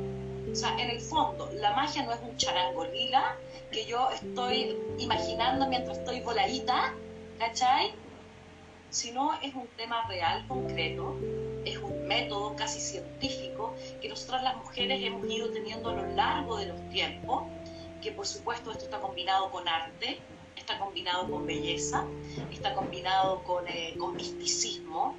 O 0.50 0.56
sea, 0.56 0.78
en 0.78 0.90
el 0.90 1.02
fondo, 1.02 1.50
la 1.54 1.74
magia 1.74 2.04
no 2.04 2.14
es 2.14 2.22
un 2.22 2.38
charango 2.38 2.86
lila 2.86 3.38
que 3.72 3.86
yo 3.86 4.10
estoy 4.12 4.78
imaginando 5.00 5.68
mientras 5.68 5.98
estoy 5.98 6.22
voladita, 6.22 6.94
¿cachai? 7.40 7.92
Sino 8.90 9.34
es 9.42 9.54
un 9.56 9.68
tema 9.76 10.08
real, 10.08 10.48
concreto, 10.48 11.16
método 12.04 12.56
casi 12.56 12.80
científico 12.80 13.74
que 14.02 14.10
nosotras 14.10 14.44
las 14.44 14.56
mujeres 14.58 15.04
hemos 15.04 15.26
ido 15.30 15.50
teniendo 15.52 15.90
a 15.90 15.94
lo 15.94 16.08
largo 16.16 16.58
de 16.58 16.68
los 16.68 16.90
tiempos, 16.90 17.44
que 18.02 18.12
por 18.12 18.26
supuesto 18.26 18.72
esto 18.72 18.86
está 18.86 19.00
combinado 19.00 19.50
con 19.52 19.68
arte, 19.68 20.20
está 20.56 20.78
combinado 20.80 21.30
con 21.30 21.46
belleza, 21.46 22.06
está 22.52 22.74
combinado 22.74 23.44
con, 23.44 23.68
eh, 23.68 23.96
con 23.98 24.16
misticismo, 24.16 25.16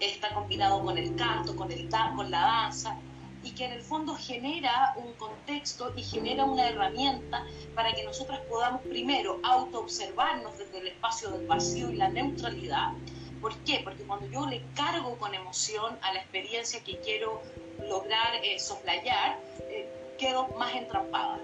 está 0.00 0.32
combinado 0.34 0.82
con 0.82 0.98
el 0.98 1.14
canto, 1.16 1.56
con, 1.56 1.70
el, 1.72 1.88
con 2.16 2.30
la 2.30 2.40
danza, 2.40 2.96
y 3.42 3.52
que 3.52 3.64
en 3.64 3.72
el 3.72 3.82
fondo 3.82 4.14
genera 4.14 4.94
un 4.96 5.12
contexto 5.14 5.92
y 5.96 6.02
genera 6.02 6.44
una 6.44 6.68
herramienta 6.68 7.44
para 7.74 7.92
que 7.92 8.04
nosotras 8.04 8.40
podamos 8.48 8.82
primero 8.82 9.38
autoobservarnos 9.42 10.58
desde 10.58 10.78
el 10.78 10.88
espacio 10.88 11.30
del 11.30 11.46
vacío 11.46 11.90
y 11.90 11.96
la 11.96 12.08
neutralidad. 12.08 12.92
¿Por 13.40 13.56
qué? 13.58 13.80
Porque 13.84 14.02
cuando 14.02 14.26
yo 14.26 14.46
le 14.46 14.62
cargo 14.74 15.16
con 15.16 15.34
emoción 15.34 15.98
a 16.02 16.12
la 16.12 16.20
experiencia 16.20 16.82
que 16.82 16.98
quiero 16.98 17.40
lograr 17.88 18.36
eh, 18.42 18.58
soslayar, 18.58 19.38
eh, 19.68 19.88
quedo 20.18 20.48
más 20.58 20.74
entrampada. 20.74 21.38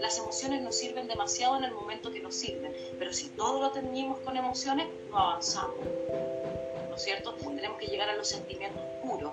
Las 0.00 0.18
emociones 0.18 0.62
nos 0.62 0.76
sirven 0.76 1.08
demasiado 1.08 1.56
en 1.56 1.64
el 1.64 1.72
momento 1.72 2.10
que 2.10 2.20
nos 2.20 2.34
sirven, 2.34 2.74
pero 2.98 3.12
si 3.12 3.28
todo 3.30 3.60
lo 3.60 3.70
tenemos 3.70 4.18
con 4.20 4.36
emociones, 4.36 4.86
no 5.10 5.18
avanzamos. 5.18 5.76
¿no 6.92 6.96
es 6.96 7.04
cierto? 7.04 7.32
Tenemos 7.34 7.78
que 7.78 7.86
llegar 7.86 8.10
a 8.10 8.16
los 8.16 8.28
sentimientos 8.28 8.82
puros. 9.02 9.32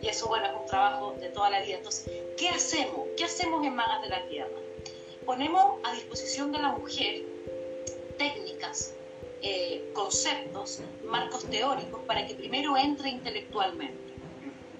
Y 0.00 0.06
eso, 0.06 0.28
bueno, 0.28 0.46
es 0.46 0.52
un 0.60 0.66
trabajo 0.66 1.16
de 1.18 1.28
toda 1.30 1.50
la 1.50 1.60
vida. 1.60 1.78
Entonces, 1.78 2.08
¿qué 2.36 2.48
hacemos? 2.50 3.08
¿Qué 3.16 3.24
hacemos 3.24 3.66
en 3.66 3.74
Magas 3.74 4.02
de 4.02 4.08
la 4.10 4.24
Tierra? 4.28 4.56
Ponemos 5.26 5.80
a 5.82 5.92
disposición 5.92 6.52
de 6.52 6.58
la 6.58 6.68
mujer 6.72 7.22
técnicas, 8.16 8.94
eh, 9.42 9.90
conceptos, 9.94 10.80
marcos 11.04 11.44
teóricos 11.44 12.00
para 12.06 12.26
que 12.26 12.34
primero 12.34 12.76
entre 12.76 13.10
intelectualmente. 13.10 14.14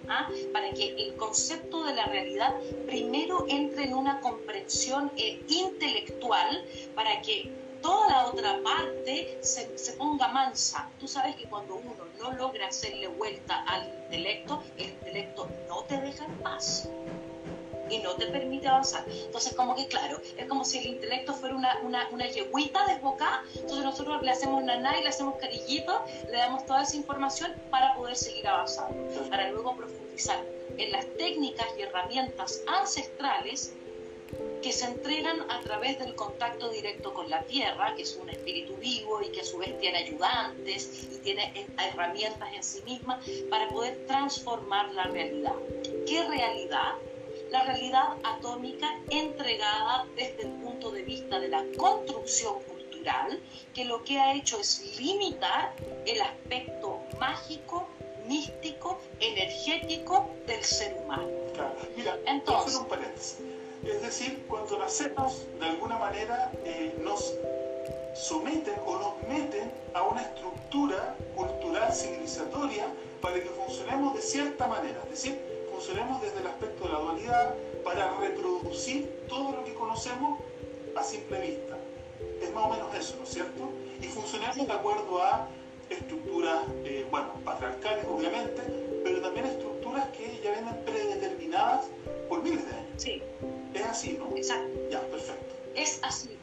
¿ah? 0.08 0.28
Para 0.52 0.70
que 0.72 0.94
el 0.96 1.16
concepto 1.16 1.84
de 1.84 1.94
la 1.94 2.06
realidad 2.06 2.54
primero 2.86 3.46
entre 3.48 3.84
en 3.84 3.94
una 3.94 4.20
comprensión 4.20 5.10
eh, 5.16 5.42
intelectual, 5.48 6.64
para 6.94 7.20
que 7.22 7.50
toda 7.80 8.08
la 8.08 8.26
otra 8.26 8.60
parte 8.62 9.38
se, 9.40 9.78
se, 9.78 9.92
ponga 9.94 10.28
mansa. 10.28 10.90
Tú 10.98 11.08
sabes 11.08 11.36
que 11.36 11.44
cuando 11.44 11.76
uno 11.76 11.94
no 12.18 12.32
logra 12.32 12.68
hacerle 12.68 13.08
vuelta 13.08 13.62
al 13.64 13.88
intelecto, 14.04 14.62
el 14.76 14.90
intelecto 14.90 15.48
no 15.68 15.84
te 15.84 15.98
deja 16.00 16.26
en 16.26 16.38
paz 16.38 16.88
y 17.90 17.98
no 17.98 18.14
te 18.14 18.26
permite 18.26 18.68
avanzar. 18.68 19.04
Entonces, 19.08 19.54
como 19.54 19.74
que 19.74 19.86
claro, 19.86 20.20
es 20.36 20.46
como 20.46 20.64
si 20.64 20.78
el 20.78 20.86
intelecto 20.86 21.34
fuera 21.34 21.54
una, 21.54 21.80
una, 21.82 22.08
una 22.10 22.26
yeguita 22.26 22.86
desbocada, 22.86 23.42
entonces 23.54 23.84
nosotros 23.84 24.22
le 24.22 24.30
hacemos 24.30 24.62
naná 24.62 24.98
y 24.98 25.02
le 25.02 25.08
hacemos 25.08 25.36
carillito, 25.36 26.04
le 26.30 26.38
damos 26.38 26.64
toda 26.66 26.82
esa 26.82 26.96
información 26.96 27.54
para 27.70 27.94
poder 27.94 28.16
seguir 28.16 28.46
avanzando, 28.46 28.96
para 29.28 29.50
luego 29.50 29.76
profundizar 29.76 30.40
en 30.76 30.92
las 30.92 31.06
técnicas 31.16 31.66
y 31.78 31.82
herramientas 31.82 32.62
ancestrales 32.66 33.74
que 34.62 34.72
se 34.72 34.84
entregan 34.84 35.50
a 35.50 35.60
través 35.60 35.98
del 35.98 36.14
contacto 36.14 36.70
directo 36.70 37.12
con 37.14 37.28
la 37.30 37.42
tierra, 37.44 37.94
que 37.96 38.02
es 38.02 38.16
un 38.16 38.28
espíritu 38.28 38.76
vivo 38.76 39.20
y 39.22 39.30
que 39.32 39.40
a 39.40 39.44
su 39.44 39.58
vez 39.58 39.78
tiene 39.80 39.98
ayudantes 39.98 41.08
y 41.10 41.18
tiene 41.18 41.66
herramientas 41.78 42.48
en 42.54 42.62
sí 42.62 42.82
misma 42.82 43.20
para 43.48 43.68
poder 43.68 44.06
transformar 44.06 44.92
la 44.94 45.04
realidad. 45.04 45.54
¿Qué 46.06 46.24
realidad? 46.28 46.94
La 47.50 47.64
realidad 47.64 48.16
atómica 48.22 48.86
entregada 49.10 50.06
desde 50.16 50.42
el 50.42 50.52
punto 50.62 50.90
de 50.90 51.02
vista 51.02 51.40
de 51.40 51.48
la 51.48 51.64
construcción 51.76 52.62
cultural, 52.62 53.40
que 53.74 53.84
lo 53.84 54.04
que 54.04 54.18
ha 54.18 54.34
hecho 54.34 54.60
es 54.60 54.98
limitar 54.98 55.74
el 56.06 56.20
aspecto 56.20 57.00
mágico, 57.18 57.88
místico, 58.26 59.00
energético 59.18 60.30
del 60.46 60.62
ser 60.62 60.96
humano. 61.02 61.28
Mira, 61.96 62.16
Entonces, 62.26 62.76
un 62.76 62.88
es 63.84 64.02
decir, 64.02 64.44
cuando 64.46 64.78
nacemos, 64.78 65.46
de 65.58 65.66
alguna 65.66 65.98
manera 65.98 66.52
eh, 66.64 66.94
nos 67.00 67.34
someten 68.14 68.74
o 68.84 68.98
nos 68.98 69.28
meten 69.28 69.72
a 69.94 70.02
una 70.02 70.22
estructura 70.22 71.16
cultural 71.34 71.92
civilizatoria 71.92 72.86
para 73.22 73.36
que 73.36 73.48
funcionemos 73.48 74.14
de 74.14 74.22
cierta 74.22 74.66
manera, 74.66 75.00
es 75.04 75.10
decir, 75.10 75.49
funcionemos 75.80 76.20
desde 76.20 76.40
el 76.40 76.46
aspecto 76.46 76.84
de 76.84 76.92
la 76.92 76.98
dualidad 76.98 77.54
para 77.82 78.14
reproducir 78.18 79.24
todo 79.30 79.52
lo 79.52 79.64
que 79.64 79.72
conocemos 79.72 80.38
a 80.94 81.02
simple 81.02 81.40
vista. 81.40 81.78
Es 82.42 82.52
más 82.52 82.64
o 82.66 82.68
menos 82.68 82.94
eso, 82.94 83.16
¿no 83.16 83.24
es 83.24 83.30
cierto? 83.30 83.70
Y 83.98 84.04
funcionamos 84.04 84.66
de 84.66 84.72
acuerdo 84.74 85.22
a 85.22 85.48
estructuras, 85.88 86.64
eh, 86.84 87.06
bueno, 87.10 87.28
patriarcales 87.46 88.04
obviamente, 88.06 88.60
pero 89.02 89.22
también 89.22 89.46
estructuras 89.46 90.06
que 90.08 90.38
ya 90.44 90.52
vienen 90.52 90.84
predeterminadas 90.84 91.86
por 92.28 92.42
miles 92.42 92.66
de 92.66 92.72
años. 92.72 93.02
Sí. 93.02 93.22
Es 93.72 93.86
así, 93.86 94.18
¿no? 94.18 94.36
Exacto. 94.36 94.78
Ya, 94.90 95.00
perfecto. 95.00 95.54
Es 95.74 95.98
así. 96.02 96.36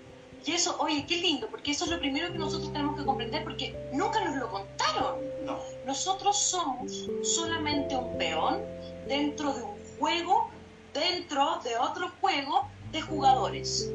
Y 0.47 0.53
eso, 0.53 0.77
oye, 0.79 1.05
qué 1.07 1.17
lindo, 1.17 1.47
porque 1.51 1.71
eso 1.71 1.85
es 1.85 1.91
lo 1.91 1.99
primero 1.99 2.31
que 2.31 2.39
nosotros 2.39 2.73
tenemos 2.73 2.97
que 2.97 3.05
comprender, 3.05 3.43
porque 3.43 3.75
nunca 3.93 4.23
nos 4.23 4.37
lo 4.37 4.49
contaron. 4.49 5.19
No. 5.45 5.59
Nosotros 5.85 6.35
somos 6.37 7.07
solamente 7.21 7.95
un 7.95 8.17
peón 8.17 8.76
dentro 9.07 9.53
de 9.53 9.63
un 9.63 9.77
juego, 9.99 10.49
dentro 10.93 11.59
de 11.63 11.77
otro 11.77 12.11
juego 12.21 12.67
de 12.91 13.01
jugadores. 13.01 13.91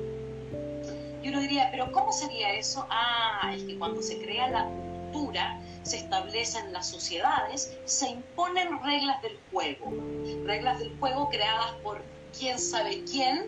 Y 1.22 1.29
uno 1.29 1.40
diría, 1.40 1.68
pero 1.70 1.92
¿cómo 1.92 2.12
sería 2.12 2.55
eso? 2.55 2.87
Ah, 2.90 3.53
es 3.55 3.62
que 3.62 3.79
cuando 3.79 4.03
se 4.03 4.18
crea 4.20 4.48
la 4.48 4.68
cultura, 5.12 5.61
se 5.83 5.98
establecen 5.98 6.72
las 6.72 6.88
sociedades, 6.88 7.77
se 7.85 8.09
imponen 8.09 8.83
reglas 8.83 9.22
del 9.22 9.38
juego. 9.53 9.92
Reglas 10.44 10.79
del 10.81 10.96
juego 10.98 11.29
creadas 11.29 11.72
por 11.83 12.03
quién 12.37 12.59
sabe 12.59 13.05
quién, 13.05 13.46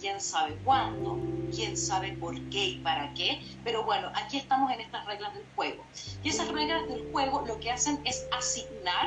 quién 0.00 0.20
sabe 0.20 0.56
cuándo, 0.64 1.18
quién 1.54 1.76
sabe 1.76 2.12
por 2.12 2.38
qué 2.50 2.64
y 2.64 2.78
para 2.78 3.14
qué. 3.14 3.40
Pero 3.64 3.84
bueno, 3.84 4.10
aquí 4.14 4.36
estamos 4.36 4.70
en 4.72 4.80
estas 4.80 5.06
reglas 5.06 5.32
del 5.34 5.44
juego. 5.54 5.84
Y 6.22 6.28
esas 6.28 6.48
reglas 6.48 6.86
del 6.88 7.10
juego 7.10 7.44
lo 7.46 7.58
que 7.58 7.70
hacen 7.70 8.00
es 8.04 8.26
asignar 8.32 9.06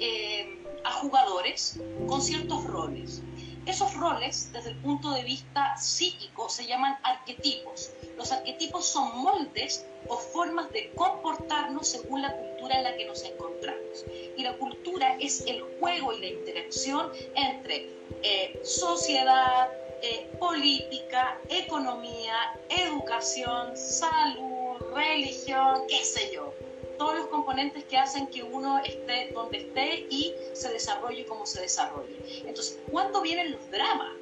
eh, 0.00 0.59
a 0.84 0.92
jugadores 0.92 1.78
con 2.08 2.20
ciertos 2.22 2.64
roles. 2.64 3.22
Esos 3.66 3.94
roles, 3.94 4.50
desde 4.52 4.70
el 4.70 4.76
punto 4.76 5.10
de 5.10 5.22
vista 5.22 5.76
psíquico, 5.76 6.48
se 6.48 6.66
llaman 6.66 6.96
arquetipos. 7.02 7.90
Los 8.16 8.32
arquetipos 8.32 8.86
son 8.86 9.18
moldes 9.18 9.84
o 10.08 10.16
formas 10.16 10.72
de 10.72 10.90
comportarnos 10.94 11.88
según 11.88 12.22
la 12.22 12.34
cultura 12.34 12.78
en 12.78 12.84
la 12.84 12.96
que 12.96 13.04
nos 13.04 13.22
encontramos. 13.22 14.04
Y 14.36 14.42
la 14.42 14.56
cultura 14.56 15.16
es 15.20 15.42
el 15.46 15.62
juego 15.78 16.12
y 16.14 16.20
la 16.20 16.26
interacción 16.26 17.10
entre 17.34 17.90
eh, 18.22 18.60
sociedad, 18.64 19.68
eh, 20.02 20.30
política, 20.38 21.38
economía, 21.50 22.58
educación, 22.70 23.76
salud, 23.76 24.78
religión, 24.94 25.82
qué 25.86 26.02
sé 26.02 26.30
yo 26.32 26.54
todos 27.00 27.16
los 27.16 27.28
componentes 27.28 27.82
que 27.84 27.96
hacen 27.96 28.26
que 28.26 28.42
uno 28.42 28.78
esté 28.80 29.30
donde 29.32 29.56
esté 29.56 30.06
y 30.10 30.34
se 30.52 30.70
desarrolle 30.70 31.24
como 31.24 31.46
se 31.46 31.62
desarrolle. 31.62 32.14
Entonces, 32.44 32.78
¿cuándo 32.90 33.22
vienen 33.22 33.52
los 33.52 33.70
dramas? 33.70 34.12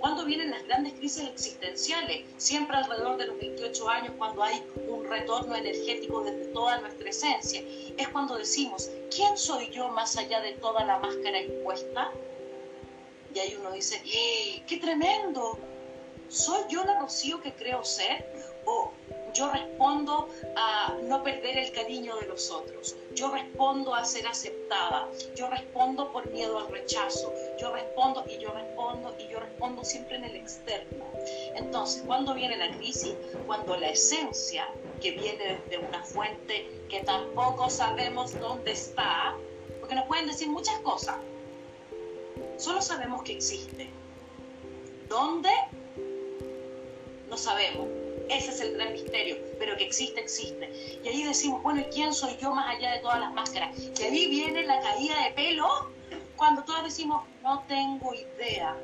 ¿Cuándo 0.00 0.24
vienen 0.24 0.50
las 0.50 0.64
grandes 0.64 0.94
crisis 0.94 1.28
existenciales? 1.28 2.24
Siempre 2.38 2.78
alrededor 2.78 3.18
de 3.18 3.26
los 3.26 3.38
28 3.38 3.88
años, 3.90 4.14
cuando 4.16 4.42
hay 4.42 4.64
un 4.88 5.04
retorno 5.04 5.54
energético 5.54 6.22
de 6.22 6.32
toda 6.54 6.80
nuestra 6.80 7.10
esencia. 7.10 7.62
Es 7.98 8.08
cuando 8.08 8.38
decimos, 8.38 8.90
¿quién 9.14 9.36
soy 9.36 9.68
yo 9.68 9.88
más 9.88 10.16
allá 10.16 10.40
de 10.40 10.52
toda 10.52 10.86
la 10.86 10.98
máscara 10.98 11.38
impuesta? 11.42 12.12
Y 13.34 13.38
ahí 13.40 13.58
uno 13.60 13.72
dice, 13.72 14.00
¡Eh, 14.06 14.62
¡qué 14.66 14.78
tremendo! 14.78 15.58
¿Soy 16.30 16.62
yo 16.70 16.82
la 16.82 16.98
Rocío 16.98 17.42
que 17.42 17.52
creo 17.52 17.84
ser? 17.84 18.24
¿O 18.64 18.90
yo 19.36 19.50
respondo 19.50 20.28
a 20.56 20.94
no 21.02 21.22
perder 21.22 21.58
el 21.58 21.70
cariño 21.72 22.16
de 22.16 22.26
los 22.26 22.50
otros. 22.50 22.96
Yo 23.14 23.30
respondo 23.30 23.94
a 23.94 24.02
ser 24.04 24.26
aceptada. 24.26 25.10
Yo 25.34 25.50
respondo 25.50 26.10
por 26.10 26.30
miedo 26.30 26.58
al 26.58 26.68
rechazo. 26.68 27.32
Yo 27.58 27.70
respondo 27.72 28.24
y 28.28 28.38
yo 28.38 28.50
respondo 28.52 29.14
y 29.18 29.28
yo 29.28 29.38
respondo 29.38 29.84
siempre 29.84 30.16
en 30.16 30.24
el 30.24 30.36
externo. 30.36 31.04
Entonces, 31.54 32.02
¿cuándo 32.06 32.32
viene 32.32 32.56
la 32.56 32.74
crisis? 32.76 33.14
Cuando 33.46 33.76
la 33.76 33.90
esencia, 33.90 34.68
que 35.02 35.10
viene 35.10 35.60
de 35.68 35.78
una 35.78 36.02
fuente 36.02 36.70
que 36.88 37.00
tampoco 37.00 37.68
sabemos 37.68 38.38
dónde 38.40 38.72
está, 38.72 39.34
porque 39.80 39.94
nos 39.94 40.06
pueden 40.06 40.28
decir 40.28 40.48
muchas 40.48 40.78
cosas. 40.80 41.16
Solo 42.56 42.80
sabemos 42.80 43.22
que 43.22 43.32
existe. 43.32 43.90
¿Dónde? 45.10 45.50
No 47.28 47.36
sabemos 47.36 48.05
ese 48.28 48.50
es 48.50 48.60
el 48.60 48.74
gran 48.74 48.92
misterio, 48.92 49.36
pero 49.58 49.76
que 49.76 49.84
existe, 49.84 50.20
existe. 50.20 50.70
Y 51.04 51.08
ahí 51.08 51.22
decimos, 51.22 51.62
bueno, 51.62 51.80
¿y 51.80 51.84
quién 51.84 52.12
soy 52.12 52.36
yo 52.40 52.54
más 52.54 52.74
allá 52.74 52.92
de 52.92 52.98
todas 53.00 53.20
las 53.20 53.32
máscaras? 53.32 53.70
Y 53.78 54.02
ahí 54.02 54.26
viene 54.28 54.64
la 54.64 54.80
caída 54.80 55.14
de 55.24 55.30
pelo 55.32 55.68
cuando 56.36 56.62
todos 56.64 56.84
decimos, 56.84 57.24
no 57.42 57.64
tengo 57.66 58.12
idea, 58.14 58.76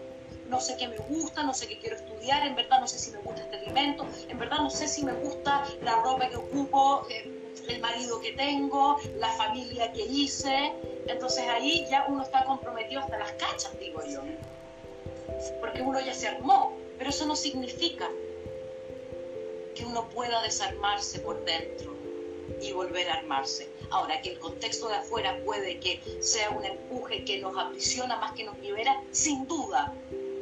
no 0.48 0.60
sé 0.60 0.76
qué 0.76 0.88
me 0.88 0.98
gusta, 0.98 1.42
no 1.42 1.52
sé 1.52 1.68
qué 1.68 1.78
quiero 1.78 1.96
estudiar, 1.96 2.46
en 2.46 2.54
verdad 2.54 2.80
no 2.80 2.86
sé 2.86 2.98
si 2.98 3.10
me 3.10 3.18
gusta 3.18 3.42
este 3.42 3.56
alimento, 3.56 4.06
en 4.28 4.38
verdad 4.38 4.58
no 4.58 4.70
sé 4.70 4.88
si 4.88 5.04
me 5.04 5.12
gusta 5.12 5.64
la 5.82 5.96
ropa 6.02 6.28
que 6.28 6.36
ocupo, 6.36 7.06
eh, 7.10 7.42
el 7.68 7.80
marido 7.80 8.20
que 8.20 8.32
tengo, 8.32 8.98
la 9.18 9.28
familia 9.32 9.92
que 9.92 10.02
hice. 10.02 10.72
Entonces 11.06 11.46
ahí 11.48 11.86
ya 11.90 12.06
uno 12.08 12.22
está 12.22 12.44
comprometido 12.44 13.00
hasta 13.00 13.18
las 13.18 13.32
cachas, 13.32 13.78
digo 13.78 14.02
yo. 14.06 14.22
Porque 15.60 15.82
uno 15.82 16.00
ya 16.00 16.14
se 16.14 16.28
armó, 16.28 16.76
pero 16.98 17.10
eso 17.10 17.26
no 17.26 17.36
significa 17.36 18.08
que 19.74 19.84
uno 19.84 20.08
pueda 20.10 20.42
desarmarse 20.42 21.18
por 21.20 21.44
dentro 21.44 21.94
y 22.60 22.72
volver 22.72 23.08
a 23.08 23.14
armarse. 23.14 23.68
Ahora, 23.90 24.20
que 24.22 24.30
el 24.30 24.38
contexto 24.38 24.88
de 24.88 24.96
afuera 24.96 25.38
puede 25.44 25.78
que 25.80 26.00
sea 26.20 26.50
un 26.50 26.64
empuje 26.64 27.24
que 27.24 27.38
nos 27.38 27.56
aprisiona 27.56 28.16
más 28.16 28.32
que 28.32 28.44
nos 28.44 28.58
libera, 28.58 29.02
sin 29.10 29.46
duda, 29.46 29.92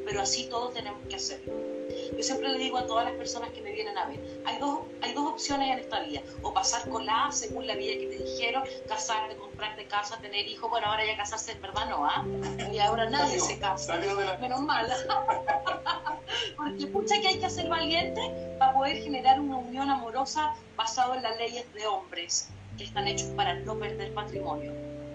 pero 0.05 0.21
así 0.21 0.49
todos 0.49 0.75
tenemos 0.75 1.01
que 1.09 1.17
hacerlo. 1.17 1.80
Yo 2.17 2.23
siempre 2.23 2.49
le 2.49 2.59
digo 2.59 2.79
a 2.79 2.87
todas 2.87 3.05
las 3.05 3.15
personas 3.15 3.51
que 3.51 3.63
me 3.63 3.73
vienen 3.73 3.97
a 3.97 4.07
ver, 4.07 4.21
hay 4.45 4.59
dos, 4.59 4.81
hay 5.03 5.15
dos 5.15 5.27
opciones 5.27 5.71
en 5.71 5.79
esta 5.79 6.01
vida, 6.01 6.23
o 6.43 6.53
pasar 6.53 6.89
con 6.89 7.07
la 7.07 7.31
según 7.31 7.67
la 7.67 7.75
vida 7.75 7.93
que 7.95 8.07
te 8.07 8.23
dijeron, 8.23 8.63
casarte, 8.89 9.37
comprarte 9.37 9.87
casa, 9.87 10.19
tener 10.21 10.47
hijos, 10.47 10.71
bueno, 10.71 10.87
ahora 10.87 11.05
ya 11.07 11.17
casarse 11.17 11.53
en 11.53 11.63
verdad 11.63 11.89
no, 11.89 12.05
¿ah? 12.05 12.25
Y 12.73 12.79
ahora 12.79 13.09
nadie 13.09 13.41
se 13.41 13.59
casa, 13.59 13.97
menos 14.41 14.61
mal. 14.61 14.87
Porque 16.57 16.87
pucha 16.87 17.21
que 17.21 17.29
hay 17.29 17.39
que 17.39 17.51
ser 17.51 17.69
valiente 17.69 18.21
para 18.59 18.73
poder 18.73 19.03
generar 19.03 19.41
una 19.41 19.57
unión 19.57 19.91
amorosa 19.91 20.55
basado 20.77 21.15
en 21.15 21.23
las 21.23 21.37
leyes 21.39 21.73
de 21.73 21.87
hombres 21.87 22.51
que 22.77 22.85
están 22.85 23.07
hechos 23.09 23.29
para 23.31 23.55
no 23.55 23.79
perder 23.79 24.13
patrimonio. 24.15 24.73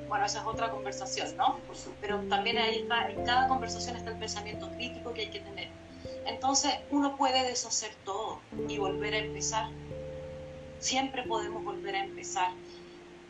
Bueno, 0.07 0.25
esa 0.25 0.39
es 0.39 0.45
otra 0.45 0.69
conversación, 0.69 1.35
¿no? 1.35 1.59
Pero 1.99 2.19
también 2.29 2.57
ahí 2.57 2.79
está, 2.81 3.09
en 3.09 3.25
cada 3.25 3.47
conversación 3.47 3.95
está 3.95 4.11
el 4.11 4.19
pensamiento 4.19 4.69
crítico 4.71 5.13
que 5.13 5.21
hay 5.21 5.29
que 5.29 5.39
tener. 5.39 5.69
Entonces 6.25 6.73
uno 6.89 7.15
puede 7.17 7.47
deshacer 7.47 7.95
todo 8.03 8.41
y 8.67 8.77
volver 8.77 9.13
a 9.13 9.19
empezar. 9.19 9.67
Siempre 10.79 11.23
podemos 11.23 11.63
volver 11.63 11.95
a 11.95 12.03
empezar 12.03 12.51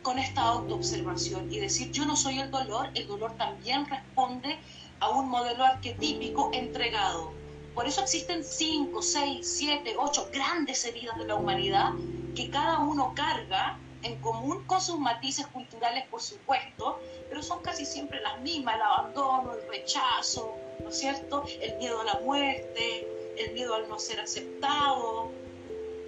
con 0.02 0.18
esta 0.18 0.42
autoobservación 0.42 1.52
y 1.52 1.58
decir, 1.58 1.90
yo 1.90 2.04
no 2.04 2.16
soy 2.16 2.38
el 2.38 2.50
dolor, 2.50 2.90
el 2.94 3.06
dolor 3.06 3.36
también 3.36 3.86
responde 3.86 4.58
a 5.00 5.10
un 5.10 5.28
modelo 5.28 5.64
arquetípico 5.64 6.50
entregado. 6.52 7.34
Por 7.74 7.86
eso 7.86 8.02
existen 8.02 8.44
cinco, 8.44 9.02
seis, 9.02 9.56
siete, 9.58 9.96
ocho 9.98 10.28
grandes 10.32 10.84
heridas 10.84 11.18
de 11.18 11.26
la 11.26 11.34
humanidad 11.34 11.90
que 12.34 12.50
cada 12.50 12.78
uno 12.80 13.12
carga 13.14 13.80
en 14.02 14.16
común 14.20 14.64
con 14.66 14.80
sus 14.80 14.98
matices 14.98 15.46
culturales, 15.48 16.04
por 16.08 16.20
supuesto, 16.20 17.00
pero 17.28 17.42
son 17.42 17.62
casi 17.62 17.84
siempre 17.84 18.20
las 18.20 18.40
mismas, 18.40 18.76
el 18.76 18.82
abandono, 18.82 19.54
el 19.54 19.68
rechazo, 19.68 20.56
¿no 20.82 20.88
es 20.88 20.98
cierto? 20.98 21.44
El 21.60 21.76
miedo 21.78 22.00
a 22.00 22.04
la 22.04 22.20
muerte, 22.20 23.08
el 23.36 23.52
miedo 23.52 23.74
al 23.74 23.88
no 23.88 23.98
ser 23.98 24.20
aceptado, 24.20 25.30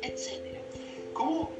etc. 0.02 0.58
¿Cómo? 1.12 1.50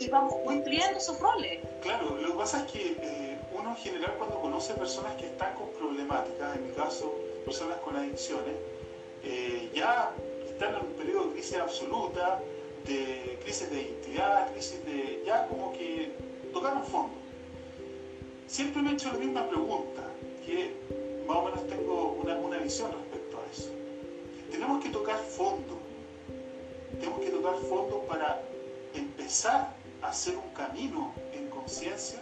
Y 0.00 0.08
vamos 0.08 0.34
cumpliendo 0.44 0.98
esos 0.98 1.18
roles. 1.20 1.60
Claro, 1.82 2.16
lo 2.16 2.32
que 2.32 2.38
pasa 2.38 2.64
es 2.64 2.72
que 2.72 2.96
eh, 3.00 3.38
uno 3.52 3.70
en 3.70 3.76
general 3.76 4.14
cuando 4.18 4.40
conoce 4.40 4.74
personas 4.74 5.14
que 5.16 5.26
están 5.26 5.54
con 5.54 5.70
problemáticas, 5.70 6.56
en 6.56 6.68
mi 6.68 6.74
caso, 6.74 7.14
personas 7.44 7.78
con 7.78 7.96
adicciones, 7.96 8.54
eh, 9.22 9.70
ya 9.74 10.12
están 10.46 10.74
en 10.74 10.80
un 10.82 10.92
periodo 10.92 11.28
de 11.28 11.32
crisis 11.34 11.56
absoluta, 11.56 12.40
de 12.86 13.38
crisis 13.42 13.70
de 13.70 13.82
identidad, 13.82 14.52
crisis 14.52 14.84
de... 14.84 15.22
ya 15.26 15.46
como 15.48 15.72
que 15.72 16.12
tocaron 16.52 16.84
fondo. 16.84 17.14
Siempre 18.46 18.82
me 18.82 18.90
he 18.90 18.92
hecho 18.94 19.12
la 19.12 19.18
misma 19.18 19.48
pregunta, 19.48 20.02
que 20.44 20.72
más 21.26 21.36
o 21.36 21.42
menos 21.42 21.66
tengo 21.66 22.18
una, 22.22 22.34
una 22.36 22.58
visión 22.58 22.92
respecto 22.92 23.38
a 23.38 23.52
eso. 23.52 23.70
Tenemos 24.50 24.82
que 24.82 24.90
tocar 24.90 25.18
fondo, 25.18 25.78
tenemos 26.98 27.20
que 27.20 27.30
tocar 27.30 27.54
fondo 27.68 28.04
para 28.08 28.40
empezar 28.94 29.74
a 30.02 30.08
hacer 30.08 30.36
un 30.36 30.48
camino 30.54 31.12
en 31.32 31.48
conciencia, 31.48 32.20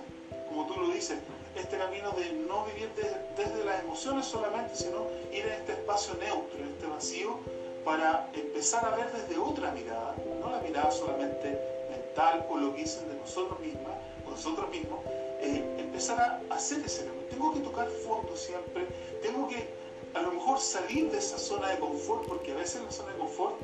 como 0.48 0.66
tú 0.66 0.80
lo 0.80 0.88
dices, 0.88 1.18
este 1.54 1.78
camino 1.78 2.10
de 2.12 2.32
no 2.48 2.64
vivir 2.64 2.90
desde 3.36 3.64
las 3.64 3.82
emociones 3.82 4.24
solamente, 4.24 4.74
sino 4.74 5.06
ir 5.32 5.46
en 5.46 5.52
este 5.52 5.72
espacio 5.72 6.14
neutro, 6.14 6.58
en 6.58 6.68
este 6.68 6.86
vacío, 6.86 7.38
para 7.84 8.30
empezar 8.32 8.84
a 8.84 8.96
ver 8.96 9.12
desde 9.12 9.38
otra 9.38 9.70
mirada, 9.72 10.14
no 10.40 10.50
la 10.50 10.60
mirada 10.60 10.90
solamente 10.90 11.58
mental 11.90 12.46
o 12.48 12.56
lo 12.56 12.74
que 12.74 12.82
dicen 12.82 13.08
de 13.08 13.16
nosotros 13.16 13.60
mismos, 13.60 13.92
o 14.26 14.30
nosotros 14.30 14.70
mismos, 14.70 15.00
eh, 15.40 15.62
empezar 15.78 16.18
a 16.48 16.54
hacer 16.54 16.82
ese 16.84 17.04
camino. 17.04 17.24
Tengo 17.28 17.52
que 17.52 17.60
tocar 17.60 17.88
fondo 17.88 18.34
siempre, 18.36 18.86
tengo 19.22 19.48
que 19.48 19.68
a 20.14 20.22
lo 20.22 20.32
mejor 20.32 20.58
salir 20.58 21.10
de 21.10 21.18
esa 21.18 21.38
zona 21.38 21.68
de 21.68 21.78
confort, 21.78 22.26
porque 22.26 22.52
a 22.52 22.56
veces 22.56 22.82
la 22.82 22.90
zona 22.90 23.12
de 23.12 23.18
confort 23.18 23.56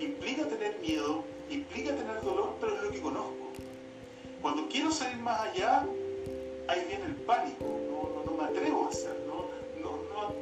implica 0.00 0.44
tener 0.46 0.78
miedo, 0.80 1.22
implica 1.50 1.94
tener 1.94 2.20
dolor, 2.22 2.56
pero 2.60 2.74
es 2.76 2.82
lo 2.82 2.90
que 2.90 3.00
conozco. 3.00 3.34
Cuando 4.42 4.68
quiero 4.68 4.90
salir 4.90 5.18
más 5.18 5.40
allá, 5.40 5.84
ahí 6.68 6.84
viene 6.88 7.04
el 7.06 7.16
pánico, 7.16 7.64
no, 8.24 8.32
me 8.36 8.44
atrevo 8.44 8.86
a 8.86 8.88
hacer, 8.88 9.16
no, 9.26 9.48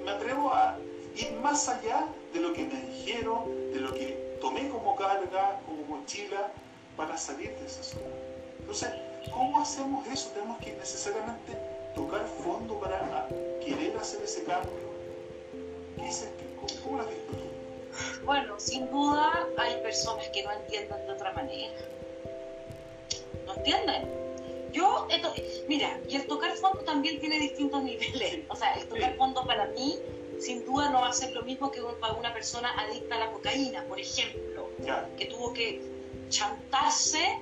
me 0.05 0.11
atrevo 0.11 0.53
a 0.53 0.77
ir 1.17 1.33
más 1.43 1.69
allá 1.69 2.07
de 2.33 2.41
lo 2.41 2.53
que 2.53 2.65
me 2.65 2.81
dijeron, 2.83 3.73
de 3.73 3.81
lo 3.81 3.93
que 3.95 4.39
tomé 4.41 4.69
como 4.69 4.97
carga, 4.97 5.61
como 5.67 5.99
mochila, 5.99 6.53
para 6.97 7.17
salir 7.17 7.51
de 7.59 7.67
esa 7.67 7.83
zona. 7.83 8.07
Entonces, 8.61 8.91
¿cómo 9.33 9.61
hacemos 9.61 10.07
eso? 10.07 10.31
Tenemos 10.31 10.59
que 10.59 10.73
necesariamente 10.73 11.53
tocar 11.95 12.27
fondo 12.27 12.79
para 12.81 13.29
querer 13.65 13.97
hacer 13.97 14.23
ese 14.23 14.45
cambio. 14.45 14.73
¿Qué 15.97 16.03
dices? 16.03 16.31
¿Cómo, 16.57 16.83
cómo 16.83 16.97
lo 16.99 17.03
has 17.03 17.09
visto 17.09 17.33
tú? 17.33 18.25
Bueno, 18.25 18.55
sin 18.59 18.91
duda 18.91 19.47
hay 19.57 19.77
personas 19.83 20.29
que 20.29 20.43
no 20.43 20.53
entienden 20.53 21.07
de 21.07 21.13
otra 21.13 21.33
manera. 21.33 21.75
¿No 23.47 23.55
entienden? 23.55 24.09
Yo, 24.73 25.09
mira, 25.69 25.99
y 26.09 26.17
el 26.17 26.27
tocar 26.27 26.55
fondo 26.57 26.81
también 26.81 27.19
tiene 27.19 27.39
distintos 27.39 27.83
niveles. 27.83 28.41
O 28.49 28.57
sea, 28.57 28.75
el 28.75 28.87
tocar 28.87 29.17
fondo 29.17 29.47
para 29.47 29.67
mí, 29.69 29.99
sin 30.39 30.65
duda, 30.65 30.91
no 30.91 31.01
va 31.01 31.09
a 31.09 31.13
ser 31.13 31.33
lo 31.33 31.43
mismo 31.43 31.71
que 31.71 31.81
una 31.81 32.33
persona 32.33 32.73
adicta 32.79 33.17
a 33.17 33.19
la 33.19 33.33
cocaína, 33.33 33.85
por 33.85 33.99
ejemplo, 33.99 34.69
que 35.17 35.27
tuvo 35.27 35.53
que 35.53 35.81
chantarse 36.29 37.39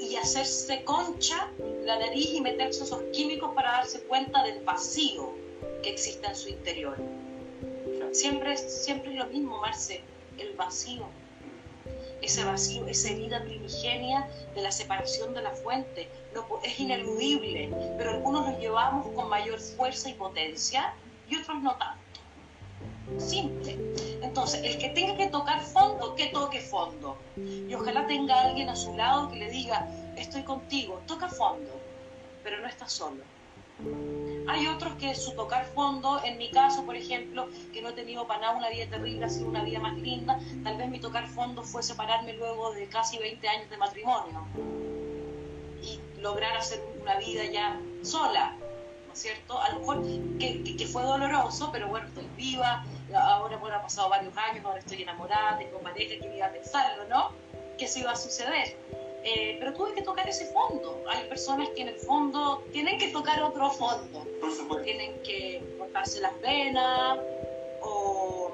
y 0.00 0.16
hacerse 0.16 0.84
concha 0.84 1.50
la 1.84 1.98
nariz 1.98 2.30
y 2.32 2.40
meterse 2.40 2.84
esos 2.84 3.02
químicos 3.12 3.52
para 3.54 3.72
darse 3.72 4.00
cuenta 4.02 4.42
del 4.44 4.62
vacío 4.64 5.32
que 5.82 5.90
existe 5.90 6.26
en 6.26 6.36
su 6.36 6.48
interior. 6.48 6.96
Siempre, 8.12 8.56
siempre 8.56 9.12
es 9.12 9.18
lo 9.18 9.26
mismo, 9.26 9.60
Marce, 9.60 10.02
el 10.38 10.54
vacío. 10.54 11.06
Ese 12.22 12.42
vacío, 12.42 12.86
esa 12.86 13.10
herida 13.10 13.42
primigenia 13.44 14.28
de 14.54 14.62
la 14.62 14.72
separación 14.72 15.34
de 15.34 15.42
la 15.42 15.52
fuente. 15.52 16.08
es 16.64 16.80
ineludible, 16.80 17.70
pero 17.96 18.10
algunos 18.10 18.46
lo 18.46 18.58
llevamos 18.58 19.08
con 19.14 19.28
mayor 19.28 19.60
fuerza 19.60 20.08
y 20.08 20.14
potencia 20.14 20.94
y 21.28 21.36
otros 21.36 21.62
no 21.62 21.74
tanto. 21.76 21.98
Simple. 23.18 23.78
Entonces, 24.22 24.62
el 24.62 24.78
que 24.78 24.90
tenga 24.90 25.16
que 25.16 25.28
tocar 25.28 25.62
fondo, 25.62 26.14
que 26.14 26.26
toque 26.26 26.60
fondo. 26.60 27.16
Y 27.36 27.72
ojalá 27.74 28.06
tenga 28.06 28.40
alguien 28.42 28.68
a 28.68 28.76
su 28.76 28.96
lado 28.96 29.30
que 29.30 29.36
le 29.36 29.50
diga, 29.50 29.88
estoy 30.16 30.42
contigo, 30.42 31.00
toca 31.06 31.28
fondo, 31.28 31.70
pero 32.42 32.60
no 32.60 32.68
está 32.68 32.88
solo. 32.88 33.22
Hay 34.48 34.66
otros 34.66 34.94
que 34.94 35.14
su 35.14 35.32
tocar 35.32 35.66
fondo, 35.66 36.20
en 36.24 36.36
mi 36.38 36.50
caso, 36.50 36.84
por 36.84 36.96
ejemplo, 36.96 37.48
que 37.72 37.80
no 37.80 37.90
he 37.90 37.92
tenido 37.92 38.26
para 38.26 38.40
nada 38.40 38.56
una 38.56 38.70
vida 38.70 38.86
terrible, 38.88 39.24
ha 39.24 39.28
sido 39.28 39.48
una 39.48 39.62
vida 39.62 39.78
más 39.78 39.96
linda, 39.98 40.38
tal 40.64 40.76
vez 40.78 40.88
mi 40.88 40.98
tocar 40.98 41.28
fondo 41.28 41.62
fue 41.62 41.82
separarme 41.82 42.32
luego 42.32 42.72
de 42.72 42.88
casi 42.88 43.18
20 43.18 43.46
años 43.48 43.70
de 43.70 43.76
matrimonio 43.76 44.46
y 45.82 46.00
lograr 46.20 46.56
hacer 46.56 46.82
una 47.00 47.18
vida 47.18 47.44
ya 47.44 47.78
sola, 48.02 48.56
¿no 48.58 48.66
es 48.66 48.67
cierto? 49.18 49.60
A 49.60 49.70
lo 49.70 49.80
mejor 49.80 50.02
que, 50.38 50.62
que, 50.62 50.76
que 50.76 50.86
fue 50.86 51.02
doloroso, 51.02 51.70
pero 51.72 51.88
bueno, 51.88 52.06
estoy 52.06 52.26
viva, 52.36 52.84
ahora 53.14 53.56
bueno, 53.56 53.76
ha 53.76 53.82
pasado 53.82 54.08
varios 54.08 54.36
años, 54.36 54.64
ahora 54.64 54.78
estoy 54.78 55.02
enamorada, 55.02 55.58
tengo 55.58 55.78
pareja, 55.80 56.20
que 56.20 56.36
iba 56.36 56.46
a 56.46 56.52
pensarlo, 56.52 57.04
¿no? 57.08 57.32
Que 57.76 57.84
eso 57.84 57.98
iba 57.98 58.12
a 58.12 58.16
suceder. 58.16 58.76
Eh, 59.24 59.56
pero 59.58 59.74
tuve 59.74 59.94
que 59.94 60.02
tocar 60.02 60.28
ese 60.28 60.46
fondo. 60.46 61.02
Hay 61.08 61.28
personas 61.28 61.68
que 61.70 61.82
en 61.82 61.88
el 61.88 61.96
fondo 61.96 62.64
tienen 62.72 62.98
que 62.98 63.08
tocar 63.08 63.42
otro 63.42 63.70
fondo. 63.70 64.26
Tienen 64.84 65.20
que 65.22 65.62
cortarse 65.78 66.20
las 66.20 66.40
venas 66.40 67.18
o, 67.82 68.52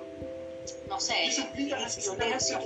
no 0.89 1.01
sé, 1.01 1.31
violencia 1.55 2.61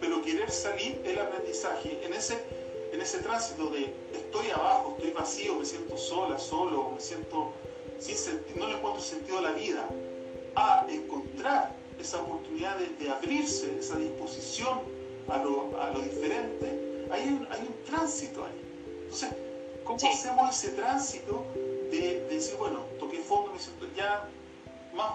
Pero 0.00 0.22
querer 0.22 0.50
salir 0.50 1.00
el 1.04 1.18
aprendizaje 1.20 2.04
en 2.04 2.12
ese, 2.12 2.44
en 2.92 3.00
ese 3.00 3.18
tránsito 3.18 3.70
de 3.70 3.94
estoy 4.12 4.50
abajo, 4.50 4.94
estoy 4.96 5.12
vacío, 5.12 5.54
me 5.54 5.64
siento 5.64 5.96
sola, 5.96 6.38
solo, 6.38 6.90
me 6.94 7.00
siento 7.00 7.52
sin 8.00 8.16
no 8.56 8.66
le 8.66 8.76
encuentro 8.76 9.02
sentido 9.02 9.38
a 9.38 9.42
la 9.42 9.52
vida 9.52 9.86
a 10.56 10.86
encontrar 10.88 11.74
esa 12.00 12.20
oportunidad 12.22 12.76
de, 12.76 13.10
abrirse, 13.10 13.78
esa 13.78 13.96
disposición 13.96 14.80
a 15.28 15.38
lo, 15.38 15.80
a 15.80 15.90
lo 15.90 16.00
diferente, 16.00 17.06
hay 17.10 17.28
un, 17.28 17.46
hay 17.50 17.60
un, 17.60 17.84
tránsito 17.84 18.44
ahí. 18.44 18.60
Entonces, 19.02 19.30
¿cómo 19.84 19.98
hacemos 20.10 20.50
ese 20.50 20.70
tránsito 20.70 21.44
de, 21.90 22.26
decir, 22.30 22.56
bueno, 22.56 22.80
toqué 22.98 23.18
fondo, 23.18 23.52
me 23.52 23.58
siento 23.58 23.86
ya 23.94 24.28
más, 24.94 25.12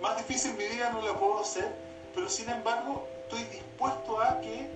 más 0.00 0.16
difícil 0.16 0.52
en 0.52 0.56
mi 0.56 0.66
vida 0.66 0.90
no 0.90 1.02
la 1.02 1.18
puedo 1.18 1.40
hacer, 1.40 1.74
pero 2.14 2.28
sin 2.28 2.48
embargo 2.48 3.06
estoy 3.24 3.44
dispuesto 3.44 4.20
a 4.20 4.40
que 4.40 4.66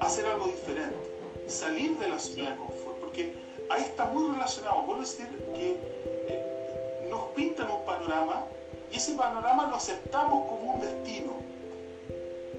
hacer 0.00 0.26
algo 0.26 0.46
diferente, 0.46 1.11
salir 1.52 1.96
de 1.98 2.08
la 2.08 2.18
zona 2.18 2.50
de 2.50 2.56
confort, 2.56 2.96
porque 2.98 3.34
ahí 3.70 3.82
está 3.82 4.06
muy 4.06 4.32
relacionado, 4.32 4.84
puedo 4.86 5.00
decir 5.00 5.28
que 5.54 5.76
eh, 6.28 7.06
nos 7.08 7.24
pintan 7.34 7.70
un 7.70 7.84
panorama 7.84 8.44
y 8.90 8.96
ese 8.96 9.14
panorama 9.14 9.68
lo 9.68 9.76
aceptamos 9.76 10.48
como 10.48 10.74
un 10.74 10.80
destino. 10.80 11.32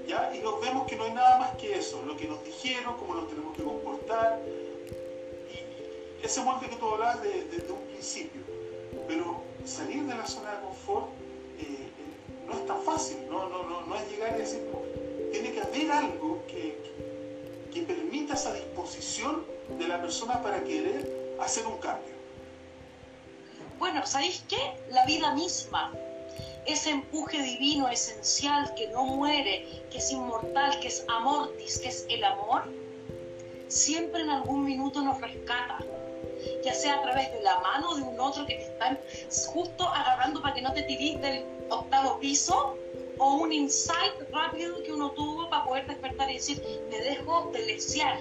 ¿ya? 0.06 0.34
Y 0.34 0.40
nos 0.40 0.60
vemos 0.60 0.86
que 0.86 0.96
no 0.96 1.04
hay 1.04 1.12
nada 1.12 1.38
más 1.38 1.56
que 1.56 1.76
eso, 1.76 2.02
lo 2.02 2.16
que 2.16 2.26
nos 2.26 2.42
dijeron, 2.44 2.96
cómo 2.98 3.14
nos 3.14 3.28
tenemos 3.28 3.56
que 3.56 3.62
comportar. 3.62 4.40
Y 5.52 6.24
ese 6.24 6.40
molde 6.42 6.68
que 6.68 6.76
tú 6.76 6.88
hablabas 6.88 7.22
desde 7.22 7.70
un 7.70 7.80
principio. 7.86 8.42
Pero 9.06 9.42
salir 9.64 10.02
de 10.04 10.14
la 10.14 10.26
zona 10.26 10.52
de 10.52 10.60
confort 10.60 11.06
eh, 11.58 11.62
eh, 11.62 12.46
no 12.46 12.54
es 12.54 12.66
tan 12.66 12.80
fácil, 12.82 13.18
no, 13.30 13.48
no, 13.48 13.62
no, 13.64 13.82
no 13.82 13.94
es 13.96 14.10
llegar 14.10 14.34
y 14.34 14.38
decir, 14.38 14.60
tiene 15.32 15.52
que 15.52 15.60
haber 15.60 15.90
algo 15.90 16.42
que, 16.48 16.76
que 17.72 17.82
esa 18.34 18.52
disposición 18.52 19.44
de 19.78 19.88
la 19.88 20.00
persona 20.00 20.42
para 20.42 20.62
querer 20.62 21.36
hacer 21.40 21.66
un 21.66 21.78
cambio. 21.78 22.14
Bueno, 23.78 24.04
¿sabéis 24.06 24.44
qué? 24.48 24.76
La 24.90 25.04
vida 25.06 25.34
misma 25.34 25.92
ese 26.66 26.90
empuje 26.90 27.42
divino 27.42 27.88
esencial 27.88 28.74
que 28.74 28.88
no 28.88 29.04
muere, 29.04 29.66
que 29.90 29.98
es 29.98 30.10
inmortal, 30.10 30.78
que 30.80 30.88
es 30.88 31.04
amortis, 31.08 31.78
que 31.78 31.88
es 31.88 32.06
el 32.08 32.24
amor, 32.24 32.64
siempre 33.68 34.22
en 34.22 34.30
algún 34.30 34.64
minuto 34.64 35.02
nos 35.02 35.20
rescata, 35.20 35.78
ya 36.64 36.72
sea 36.72 36.96
a 36.96 37.02
través 37.02 37.32
de 37.32 37.42
la 37.42 37.58
mano 37.60 37.94
de 37.96 38.02
un 38.02 38.18
otro 38.18 38.46
que 38.46 38.54
te 38.54 38.62
está 38.62 38.98
justo 39.52 39.86
agarrando 39.88 40.40
para 40.40 40.54
que 40.54 40.62
no 40.62 40.72
te 40.72 40.82
tirís 40.82 41.20
del 41.20 41.44
octavo 41.68 42.18
piso, 42.18 42.76
o 43.18 43.34
un 43.34 43.52
insight 43.52 44.14
rápido 44.30 44.82
que 44.82 44.92
uno 44.92 45.10
tuvo 45.12 45.48
para 45.50 45.64
poder 45.64 45.86
despertar 45.86 46.30
y 46.30 46.34
decir, 46.34 46.62
me 46.90 46.98
dejo 47.00 47.50
de 47.52 47.64
desear. 47.66 48.18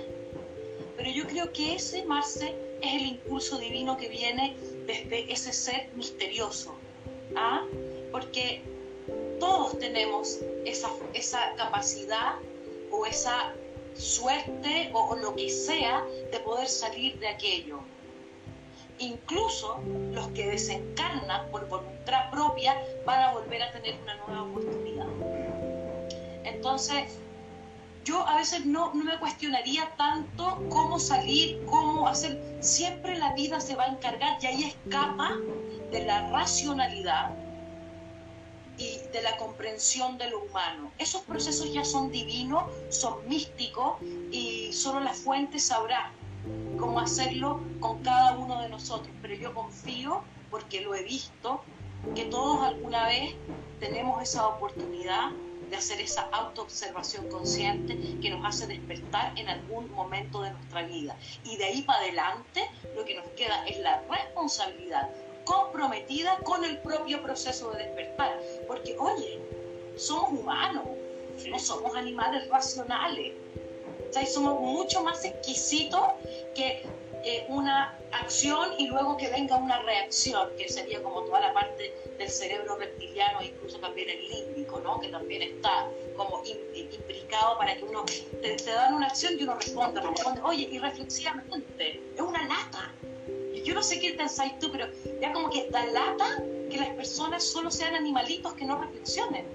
Pero 0.98 1.10
yo 1.10 1.28
creo 1.28 1.52
que 1.52 1.76
ese, 1.76 2.04
Marce, 2.06 2.56
es 2.82 2.94
el 2.94 3.08
impulso 3.08 3.58
divino 3.58 3.98
que 3.98 4.10
viene 4.10 4.56
desde 4.86 5.32
ese 5.32 5.52
ser 5.54 5.90
misterioso. 5.96 6.76
¿ah? 7.36 7.66
porque 8.12 8.62
todos 9.40 9.78
tenemos 9.80 10.40
esa, 10.66 10.90
esa 11.14 11.56
capacidad 11.56 12.36
o 12.92 13.06
esa 13.06 13.54
suerte 13.96 14.92
o, 14.94 15.16
lo 15.16 15.36
que 15.36 15.50
sea 15.50 16.06
de 16.32 16.40
poder 16.40 16.68
salir 16.68 17.18
de 17.20 17.28
aquello. 17.28 17.80
Incluso 19.04 19.82
los 20.14 20.30
que 20.30 20.48
desencarnan 20.48 21.52
por 21.52 21.68
voluntad 21.68 22.32
propia 22.32 22.82
van 23.06 23.22
a 23.22 23.34
volver 23.34 23.62
a 23.62 23.72
tener 23.74 24.00
una 24.02 24.16
nueva 24.16 24.44
oportunidad. 24.44 25.08
Entonces, 26.46 27.18
yo 28.06 28.26
a 28.26 28.38
veces 28.38 28.66
no, 28.66 28.94
no, 28.94 29.04
me 29.04 29.20
cuestionaría 29.20 29.94
tanto 29.98 30.64
cómo 30.70 31.00
salir, 31.00 31.62
cómo 31.66 32.08
hacer. 32.08 32.42
Siempre 32.62 33.18
la 33.18 33.34
vida 33.34 33.60
se 33.60 33.76
va 33.76 33.84
a 33.84 33.88
encargar 33.88 34.38
y 34.42 34.46
ahí 34.46 34.64
escapa 34.64 35.38
de 35.92 36.06
la 36.06 36.30
racionalidad 36.30 37.32
y 38.78 39.00
de 39.12 39.22
la 39.22 39.36
comprensión 39.36 40.18
de 40.18 40.30
lo 40.30 40.46
humano. 40.46 40.92
Esos 40.98 41.24
procesos 41.24 41.74
ya 41.74 41.84
son 41.84 42.10
divinos, 42.10 42.72
son 42.90 43.28
místicos 43.28 43.98
y 44.32 44.72
solo 44.72 45.02
la 45.02 45.14
fuente 45.14 45.60
sabrá 45.60 46.14
cómo 46.84 47.00
hacerlo 47.00 47.62
con 47.80 48.04
cada 48.04 48.36
uno 48.36 48.62
de 48.62 48.68
nosotros. 48.68 49.10
Pero 49.22 49.36
yo 49.36 49.54
confío, 49.54 50.22
porque 50.52 50.82
lo 50.82 50.94
he 50.94 51.04
visto, 51.04 51.62
que 52.14 52.26
todos 52.26 52.62
alguna 52.62 53.08
vez 53.08 53.36
tenemos 53.80 54.22
esa 54.22 54.46
oportunidad 54.50 55.32
de 55.70 55.78
hacer 55.78 56.02
esa 56.02 56.24
autoobservación 56.34 57.30
consciente 57.30 57.98
que 58.22 58.30
nos 58.30 58.46
hace 58.46 58.68
despertar 58.68 59.32
en 59.40 59.48
algún 59.48 59.90
momento 59.94 60.42
de 60.42 60.52
nuestra 60.52 60.84
vida. 60.84 61.16
Y 61.46 61.56
de 61.56 61.64
ahí 61.64 61.84
para 61.84 62.00
adelante 62.00 62.70
lo 62.98 63.06
que 63.06 63.16
nos 63.16 63.28
queda 63.30 63.66
es 63.66 63.80
la 63.80 64.04
responsabilidad 64.12 65.10
comprometida 65.46 66.38
con 66.40 66.66
el 66.66 66.80
propio 66.80 67.24
proceso 67.24 67.72
de 67.72 67.86
despertar. 67.86 68.38
Porque, 68.68 68.98
oye, 69.00 69.40
somos 69.96 70.38
humanos, 70.38 70.84
no 71.50 71.60
somos 71.60 71.96
animales 71.96 72.50
racionales. 72.50 73.32
Sea, 74.14 74.28
somos 74.28 74.62
mucho 74.62 75.04
más 75.04 75.26
exquisitos 75.26 76.04
que 76.54 76.86
eh, 77.24 77.46
una 77.48 77.98
acción 78.12 78.74
y 78.78 78.86
luego 78.86 79.18
que 79.18 79.28
venga 79.30 79.56
una 79.56 79.82
reacción, 79.82 80.50
que 80.56 80.70
sería 80.70 81.02
como 81.02 81.24
toda 81.24 81.40
la 81.40 81.52
parte 81.52 81.96
del 82.20 82.30
cerebro 82.30 82.76
reptiliano, 82.78 83.42
incluso 83.42 83.80
también 83.80 84.10
el 84.10 84.28
límbico, 84.30 84.82
¿no? 84.82 85.00
que 85.00 85.08
también 85.08 85.42
está 85.42 85.90
como 86.16 86.44
implicado 86.46 87.58
para 87.58 87.76
que 87.76 87.86
uno 87.86 88.06
te, 88.40 88.56
dan 88.66 88.94
una 88.94 89.08
acción 89.08 89.34
y 89.40 89.44
uno 89.44 89.56
responde, 89.56 90.00
responde, 90.00 90.42
oye, 90.44 90.70
y 90.72 90.78
reflexivamente, 90.78 92.04
es 92.14 92.22
una 92.22 92.48
lata. 92.48 92.94
Yo 93.66 93.74
no 93.74 93.82
sé 93.82 94.00
qué 94.00 94.14
pensáis 94.14 94.60
tú, 94.60 94.72
pero 94.72 94.86
ya 95.22 95.34
como 95.34 95.50
que 95.50 95.70
da 95.72 95.86
lata 95.88 96.44
que 96.70 96.78
las 96.78 96.90
personas 96.90 97.44
solo 97.44 97.72
sean 97.72 97.96
animalitos 97.96 98.54
que 98.54 98.66
no 98.66 98.80
reflexionen. 98.80 99.48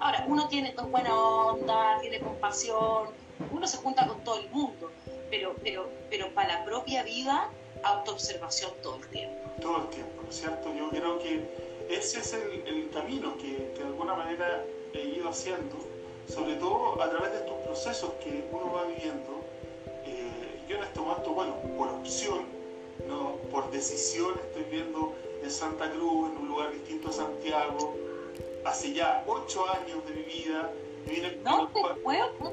Ahora, 0.00 0.26
uno 0.28 0.46
tiene 0.48 0.74
buena 0.90 1.14
onda, 1.14 1.98
tiene 2.02 2.20
compasión, 2.20 3.14
uno 3.52 3.66
se 3.66 3.78
junta 3.78 4.06
con 4.06 4.22
todo 4.24 4.40
el 4.40 4.50
mundo, 4.50 4.90
pero, 5.30 5.54
pero, 5.62 5.88
pero 6.10 6.32
para 6.34 6.58
la 6.58 6.64
propia 6.64 7.02
vida, 7.02 7.50
autoobservación 7.82 8.72
todo 8.82 8.96
el 8.96 9.08
tiempo. 9.08 9.50
Todo 9.60 9.78
el 9.78 9.88
tiempo, 9.88 10.22
¿no 10.22 10.28
es 10.28 10.36
cierto? 10.36 10.74
Yo 10.74 10.90
creo 10.90 11.18
que 11.18 11.42
ese 11.88 12.20
es 12.20 12.32
el, 12.34 12.90
camino 12.92 13.36
que, 13.38 13.72
de 13.78 13.84
alguna 13.84 14.14
manera 14.14 14.64
he 14.92 15.02
ido 15.02 15.28
haciendo, 15.28 15.76
sobre 16.26 16.56
todo 16.56 17.00
a 17.00 17.10
través 17.10 17.32
de 17.32 17.38
estos 17.38 17.56
procesos 17.64 18.12
que 18.22 18.44
uno 18.50 18.72
va 18.72 18.84
viviendo. 18.84 19.44
Eh, 20.04 20.64
yo 20.68 20.76
en 20.76 20.82
este 20.82 21.00
momento, 21.00 21.30
bueno, 21.32 21.54
por 21.76 21.88
opción, 21.88 22.46
no 23.06 23.36
por 23.50 23.70
decisión, 23.70 24.34
estoy 24.38 24.64
viendo 24.64 25.14
en 25.42 25.50
Santa 25.50 25.90
Cruz, 25.90 26.30
en 26.30 26.38
un 26.38 26.48
lugar 26.48 26.72
distinto 26.72 27.08
a 27.10 27.12
Santiago, 27.12 27.94
hace 28.64 28.92
ya 28.92 29.24
ocho 29.26 29.66
años 29.70 30.04
de 30.06 30.14
mi 30.14 30.22
vida. 30.22 30.70
Vine 31.06 31.36
no, 31.44 31.68
te 31.68 31.80
puedo, 32.02 32.32
no 32.40 32.50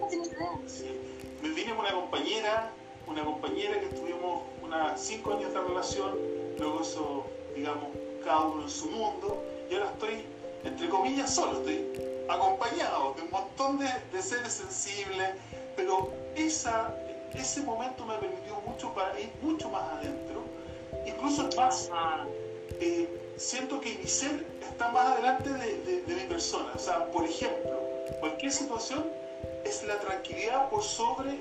me 1.41 1.49
vine 1.49 1.75
con 1.75 1.79
una 1.79 1.93
compañera, 1.93 2.71
una 3.07 3.23
compañera 3.23 3.79
que 3.79 3.87
tuvimos 3.87 4.43
unas 4.63 4.99
cinco 4.99 5.33
años 5.33 5.53
de 5.53 5.61
relación, 5.61 6.17
luego 6.57 6.81
eso, 6.81 7.25
digamos, 7.55 7.89
cada 8.23 8.41
uno 8.41 8.63
en 8.63 8.69
su 8.69 8.89
mundo, 8.89 9.43
y 9.69 9.75
ahora 9.75 9.91
estoy, 9.91 10.25
entre 10.63 10.89
comillas, 10.89 11.33
solo, 11.33 11.59
estoy 11.59 11.85
acompañado 12.27 13.13
de 13.13 13.21
un 13.23 13.31
montón 13.31 13.79
de, 13.79 14.21
seres 14.21 14.53
sensibles, 14.53 15.29
pero 15.75 16.11
esa, 16.35 16.95
ese 17.33 17.61
momento 17.61 18.05
me 18.05 18.15
permitió 18.17 18.55
mucho 18.65 18.93
para 18.93 19.19
ir 19.19 19.31
mucho 19.41 19.69
más 19.69 19.83
adentro, 19.93 20.41
incluso 21.05 21.47
más, 21.55 21.91
eh, 22.79 23.07
siento 23.37 23.79
que 23.79 23.97
mi 23.99 24.07
ser 24.07 24.45
está 24.61 24.89
más 24.89 25.13
adelante 25.13 25.49
de, 25.51 26.01
de 26.01 26.15
mi 26.15 26.23
persona, 26.23 26.71
o 26.75 26.79
sea, 26.79 27.05
por 27.11 27.23
ejemplo, 27.25 27.74
cualquier 28.25 28.51
situación 28.51 29.05
es 29.65 29.83
la 29.83 29.99
tranquilidad 29.99 30.67
por 30.71 30.81
sobre 30.81 31.33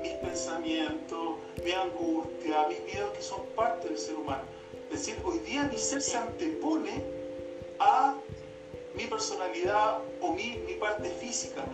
mis 0.00 0.12
pensamientos, 0.22 1.38
mi 1.64 1.72
angustia, 1.72 2.64
mis 2.68 2.80
miedos 2.84 3.10
que 3.16 3.22
son 3.22 3.40
parte 3.56 3.88
del 3.88 3.98
ser 3.98 4.14
humano. 4.14 4.44
Es 4.84 5.00
decir, 5.00 5.16
hoy 5.24 5.40
día 5.40 5.64
mi 5.64 5.76
ser 5.76 6.00
se 6.00 6.16
antepone 6.16 7.02
a 7.80 8.14
mi 8.94 9.06
personalidad 9.06 9.98
o 10.20 10.32
mi, 10.32 10.52
parte 10.78 11.10
física. 11.10 11.64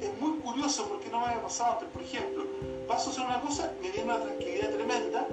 Es 0.00 0.16
muy 0.20 0.38
curioso 0.38 0.86
porque 0.88 1.08
no 1.08 1.18
me 1.18 1.26
había 1.26 1.42
pasado 1.42 1.72
antes. 1.72 1.88
Por 1.88 2.02
ejemplo, 2.02 2.44
paso 2.86 3.10
a 3.10 3.12
hacer 3.12 3.24
una 3.24 3.40
cosa, 3.40 3.72
me 3.82 3.90
viene 3.90 4.12
una 4.12 4.22
tranquilidad 4.22 4.70
tremenda 4.70 5.26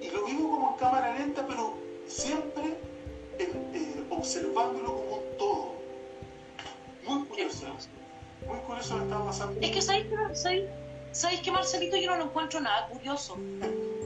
y 0.00 0.08
lo 0.08 0.24
vivo 0.24 0.50
como 0.52 0.70
en 0.70 0.76
cámara 0.78 1.18
lenta, 1.18 1.46
pero 1.46 1.74
siempre 2.06 2.78
eh, 3.38 4.06
observándolo 4.08 4.94
como 4.94 5.16
un 5.16 5.36
todo. 5.36 5.76
Muy 7.06 7.26
curioso. 7.26 7.66
Muy 8.46 8.58
curioso 8.66 8.94
lo 8.94 9.00
que 9.00 9.04
está 9.10 9.24
pasando. 9.24 9.60
Es 9.60 9.70
que 9.70 9.82
¿sabéis, 9.82 10.06
¿sabéis, 10.34 10.64
¿sabéis 11.12 11.40
que 11.40 11.50
Marcelito 11.50 11.96
yo 11.96 12.10
no 12.10 12.16
lo 12.16 12.24
encuentro 12.24 12.60
nada 12.60 12.88
curioso? 12.88 13.36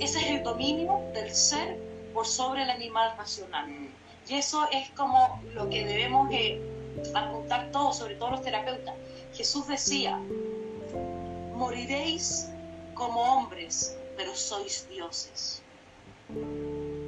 Ese 0.00 0.18
es 0.18 0.26
el 0.26 0.42
dominio 0.42 1.00
del 1.14 1.34
ser 1.34 1.78
por 2.14 2.26
sobre 2.26 2.62
el 2.62 2.70
animal 2.70 3.14
racional. 3.16 3.66
Y 4.28 4.34
eso 4.34 4.66
es 4.72 4.90
como 4.90 5.42
lo 5.54 5.68
que 5.68 5.84
debemos 5.84 6.30
eh, 6.32 6.60
apuntar 7.14 7.70
todos, 7.72 7.98
sobre 7.98 8.14
todo 8.14 8.30
los 8.30 8.42
terapeutas. 8.42 8.94
Jesús 9.34 9.66
decía, 9.66 10.18
moriréis 11.54 12.48
como 12.94 13.20
hombres, 13.20 13.96
pero 14.16 14.34
sois 14.34 14.88
dioses. 14.88 15.62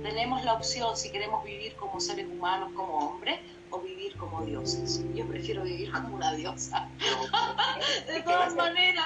Tenemos 0.03 0.45
la 0.45 0.55
opción 0.55 0.97
si 0.97 1.11
queremos 1.11 1.45
vivir 1.45 1.75
como 1.77 2.01
seres 2.01 2.27
humanos, 2.27 2.71
como 2.75 2.99
hombres, 2.99 3.39
o 3.73 3.81
vivir 3.81 4.17
como 4.17 4.43
dioses. 4.43 5.03
Yo 5.15 5.27
prefiero 5.27 5.63
vivir 5.63 5.91
como 5.91 6.17
una 6.17 6.33
diosa. 6.35 6.89
de 8.07 8.23
todas 8.23 8.55
maneras. 8.55 9.05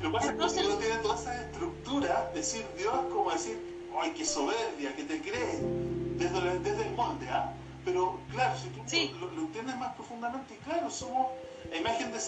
Lo 0.00 0.12
que 0.12 0.18
pasa 0.18 0.30
es 0.30 0.52
que 0.52 0.66
uno 0.66 0.76
tiene 0.76 0.96
toda 0.96 1.14
esa 1.16 1.42
estructura, 1.42 2.30
decir 2.34 2.64
Dios 2.78 2.94
como 3.12 3.30
decir 3.32 3.58
¡ay, 4.00 4.12
qué 4.16 4.24
soberbia! 4.24 4.94
que 4.94 5.04
te 5.04 5.20
crees? 5.20 5.60
Desde, 6.18 6.58
desde 6.60 6.86
el 6.86 6.94
molde, 6.94 7.28
¿ah? 7.28 7.52
Pero 7.84 8.18
claro, 8.32 8.54
si 8.58 8.68
tú 8.70 9.26
lo, 9.34 9.42
entiendes 9.42 9.76
más 9.76 9.94
profundamente, 9.94 10.58
claro, 10.64 10.90
somos 10.90 11.28
imagen, 11.72 12.10
de 12.10 12.18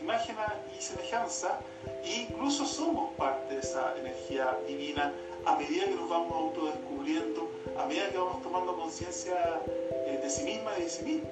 imagen 0.00 0.36
y 0.76 0.82
semejanza, 0.82 1.60
e 2.02 2.26
incluso 2.28 2.66
somos 2.66 3.12
parte 3.14 3.54
de 3.54 3.60
esa 3.60 3.96
energía 3.96 4.56
divina 4.66 5.12
a 5.46 5.56
medida 5.56 5.84
que 5.84 5.94
nos 5.94 6.08
vamos 6.08 6.32
autodescubriendo, 6.32 7.50
a 7.78 7.86
medida 7.86 8.10
que 8.10 8.18
vamos 8.18 8.42
tomando 8.42 8.76
conciencia 8.76 9.60
eh, 10.06 10.20
de 10.22 10.30
sí 10.30 10.44
misma 10.44 10.72
y 10.78 10.82
de 10.82 10.88
sí 10.88 11.04
mismo. 11.04 11.30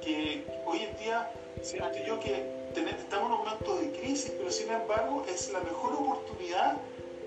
Que 0.00 0.44
hoy 0.66 0.82
en 0.82 0.96
día 0.98 1.30
siento 1.62 1.98
yo 2.06 2.20
que 2.20 2.64
estamos 2.74 3.26
en 3.26 3.32
un 3.32 3.44
momento 3.44 3.76
de 3.78 3.92
crisis, 3.92 4.32
pero 4.36 4.50
sin 4.50 4.70
embargo 4.70 5.24
es 5.28 5.52
la 5.52 5.60
mejor 5.60 5.94
oportunidad 5.94 6.76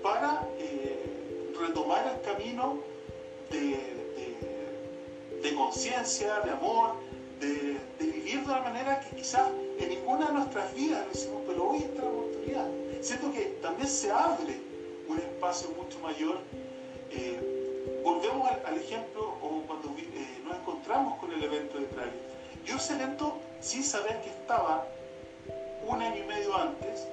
para 0.02 0.46
eh, 0.58 1.52
retomar 1.58 2.14
el 2.14 2.20
camino 2.22 2.78
de, 3.50 3.96
conciencia, 5.56 6.40
de 6.40 6.50
amor, 6.52 6.94
de, 7.40 7.78
vivir 7.98 8.40
de 8.40 8.44
una 8.44 8.60
manera 8.60 9.00
que 9.00 9.16
quizás 9.16 9.48
en 9.78 9.88
ninguna 9.88 10.26
de 10.26 10.32
nuestras 10.34 10.72
vidas 10.74 11.04
lo 11.04 11.12
hicimos, 11.12 11.42
pero 11.46 11.70
hoy 11.70 11.78
está 11.78 12.02
la 12.02 12.10
oportunidad. 12.10 12.66
Siento 13.00 13.32
que 13.32 13.40
también 13.60 13.88
se 13.88 14.10
abre 14.10 14.67
un 15.08 15.18
espacio 15.18 15.70
mucho 15.70 15.98
mayor. 16.00 16.38
Eh, 17.10 18.00
volvemos 18.04 18.50
al, 18.64 18.76
ejemplo 18.76 19.34
o 19.42 19.62
cuando 19.66 19.88
eh, 19.98 20.40
nos 20.44 20.56
encontramos 20.58 21.18
con 21.18 21.32
el 21.32 21.42
evento 21.42 21.78
de 21.78 21.86
Prague. 21.86 22.12
Yo 22.64 22.76
ese 22.76 22.94
evento, 22.94 23.38
sin 23.60 23.82
saber 23.82 24.20
que 24.20 24.28
estaba 24.28 24.86
un 25.86 26.02
año 26.02 26.22
y 26.22 26.26
medio 26.26 26.54
antes, 26.56 27.06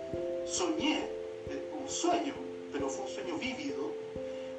soñé 0.45 0.99
eh, 1.49 1.71
un 1.81 1.89
sueño, 1.89 2.33
pero 2.71 2.89
fue 2.89 3.05
un 3.05 3.11
sueño 3.11 3.37
vívido, 3.37 3.93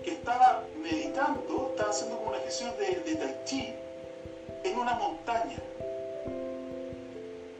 que 0.02 0.12
estaba 0.12 0.64
meditando, 0.80 1.68
estaba 1.72 1.90
haciendo 1.90 2.16
como 2.16 2.30
una 2.30 2.38
gestión 2.38 2.72
de, 2.78 3.00
de 3.00 3.16
Tai 3.16 3.36
Chi 3.44 3.74
en 4.64 4.78
una 4.78 4.94
montaña. 4.94 5.58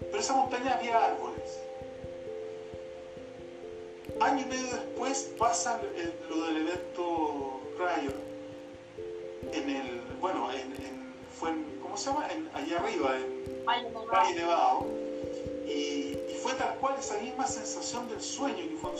Pero 0.01 0.18
esa 0.18 0.35
montaña 0.35 0.77
había 0.79 1.05
árboles. 1.05 1.36
Año 4.20 4.42
y 4.42 4.48
medio 4.48 4.66
después 4.74 5.32
pasa 5.38 5.80
lo 6.28 6.46
del 6.46 6.57
evento 6.57 7.61
Rayo 7.78 8.11
en 9.52 9.70
el, 9.70 10.00
bueno, 10.20 10.50
en, 10.52 11.14
fue 11.38 11.50
en, 11.50 11.78
¿cómo 11.82 11.96
se 11.96 12.11
llama? 12.11 12.26
En, 12.30 12.48
allá 12.54 12.78
arriba, 12.80 13.16
en 13.16 13.64
Valle 13.64 14.34
Nevado. 14.34 14.86
Y, 15.66 16.16
y, 16.32 16.38
fue 16.42 16.54
tal 16.54 16.76
cual 16.76 16.94
esa 16.98 17.18
misma 17.18 17.46
sensación 17.46 18.09
del 18.09 18.20
sueño, 18.20 18.57
que 18.57 18.76
fue 18.80 18.92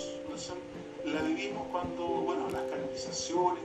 la 1.13 1.23
vivimos 1.23 1.67
cuando, 1.71 2.05
bueno, 2.05 2.49
las 2.51 2.63
canalizaciones, 2.63 3.63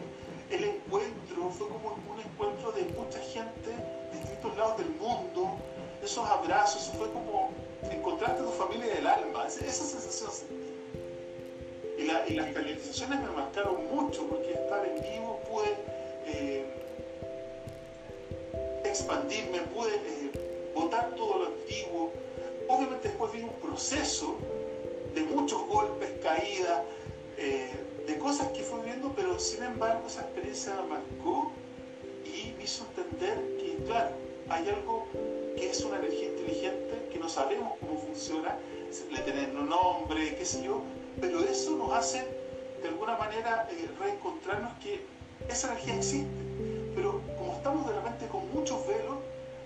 el 0.51 0.63
encuentro, 0.63 1.49
fue 1.49 1.67
como 1.67 1.97
un 2.11 2.19
encuentro 2.19 2.71
de 2.73 2.83
mucha 2.83 3.19
gente 3.19 3.69
de 4.11 4.19
distintos 4.19 4.55
lados 4.57 4.77
del 4.77 4.89
mundo, 4.91 5.57
esos 6.03 6.27
abrazos, 6.27 6.91
fue 6.97 7.11
como 7.11 7.49
encontrarte 7.89 8.41
a 8.41 8.45
tu 8.45 8.51
familia 8.51 8.93
del 8.93 9.07
alma, 9.07 9.47
esa, 9.47 9.63
sensación 9.63 10.31
Y, 12.01 12.33
las 12.33 12.51
canalizaciones 12.51 13.19
me 13.19 13.29
marcaron 13.29 13.85
mucho 13.93 14.25
porque 14.27 14.53
estar 14.53 14.83
en 14.87 14.95
vivo 14.95 15.39
pude 15.47 15.75
eh, 16.25 16.65
expandirme, 18.83 19.59
pude 19.73 19.93
eh, 19.95 20.71
botar 20.73 21.13
todo 21.15 21.39
lo 21.39 21.45
antiguo. 21.45 22.11
Obviamente 22.67 23.09
después 23.09 23.31
vino 23.33 23.47
un 23.47 23.69
proceso 23.69 24.37
de 25.13 25.21
muchos 25.21 25.63
golpes, 25.67 26.09
caídas, 26.23 26.81
eh, 27.37 27.69
de 28.07 28.17
cosas 28.17 28.47
que 28.49 28.63
fui 28.63 28.81
viendo, 28.81 29.13
pero 29.15 29.37
sin 29.37 29.63
embargo 29.63 30.07
esa 30.07 30.21
experiencia 30.21 30.73
me 30.81 30.89
marcó 30.89 31.51
y 32.25 32.53
me 32.57 32.63
hizo 32.63 32.85
entender 32.85 33.37
que, 33.57 33.83
claro, 33.85 34.11
hay 34.49 34.67
algo 34.69 35.05
que 35.55 35.69
es 35.69 35.81
una 35.81 35.97
energía 35.97 36.29
inteligente, 36.29 37.09
que 37.11 37.19
no 37.19 37.29
sabemos 37.29 37.73
cómo 37.79 37.99
funciona, 37.99 38.57
le 39.11 39.19
tenemos 39.19 39.61
un 39.61 39.69
nombre, 39.69 40.35
qué 40.35 40.45
sé 40.45 40.63
yo, 40.63 40.81
pero 41.19 41.39
eso 41.41 41.71
nos 41.77 41.91
hace 41.93 42.25
de 42.81 42.87
alguna 42.87 43.17
manera 43.17 43.67
eh, 43.71 43.89
reencontrarnos 43.99 44.73
que 44.79 45.05
esa 45.47 45.67
energía 45.67 45.95
existe, 45.95 46.27
pero 46.95 47.21
como 47.37 47.53
estamos 47.53 47.87
de 47.87 47.93
repente 47.93 48.27
con 48.27 48.51
muchos 48.53 48.85
velos, 48.87 49.17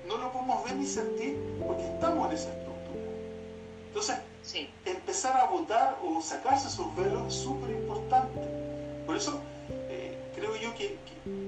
no 0.08 0.18
lo 0.18 0.32
podemos 0.32 0.64
ver 0.64 0.76
ni 0.76 0.86
sentir 0.86 1.38
porque 1.66 1.84
estamos 1.84 2.28
en 2.30 2.36
esa 2.36 2.50
estructura. 2.50 2.76
Entonces, 3.88 4.18
empezar 4.86 5.38
a 5.38 5.46
votar 5.46 5.98
o 6.04 6.22
sacarse 6.22 6.68
esos 6.68 6.96
velos 6.96 7.28
es 7.28 7.42
súper 7.42 7.72
importante. 7.72 8.42
Por 9.06 9.16
eso 9.16 9.40
creo 10.36 10.56
yo 10.58 10.76
que, 10.76 10.98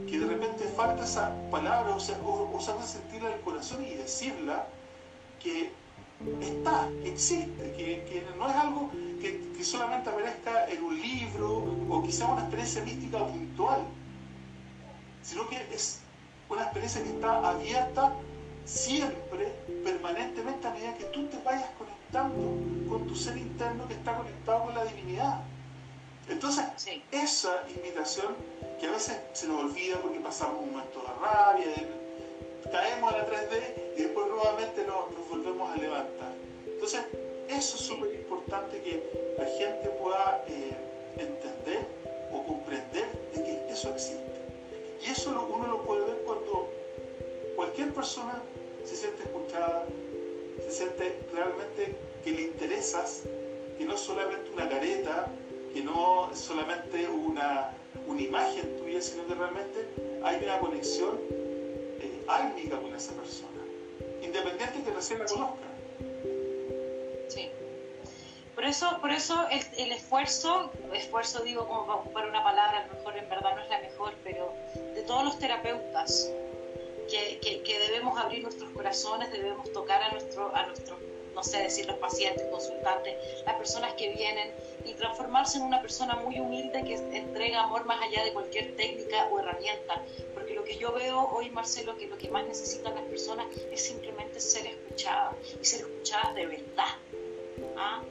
que, 0.09 0.19
de 0.19 0.25
repente 0.25 0.63
falta 0.75 1.03
esa 1.03 1.33
palabra, 1.51 1.95
o 1.95 1.99
sea, 1.99 2.17
o, 2.23 2.59
sentirla 2.83 3.29
del 3.29 3.41
corazón 3.41 3.85
y 3.85 3.93
decirla 3.95 4.65
que 5.41 5.71
está, 6.41 6.89
existe, 7.03 7.73
que, 7.73 8.25
no 8.37 8.49
es 8.49 8.55
algo 8.55 8.89
que, 9.21 9.51
que, 9.55 9.63
solamente 9.63 10.09
aparezca 10.09 10.67
en 10.69 10.83
un 10.83 11.01
libro 11.01 11.63
o 11.89 12.03
quizá 12.03 12.27
una 12.27 12.41
experiencia 12.41 12.83
mística 12.83 13.25
puntual, 13.25 13.81
sino 15.23 15.47
que 15.49 15.57
es 15.73 15.99
una 16.49 16.63
experiencia 16.63 17.03
que 17.03 17.09
está 17.09 17.49
abierta 17.49 18.13
siempre, 18.65 19.53
permanentemente, 19.83 20.67
a 20.67 20.71
medida 20.71 20.97
que 20.97 21.05
tú 21.05 21.25
te 21.27 21.37
vayas 21.43 21.69
conectando 21.77 22.89
con 22.89 23.07
tu 23.07 23.15
ser 23.15 23.37
interno 23.37 23.87
que 23.87 23.93
está 23.93 24.17
conectado 24.17 24.65
con 24.65 24.75
la 24.75 24.85
divinidad. 24.85 25.41
Entonces, 26.29 26.65
esa 27.11 27.63
invitación 27.73 28.35
que 28.79 28.87
a 28.87 28.91
veces 28.91 29.17
se 29.33 29.47
nos 29.47 29.63
olvida 29.63 29.97
porque 30.01 30.19
pasamos 30.19 30.61
un 30.61 30.73
momento 30.73 31.01
de 31.01 31.07
rabia, 31.25 31.65
caemos 32.69 33.13
a 33.13 33.17
la 33.17 33.27
3D 33.27 33.97
y 33.97 34.01
después 34.03 34.27
nuevamente 34.27 34.85
nos, 34.85 35.29
volvemos 35.29 35.71
a 35.71 35.77
levantar. 35.77 36.33
Entonces, 36.65 37.01
eso 37.49 37.75
es 37.77 37.81
súper 37.81 38.13
importante 38.13 38.81
que 38.81 39.03
la 39.37 39.45
gente 39.45 39.89
pueda 40.01 40.43
eh, 40.47 40.75
entender 41.17 41.87
o 42.31 42.43
comprender 42.43 43.05
de 43.33 43.43
que 43.43 43.71
eso 43.71 43.89
existe. 43.89 44.21
Y 45.05 45.11
eso 45.11 45.29
uno 45.49 45.67
lo 45.67 45.83
puede 45.83 46.05
ver 46.05 46.21
cuando 46.25 46.69
cualquier 47.55 47.93
persona 47.93 48.41
se 48.83 48.95
siente 48.95 49.23
escuchada, 49.23 49.85
se 50.65 50.71
siente 50.71 51.19
realmente 51.33 51.95
que 52.23 52.31
le 52.31 52.41
interesas, 52.43 53.23
que 53.77 53.85
no 53.85 53.95
es 53.95 54.01
solamente 54.01 54.49
una 54.51 54.67
careta, 54.67 55.27
que 55.73 55.81
no 55.81 56.31
es 56.31 56.39
solamente 56.39 57.07
una, 57.07 57.71
una 58.07 58.21
imagen 58.21 58.77
tuya, 58.77 59.01
sino 59.01 59.25
que 59.27 59.35
realmente 59.35 59.87
hay 60.23 60.43
una 60.43 60.59
conexión 60.59 61.17
eh, 61.99 62.23
álmica 62.27 62.79
con 62.79 62.93
esa 62.93 63.13
persona, 63.13 63.61
independiente 64.21 64.83
que 64.83 64.91
recién 64.91 65.19
la 65.19 65.25
conozca. 65.25 65.66
Sí. 67.27 67.49
Por 68.55 68.65
eso, 68.65 68.97
por 69.01 69.11
eso 69.11 69.45
el, 69.77 69.91
esfuerzo, 69.91 70.71
esfuerzo 70.91 71.43
digo 71.43 71.67
como 71.67 71.85
para 71.85 71.99
ocupar 71.99 72.27
una 72.27 72.43
palabra, 72.43 72.79
a 72.79 72.87
lo 72.87 72.93
mejor 72.95 73.15
en 73.15 73.29
verdad 73.29 73.55
no 73.55 73.61
es 73.61 73.69
la 73.69 73.79
mejor, 73.81 74.15
pero 74.23 74.51
de 74.95 75.03
todos 75.03 75.23
los 75.23 75.37
terapeutas, 75.37 76.31
que, 77.07 77.79
debemos 77.87 78.17
abrir 78.19 78.41
nuestros 78.41 78.69
corazones, 78.71 79.31
debemos 79.31 79.71
tocar 79.71 80.01
a 80.01 80.11
nuestro, 80.11 80.53
a 80.55 80.65
nuestro, 80.65 80.97
no 81.35 81.43
sé 81.43 81.59
decir 81.59 81.85
los 81.85 81.97
pacientes, 81.97 82.45
consultantes, 82.49 83.15
las 83.45 83.55
personas 83.55 83.93
que 83.93 84.09
vienen 84.09 84.51
y 84.85 84.93
transformarse 84.95 85.59
en 85.59 85.63
una 85.63 85.81
persona 85.81 86.15
muy 86.15 86.39
humilde 86.39 86.83
que 86.83 86.95
entrega 87.15 87.61
amor 87.61 87.85
más 87.85 88.01
allá 88.01 88.23
de 88.23 88.33
cualquier 88.33 88.75
técnica 88.75 89.27
o 89.31 89.39
herramienta. 89.39 90.01
Porque 90.33 90.55
lo 90.55 90.63
que 90.63 90.77
yo 90.77 90.93
veo 90.93 91.29
hoy, 91.29 91.49
Marcelo, 91.51 91.95
que 91.95 92.07
lo 92.07 92.17
que 92.17 92.29
más 92.29 92.45
necesitan 92.45 92.95
las 92.95 93.03
personas 93.03 93.45
es 93.71 93.81
simplemente 93.81 94.39
ser 94.39 94.65
escuchadas 94.65 95.35
y 95.61 95.65
ser 95.65 95.81
escuchadas 95.81 96.33
de 96.33 96.45
verdad. 96.47 96.95
¿Ah? 97.77 98.01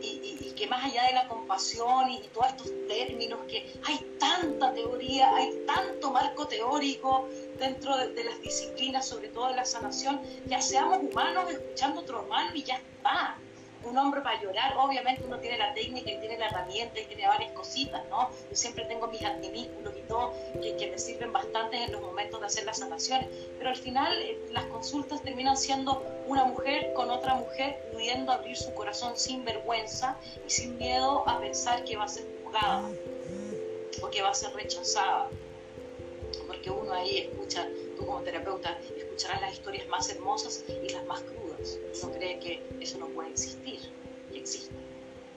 y, 0.00 0.52
que 0.54 0.66
más 0.66 0.84
allá 0.84 1.04
de 1.06 1.14
la 1.14 1.28
compasión 1.28 2.10
y, 2.10 2.20
todos 2.28 2.48
estos 2.48 2.70
términos, 2.88 3.40
que 3.48 3.72
hay 3.84 3.98
tanta 4.18 4.72
teoría, 4.72 5.34
hay 5.34 5.64
tanto 5.66 6.10
marco 6.10 6.46
teórico 6.46 7.28
dentro 7.58 7.96
de, 7.96 8.24
las 8.24 8.40
disciplinas, 8.40 9.06
sobre 9.06 9.28
todo 9.28 9.48
de 9.48 9.56
la 9.56 9.64
sanación, 9.64 10.20
ya 10.46 10.60
seamos 10.60 10.98
humanos 10.98 11.50
escuchando 11.50 12.00
otro 12.00 12.22
humano 12.22 12.50
y 12.54 12.62
ya 12.62 12.76
está 12.76 13.36
un 13.86 13.98
hombre 13.98 14.20
para 14.20 14.40
llorar, 14.40 14.74
obviamente 14.78 15.22
uno 15.24 15.38
tiene 15.38 15.58
la 15.58 15.74
técnica 15.74 16.10
y 16.10 16.18
tiene 16.18 16.38
la 16.38 16.46
herramienta 16.46 17.00
y 17.00 17.04
tiene 17.04 17.26
varias 17.26 17.52
cositas, 17.52 18.02
¿no? 18.08 18.30
Yo 18.50 18.56
siempre 18.56 18.84
tengo 18.86 19.06
mis 19.08 19.22
antimículos 19.22 19.94
y 19.96 20.02
todo 20.02 20.32
que, 20.60 20.76
que, 20.76 20.90
me 20.90 20.98
sirven 20.98 21.32
bastante 21.32 21.82
en 21.82 21.92
los 21.92 22.00
momentos 22.00 22.40
de 22.40 22.46
hacer 22.46 22.64
las 22.64 22.78
sanaciones, 22.78 23.28
pero 23.58 23.70
al 23.70 23.76
final 23.76 24.16
eh, 24.22 24.38
las 24.50 24.64
consultas 24.66 25.22
terminan 25.22 25.56
siendo 25.56 26.02
una 26.26 26.44
mujer 26.44 26.92
con 26.94 27.10
otra 27.10 27.34
mujer 27.34 27.88
pudiendo 27.92 28.32
abrir 28.32 28.56
su 28.56 28.72
corazón 28.74 29.16
sin 29.16 29.44
vergüenza 29.44 30.16
y 30.46 30.50
sin 30.50 30.76
miedo 30.78 31.28
a 31.28 31.40
pensar 31.40 31.84
que 31.84 31.96
va 31.96 32.04
a 32.04 32.08
ser 32.08 32.24
juzgada 32.42 32.88
o 34.02 34.10
que 34.10 34.22
va 34.22 34.30
a 34.30 34.34
ser 34.34 34.52
rechazada. 34.54 35.28
Porque 36.46 36.70
uno 36.70 36.92
ahí 36.92 37.18
escucha, 37.18 37.66
tú 37.96 38.06
como 38.06 38.20
terapeuta, 38.20 38.78
escucharás 38.96 39.40
las 39.40 39.52
historias 39.52 39.86
más 39.88 40.08
hermosas 40.10 40.64
y 40.68 40.88
las 40.88 41.04
más 41.04 41.20
crudas. 41.22 41.53
Uno 42.02 42.12
cree 42.12 42.38
que 42.38 42.62
eso 42.80 42.98
no 42.98 43.08
puede 43.08 43.30
existir 43.30 43.80
y 44.32 44.38
existe. 44.38 44.74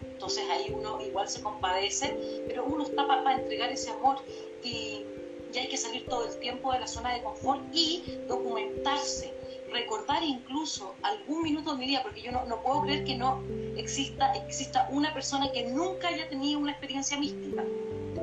Entonces 0.02 0.44
ahí 0.50 0.74
uno 0.74 1.00
igual 1.02 1.28
se 1.30 1.42
compadece, 1.42 2.44
pero 2.48 2.66
uno 2.66 2.84
está 2.84 3.08
para, 3.08 3.36
entregar 3.36 3.72
ese 3.72 3.92
amor 3.92 4.18
y, 4.64 5.06
y 5.54 5.58
hay 5.58 5.68
que 5.68 5.78
salir 5.78 6.06
todo 6.08 6.28
el 6.28 6.40
tiempo 6.40 6.74
de 6.74 6.80
la 6.80 6.88
zona 6.88 7.14
de 7.14 7.22
confort 7.22 7.62
y 7.72 8.04
documentarse 8.28 9.34
recordar 9.72 10.24
incluso 10.24 10.96
algún 11.04 11.44
minuto 11.44 11.72
de 11.74 11.78
mi 11.78 11.88
vida, 11.88 12.02
porque 12.04 12.22
yo 12.22 12.32
no, 12.32 12.46
no, 12.46 12.62
puedo 12.62 12.84
creer 12.84 13.04
que 13.04 13.16
no 13.16 13.44
exista, 13.76 14.34
exista 14.34 14.88
una 14.92 15.14
persona 15.14 15.52
que 15.52 15.66
nunca 15.66 16.10
haya 16.10 16.28
tenido 16.30 16.60
una 16.60 16.72
experiencia 16.72 17.18
mística. 17.18 17.64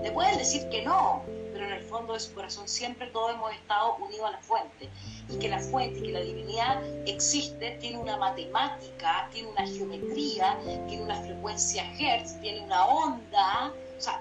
Te 0.03 0.11
pueden 0.13 0.39
decir 0.39 0.69
que 0.69 0.83
no, 0.83 1.23
pero 1.55 1.67
en 1.67 1.73
el 1.73 1.83
fondo 1.85 2.15
de 2.15 2.21
su 2.21 2.35
corazón 2.35 2.69
siempre 2.69 3.07
todos 3.07 3.33
hemos 3.33 3.53
estado 3.53 3.95
unidos 3.95 4.27
a 4.27 4.33
la 4.33 4.39
fuente. 4.39 4.91
Y 5.31 5.39
que 5.39 5.49
la 5.49 5.61
fuente, 5.61 6.01
y 6.01 6.03
que 6.03 6.13
la 6.13 6.21
divinidad 6.21 6.83
existe, 7.07 7.79
tiene 7.81 7.97
una 7.97 8.17
matemática, 8.17 9.29
tiene 9.33 9.49
una 9.49 9.65
geometría, 9.65 10.59
tiene 10.89 11.05
una 11.05 11.15
frecuencia 11.23 11.85
Hertz, 11.97 12.41
tiene 12.41 12.61
una 12.63 12.85
onda. 12.87 13.73
O 13.97 14.01
sea, 14.01 14.21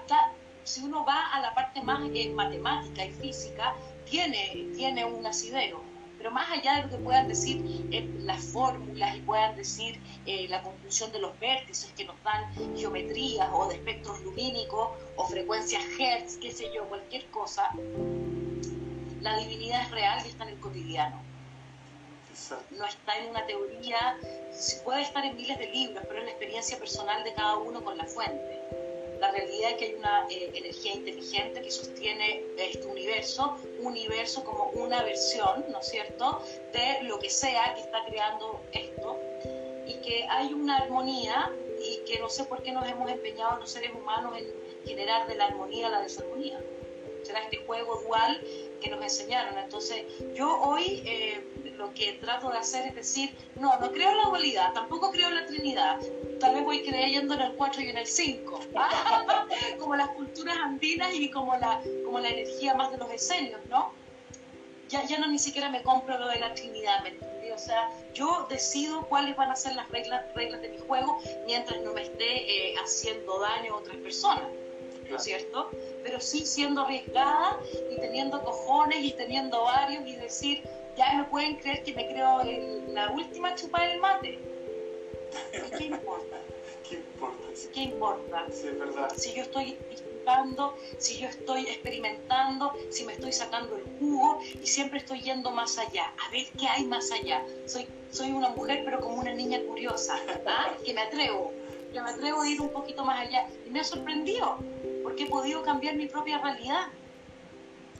si 0.62 0.82
uno 0.82 1.04
va 1.04 1.32
a 1.32 1.40
la 1.40 1.52
parte 1.54 1.82
más 1.82 2.00
eh, 2.14 2.30
matemática 2.30 3.04
y 3.04 3.10
física, 3.10 3.74
tiene, 4.08 4.68
tiene 4.76 5.04
un 5.04 5.26
asidero 5.26 5.93
pero 6.24 6.32
más 6.32 6.50
allá 6.50 6.76
de 6.76 6.82
lo 6.84 6.88
que 6.88 6.96
puedan 6.96 7.28
decir 7.28 7.62
eh, 7.90 8.08
las 8.20 8.42
fórmulas 8.42 9.14
y 9.14 9.20
puedan 9.20 9.54
decir 9.56 10.00
eh, 10.24 10.48
la 10.48 10.62
conclusión 10.62 11.12
de 11.12 11.18
los 11.18 11.38
vértices 11.38 11.92
que 11.94 12.06
nos 12.06 12.16
dan 12.22 12.50
geometrías 12.74 13.46
o 13.52 13.68
de 13.68 13.74
espectros 13.74 14.22
lumínicos 14.22 14.88
o 15.16 15.28
frecuencias 15.28 15.82
Hertz, 15.98 16.38
qué 16.38 16.50
sé 16.50 16.72
yo, 16.74 16.88
cualquier 16.88 17.26
cosa, 17.26 17.68
la 19.20 19.36
divinidad 19.36 19.82
es 19.82 19.90
real 19.90 20.22
y 20.24 20.30
está 20.30 20.44
en 20.44 20.54
el 20.54 20.60
cotidiano. 20.60 21.20
No 22.70 22.86
está 22.86 23.18
en 23.18 23.28
una 23.28 23.44
teoría, 23.44 24.16
puede 24.82 25.02
estar 25.02 25.26
en 25.26 25.36
miles 25.36 25.58
de 25.58 25.66
libros, 25.66 26.04
pero 26.08 26.20
es 26.20 26.24
la 26.24 26.30
experiencia 26.30 26.78
personal 26.78 27.22
de 27.22 27.34
cada 27.34 27.58
uno 27.58 27.84
con 27.84 27.98
la 27.98 28.06
fuente 28.06 28.62
la 29.24 29.30
realidad 29.30 29.70
es 29.70 29.76
que 29.76 29.84
hay 29.86 29.94
una 29.94 30.26
eh, 30.28 30.50
energía 30.54 30.94
inteligente 30.94 31.62
que 31.62 31.70
sostiene 31.70 32.44
este 32.58 32.86
universo, 32.86 33.56
universo 33.80 34.44
como 34.44 34.64
una 34.74 35.02
versión, 35.02 35.64
¿no 35.70 35.80
es 35.80 35.88
cierto?, 35.88 36.42
de 36.72 37.02
lo 37.04 37.18
que 37.18 37.30
sea 37.30 37.74
que 37.74 37.80
está 37.80 38.04
creando 38.04 38.60
esto, 38.72 39.18
y 39.86 39.94
que 40.02 40.26
hay 40.28 40.52
una 40.52 40.76
armonía 40.76 41.52
y 41.80 41.98
que 42.04 42.18
no 42.18 42.28
sé 42.28 42.44
por 42.44 42.62
qué 42.62 42.72
nos 42.72 42.86
hemos 42.86 43.10
empeñado 43.10 43.58
los 43.58 43.70
seres 43.70 43.92
humanos 43.94 44.36
en 44.38 44.46
generar 44.86 45.26
de 45.26 45.36
la 45.36 45.46
armonía 45.46 45.88
la 45.88 46.02
desarmonía. 46.02 46.60
Será 47.22 47.40
este 47.40 47.58
juego 47.64 48.02
dual 48.02 48.40
que 48.80 48.90
nos 48.90 49.02
enseñaron. 49.02 49.58
Entonces, 49.58 50.04
yo 50.34 50.60
hoy 50.60 51.02
eh, 51.06 51.42
lo 51.84 51.92
que 51.92 52.14
trato 52.14 52.50
de 52.50 52.58
hacer 52.58 52.86
es 52.86 52.94
decir, 52.94 53.36
no, 53.56 53.78
no 53.78 53.92
creo 53.92 54.10
en 54.10 54.16
la 54.18 54.24
dualidad, 54.24 54.72
tampoco 54.72 55.10
creo 55.10 55.28
en 55.28 55.34
la 55.34 55.46
Trinidad, 55.46 56.00
tal 56.40 56.54
vez 56.54 56.64
voy 56.64 56.82
creyendo 56.82 57.34
en 57.34 57.42
el 57.42 57.52
4 57.52 57.82
y 57.82 57.88
en 57.90 57.98
el 57.98 58.06
5, 58.06 58.60
como 59.78 59.94
las 59.94 60.08
culturas 60.08 60.56
andinas 60.62 61.12
y 61.12 61.30
como 61.30 61.56
la, 61.56 61.82
como 62.04 62.20
la 62.20 62.30
energía 62.30 62.74
más 62.74 62.90
de 62.90 62.98
los 62.98 63.10
esenios, 63.10 63.60
¿no? 63.68 63.92
Ya, 64.88 65.04
ya 65.04 65.18
no 65.18 65.26
ni 65.26 65.38
siquiera 65.38 65.68
me 65.68 65.82
compro 65.82 66.18
lo 66.18 66.28
de 66.28 66.38
la 66.38 66.54
Trinidad, 66.54 67.02
¿me 67.02 67.10
entendí? 67.10 67.50
O 67.50 67.58
sea, 67.58 67.90
yo 68.14 68.46
decido 68.48 69.02
cuáles 69.08 69.36
van 69.36 69.50
a 69.50 69.56
ser 69.56 69.74
las 69.74 69.88
reglas, 69.90 70.24
reglas 70.34 70.62
de 70.62 70.70
mi 70.70 70.78
juego 70.78 71.18
mientras 71.46 71.80
no 71.82 71.92
me 71.92 72.02
esté 72.02 72.70
eh, 72.70 72.74
haciendo 72.82 73.40
daño 73.40 73.74
a 73.74 73.76
otras 73.78 73.96
personas, 73.98 74.44
¿no 75.08 75.16
es 75.16 75.22
cierto? 75.22 75.70
Pero 76.02 76.20
sí 76.20 76.46
siendo 76.46 76.82
arriesgada 76.82 77.58
y 77.90 77.96
teniendo 78.00 78.42
cojones 78.42 79.04
y 79.04 79.12
teniendo 79.12 79.64
varios 79.64 80.06
y 80.06 80.16
decir, 80.16 80.62
ya 80.96 81.12
me 81.14 81.24
pueden 81.24 81.56
creer 81.56 81.82
que 81.82 81.94
me 81.94 82.08
creo 82.08 82.42
la 82.88 83.10
última 83.10 83.54
chupa 83.54 83.86
del 83.86 84.00
mate. 84.00 84.38
qué 85.78 85.84
importa? 85.84 86.36
¿Qué 86.88 86.94
importa? 86.96 87.48
¿Qué 87.72 87.80
importa? 87.82 88.46
Sí, 88.50 88.66
es 88.66 88.78
verdad. 88.78 89.12
Si 89.16 89.34
yo 89.34 89.42
estoy 89.42 89.78
disfrutando, 89.90 90.76
si 90.98 91.18
yo 91.18 91.28
estoy 91.28 91.62
experimentando, 91.62 92.72
si 92.90 93.04
me 93.04 93.14
estoy 93.14 93.32
sacando 93.32 93.76
el 93.76 93.84
jugo 93.98 94.38
y 94.62 94.66
siempre 94.66 94.98
estoy 94.98 95.20
yendo 95.20 95.50
más 95.50 95.78
allá, 95.78 96.12
a 96.26 96.30
ver 96.30 96.46
qué 96.58 96.66
hay 96.66 96.84
más 96.84 97.10
allá. 97.10 97.44
Soy, 97.66 97.86
soy 98.10 98.32
una 98.32 98.50
mujer, 98.50 98.82
pero 98.84 99.00
como 99.00 99.16
una 99.16 99.32
niña 99.32 99.60
curiosa, 99.66 100.18
¿ah? 100.46 100.72
que 100.84 100.94
me 100.94 101.00
atrevo, 101.00 101.52
que 101.92 102.00
me 102.00 102.10
atrevo 102.10 102.42
a 102.42 102.48
ir 102.48 102.60
un 102.60 102.70
poquito 102.70 103.04
más 103.04 103.20
allá. 103.20 103.48
Y 103.66 103.70
me 103.70 103.80
ha 103.80 103.84
sorprendido, 103.84 104.58
porque 105.02 105.24
he 105.24 105.28
podido 105.28 105.62
cambiar 105.62 105.96
mi 105.96 106.06
propia 106.06 106.38
realidad. 106.38 106.88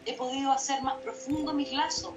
He 0.06 0.12
podido 0.12 0.52
hacer 0.52 0.82
más 0.82 0.96
profundo 1.02 1.54
mis 1.54 1.72
lazos, 1.72 2.12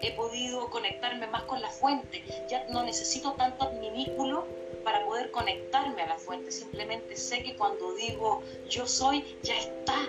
he 0.00 0.12
podido 0.12 0.70
conectarme 0.70 1.26
más 1.26 1.42
con 1.42 1.60
la 1.60 1.70
fuente. 1.70 2.22
Ya 2.48 2.64
no 2.68 2.84
necesito 2.84 3.32
tanto 3.32 3.64
adminículo 3.64 4.46
para 4.84 5.04
poder 5.04 5.30
conectarme 5.30 6.02
a 6.02 6.06
la 6.06 6.18
fuente. 6.18 6.52
Simplemente 6.52 7.16
sé 7.16 7.42
que 7.42 7.56
cuando 7.56 7.94
digo 7.94 8.42
yo 8.68 8.86
soy, 8.86 9.24
ya 9.42 9.56
está. 9.56 10.06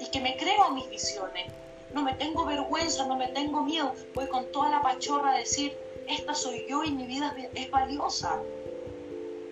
Y 0.00 0.10
que 0.10 0.20
me 0.20 0.36
creo 0.36 0.70
mis 0.70 0.88
visiones. 0.88 1.52
No 1.92 2.02
me 2.02 2.14
tengo 2.14 2.44
vergüenza, 2.44 3.06
no 3.06 3.16
me 3.16 3.28
tengo 3.28 3.62
miedo. 3.62 3.94
Voy 4.14 4.26
con 4.28 4.50
toda 4.50 4.70
la 4.70 4.82
pachorra 4.82 5.32
a 5.32 5.38
decir, 5.38 5.76
esta 6.08 6.34
soy 6.34 6.66
yo 6.68 6.84
y 6.84 6.90
mi 6.90 7.06
vida 7.06 7.34
es 7.54 7.70
valiosa. 7.70 8.40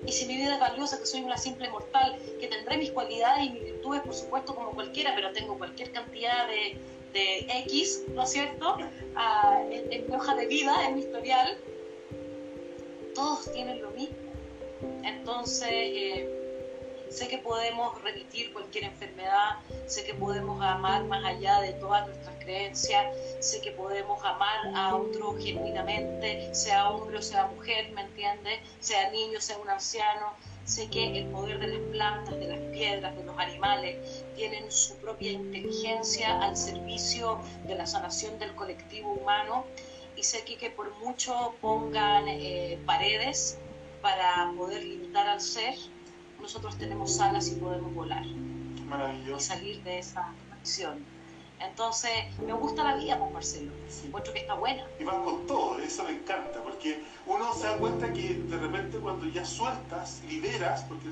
Y 0.06 0.12
si 0.12 0.26
mi 0.26 0.36
vida 0.36 0.54
es 0.54 0.60
valiosa, 0.60 0.98
que 0.98 1.06
soy 1.06 1.22
una 1.22 1.36
simple 1.36 1.68
mortal, 1.70 2.18
que 2.40 2.48
tendré 2.48 2.76
mis 2.76 2.90
cualidades 2.90 3.44
y 3.44 3.50
mis 3.50 3.64
virtudes, 3.64 4.02
por 4.02 4.14
supuesto, 4.14 4.54
como 4.54 4.72
cualquiera, 4.72 5.14
pero 5.14 5.32
tengo 5.32 5.56
cualquier 5.58 5.92
cantidad 5.92 6.48
de, 6.48 6.76
de 7.12 7.46
X, 7.66 8.04
¿no 8.14 8.24
es 8.24 8.30
cierto?, 8.30 8.76
ah, 9.14 9.62
en, 9.70 10.08
mi 10.08 10.14
hoja 10.14 10.34
de 10.34 10.46
vida, 10.46 10.86
en 10.86 10.94
mi 10.94 11.00
historial, 11.02 11.56
todos 13.14 13.52
tienen 13.52 13.80
lo 13.80 13.90
mismo. 13.90 14.16
Entonces, 15.04 15.68
eh, 15.70 16.41
sé 17.12 17.28
que 17.28 17.38
podemos 17.38 18.00
remitir 18.02 18.52
cualquier 18.52 18.84
enfermedad, 18.84 19.56
sé 19.86 20.04
que 20.04 20.14
podemos 20.14 20.62
amar 20.62 21.04
más 21.04 21.24
allá 21.24 21.60
de 21.60 21.74
todas 21.74 22.06
nuestras 22.06 22.34
creencias, 22.42 23.14
sé 23.40 23.60
que 23.60 23.70
podemos 23.72 24.24
amar 24.24 24.72
a 24.74 24.96
otro 24.96 25.36
genuinamente, 25.38 26.54
sea 26.54 26.88
hombre 26.88 27.18
o 27.18 27.22
sea 27.22 27.46
mujer, 27.46 27.92
¿me 27.92 28.02
entiendes? 28.02 28.60
Sea 28.80 29.10
niño, 29.10 29.40
sea 29.40 29.58
un 29.58 29.68
anciano. 29.68 30.32
Sé 30.64 30.88
que 30.88 31.18
el 31.18 31.26
poder 31.26 31.58
de 31.58 31.66
las 31.66 31.80
plantas, 31.90 32.38
de 32.38 32.46
las 32.46 32.60
piedras, 32.72 33.16
de 33.16 33.24
los 33.24 33.36
animales, 33.36 34.24
tienen 34.36 34.70
su 34.70 34.96
propia 34.98 35.32
inteligencia 35.32 36.40
al 36.40 36.56
servicio 36.56 37.40
de 37.66 37.74
la 37.74 37.84
sanación 37.84 38.38
del 38.38 38.54
colectivo 38.54 39.12
humano 39.12 39.66
y 40.16 40.22
sé 40.22 40.44
que, 40.44 40.70
por 40.70 40.94
mucho 40.98 41.54
pongan 41.60 42.28
eh, 42.28 42.78
paredes 42.86 43.58
para 44.00 44.52
poder 44.56 44.84
limitar 44.84 45.26
al 45.26 45.40
ser, 45.40 45.74
nosotros 46.42 46.76
tenemos 46.76 47.18
alas 47.20 47.48
y 47.48 47.54
podemos 47.54 47.94
volar. 47.94 48.26
Maravilloso. 48.88 49.36
Y 49.36 49.40
salir 49.40 49.82
de 49.84 50.00
esa 50.00 50.32
acción. 50.52 51.04
Entonces, 51.60 52.10
me 52.44 52.52
gusta 52.52 52.82
la 52.82 52.96
vida, 52.96 53.18
pues 53.18 53.32
Marcelo. 53.32 53.72
Encuentro 54.04 54.32
que 54.32 54.40
está 54.40 54.54
buena. 54.54 54.84
Y 54.98 55.04
vas 55.04 55.16
con 55.24 55.46
todo, 55.46 55.78
eso 55.78 56.02
me 56.02 56.10
encanta, 56.10 56.60
porque 56.62 57.00
uno 57.26 57.54
se 57.54 57.66
da 57.66 57.76
cuenta 57.78 58.12
que 58.12 58.34
de 58.34 58.58
repente 58.58 58.98
cuando 58.98 59.26
ya 59.26 59.44
sueltas, 59.44 60.20
liberas, 60.28 60.82
porque 60.82 61.06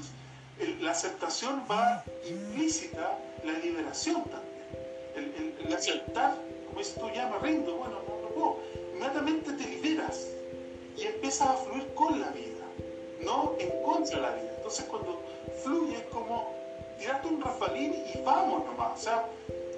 la 0.80 0.90
aceptación 0.90 1.62
va 1.70 2.04
implícita 2.28 3.16
la 3.44 3.52
liberación 3.52 4.24
también. 4.24 4.50
El, 5.14 5.54
el, 5.66 5.74
aceptar, 5.74 6.36
como 6.66 6.80
dices 6.80 6.96
tú, 6.96 7.08
ya 7.14 7.28
me 7.28 7.38
rindo, 7.38 7.76
bueno, 7.76 7.98
no, 8.06 8.22
no 8.22 8.28
puedo. 8.34 8.58
Inmediatamente 8.92 9.52
te 9.52 9.66
liberas 9.68 10.26
y 10.98 11.04
empiezas 11.04 11.48
a 11.48 11.54
fluir 11.54 11.86
con 11.94 12.20
la 12.20 12.28
vida, 12.30 12.66
no 13.22 13.54
en 13.58 13.70
contra 13.82 14.16
de 14.16 14.22
la 14.22 14.30
vida. 14.34 14.49
Entonces 14.70 14.88
cuando 14.88 15.20
fluye 15.64 15.96
es 15.96 16.04
como 16.12 16.54
tirarte 16.96 17.26
un 17.26 17.40
rafalín 17.40 17.92
y 17.92 18.20
vamos 18.22 18.64
nomás. 18.66 19.00
O 19.00 19.02
sea, 19.02 19.28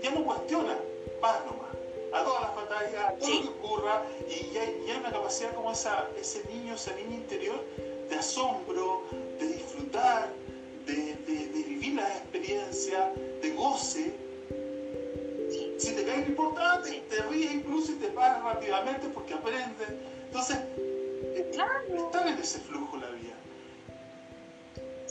ya 0.02 0.10
no 0.10 0.22
cuestiona, 0.22 0.76
vas 1.18 1.46
nomás. 1.46 1.70
A 2.12 2.22
todas 2.22 2.42
las 2.42 2.56
batallas, 2.56 3.08
a 3.08 3.12
todo 3.14 3.30
lo 3.30 3.40
que 3.40 3.48
ocurra, 3.48 4.02
y 4.28 4.52
ya, 4.52 4.60
hay 4.60 5.00
una 5.00 5.10
capacidad 5.10 5.54
como 5.54 5.72
esa, 5.72 6.10
ese 6.20 6.46
niño, 6.46 6.74
esa 6.74 6.92
niña 6.92 7.14
interior 7.14 7.64
de 8.10 8.16
asombro, 8.16 9.04
de 9.40 9.46
disfrutar, 9.46 10.28
de, 10.84 11.16
vivir 11.26 11.94
las 11.94 12.10
experiencias, 12.10 13.14
de 13.40 13.50
goce. 13.52 14.12
Si 15.78 15.94
te 15.94 16.04
cae 16.04 16.18
lo 16.18 16.26
importante, 16.26 17.02
te 17.08 17.22
ríes 17.22 17.50
incluso 17.50 17.92
y 17.92 17.94
te 17.94 18.08
paras 18.08 18.44
rápidamente 18.44 19.08
porque 19.08 19.32
aprendes. 19.32 19.88
Entonces, 20.26 20.58
claro. 21.54 21.80
estar 21.96 22.28
en 22.28 22.38
ese 22.38 22.58
flujo. 22.58 22.91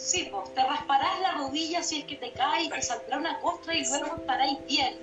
Sí, 0.03 0.27
pues 0.31 0.51
te 0.55 0.63
rasparás 0.63 1.21
la 1.21 1.31
rodilla 1.33 1.83
si 1.83 1.99
es 1.99 2.05
que 2.05 2.15
te 2.15 2.31
caes, 2.31 2.69
te 2.69 2.81
saldrá 2.81 3.19
una 3.19 3.39
costra 3.39 3.75
y 3.75 3.85
luego 3.85 4.15
estaréis 4.17 4.57
bien. 4.65 4.97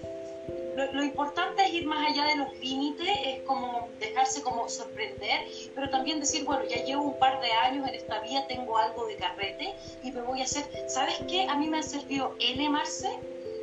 Lo, 0.92 1.04
importante 1.04 1.62
es 1.62 1.72
ir 1.72 1.86
más 1.86 2.10
allá 2.10 2.24
de 2.26 2.36
los 2.36 2.56
límites, 2.58 3.08
es 3.24 3.42
como 3.42 3.88
dejarse 4.00 4.42
como 4.42 4.68
sorprender, 4.68 5.40
pero 5.74 5.88
también 5.90 6.20
decir, 6.20 6.44
bueno, 6.44 6.64
ya 6.68 6.84
llevo 6.84 7.02
un 7.02 7.18
par 7.18 7.40
de 7.40 7.50
años 7.50 7.88
en 7.88 7.94
esta 7.94 8.20
vida, 8.20 8.46
tengo 8.48 8.76
algo 8.76 9.06
de 9.06 9.16
carrete 9.16 9.74
y 10.02 10.10
me 10.10 10.22
voy 10.22 10.40
a 10.40 10.44
hacer, 10.44 10.64
¿sabes 10.88 11.16
qué? 11.28 11.46
A 11.48 11.56
mí 11.56 11.68
me 11.68 11.78
ha 11.78 11.82
servido 11.82 12.34
N, 12.40 12.68
Marce, 12.68 13.08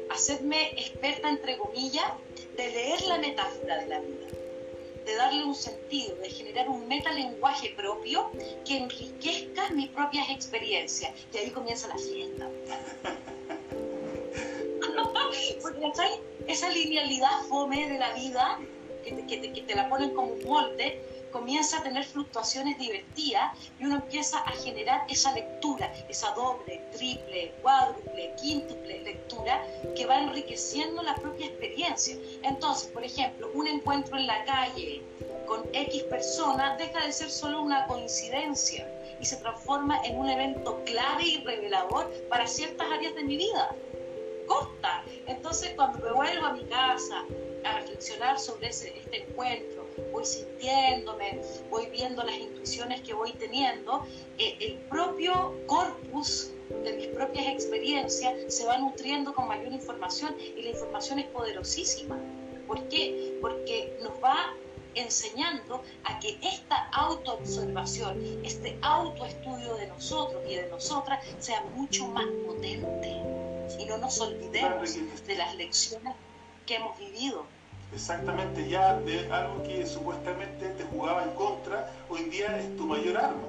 hacerme 0.10 0.72
experta, 0.72 1.30
entre 1.30 1.58
comillas, 1.58 2.06
de 2.56 2.70
leer 2.70 3.02
la 3.04 3.18
metáfora 3.18 3.78
de 3.78 3.88
la 3.88 4.00
vida 4.00 4.45
un 5.56 5.62
sentido, 5.62 6.16
de 6.18 6.30
generar 6.30 6.70
un 6.70 6.88
metalenguaje 6.88 7.74
propio 7.76 8.30
que 8.66 8.78
enriquezca 8.78 9.70
mis 9.70 9.90
propias 9.90 10.30
experiencias. 10.30 11.12
Y 11.34 11.38
ahí 11.38 11.50
comienza 11.52 11.88
la 11.88 11.98
fiesta. 11.98 12.50
Porque 15.62 15.92
esa 16.48 16.70
linealidad 16.70 17.42
fome 17.50 17.90
de 17.90 17.98
la 17.98 18.14
vida, 18.14 18.60
que 19.04 19.12
te, 19.12 19.26
que, 19.26 19.38
te, 19.38 19.54
que 19.54 19.62
te 19.62 19.76
la 19.76 19.90
ponen 19.90 20.14
como 20.14 20.34
un 20.34 20.44
molde, 20.44 21.02
comienza 21.32 21.80
a 21.80 21.84
tener 21.84 22.06
fluctuaciones 22.06 22.78
divertidas 22.78 23.58
y 23.78 23.84
uno 23.84 23.96
empieza 23.96 24.40
a 24.40 24.52
generar 24.52 25.06
esa 25.10 25.34
lectura, 25.34 25.92
esa 26.08 26.32
doble, 26.32 26.82
triple, 26.94 27.54
cuádruple, 27.62 28.34
quíntuple 28.42 29.02
lectura 29.02 29.62
que 29.96 30.06
va 30.06 30.20
enriqueciendo 30.20 31.04
la 31.04 31.14
propia 31.16 31.48
experiencia. 31.48 32.16
Entonces, 32.44 32.90
por 32.90 33.04
ejemplo, 33.04 33.52
un 33.54 33.68
encuentro 33.68 34.18
en 34.18 34.28
la 34.28 34.46
calle 34.46 35.04
con 35.46 35.64
X 35.74 36.04
persona 36.04 36.76
deja 36.78 37.06
de 37.06 37.12
ser 37.12 37.30
solo 37.30 37.62
una 37.62 37.88
coincidencia 37.88 38.90
y 39.20 39.26
se 39.26 39.38
transforma 39.38 40.02
en 40.04 40.18
un 40.18 40.30
evento 40.30 40.84
clave 40.86 41.24
y 41.24 41.44
revelador 41.44 42.12
para 42.30 42.48
ciertas 42.48 42.88
áreas 42.92 43.16
de 43.16 43.24
mi 43.24 43.38
vida. 43.38 43.76
Corta. 44.48 45.04
Entonces, 45.28 45.74
cuando 45.76 46.00
me 46.00 46.12
vuelvo 46.12 46.46
a 46.46 46.54
mi 46.54 46.64
casa 46.66 47.26
a 47.64 47.80
reflexionar 47.80 48.40
sobre 48.40 48.68
ese, 48.68 48.98
este 48.98 49.24
encuentro, 49.24 49.88
voy 50.12 50.26
sintiéndome, 50.26 51.42
voy 51.70 51.88
viendo 51.88 52.24
las 52.24 52.36
intuiciones 52.36 53.02
que 53.02 53.14
voy 53.14 53.32
teniendo, 53.34 54.06
eh, 54.38 54.56
el 54.60 54.78
propio 54.90 55.56
corpus 55.66 56.52
de 56.84 56.94
mis 56.94 57.08
propias 57.08 57.48
experiencias 57.48 58.54
se 58.54 58.66
va 58.66 58.78
nutriendo 58.78 59.34
con 59.34 59.48
mayor 59.48 59.72
información 59.72 60.36
y 60.40 60.62
la 60.62 60.70
información 60.70 61.20
es 61.20 61.26
poderosísima. 61.28 62.20
¿Por 62.68 62.88
qué? 62.88 63.38
Porque 63.42 63.98
nos 64.02 64.14
va 64.24 64.56
enseñando 64.96 65.84
a 66.04 66.20
que 66.20 66.38
esta 66.42 66.88
autoobservación, 66.92 68.22
este 68.44 68.78
autoestudio 68.82 69.76
de 69.76 69.88
nosotros 69.88 70.42
y 70.50 70.56
de 70.56 70.68
nosotras 70.70 71.24
sea 71.40 71.62
mucho 71.76 72.08
más 72.08 72.26
potente. 72.46 73.10
Y 73.80 73.86
no 73.86 73.98
nos 73.98 74.20
olvidemos 74.20 74.96
de 75.26 75.36
las 75.36 75.56
lecciones 75.56 76.16
que 76.66 76.76
hemos 76.76 76.98
vivido. 76.98 77.46
Exactamente 77.94 78.68
ya 78.68 79.00
de 79.00 79.32
algo 79.32 79.64
que 79.64 79.86
supuestamente 79.86 80.70
te 80.70 80.84
jugaba 80.86 81.24
en 81.24 81.32
contra, 81.32 81.92
hoy 82.10 82.22
en 82.22 82.30
día 82.32 82.60
es 82.60 82.76
tu 82.76 82.86
mayor 82.86 83.18
arma, 83.18 83.48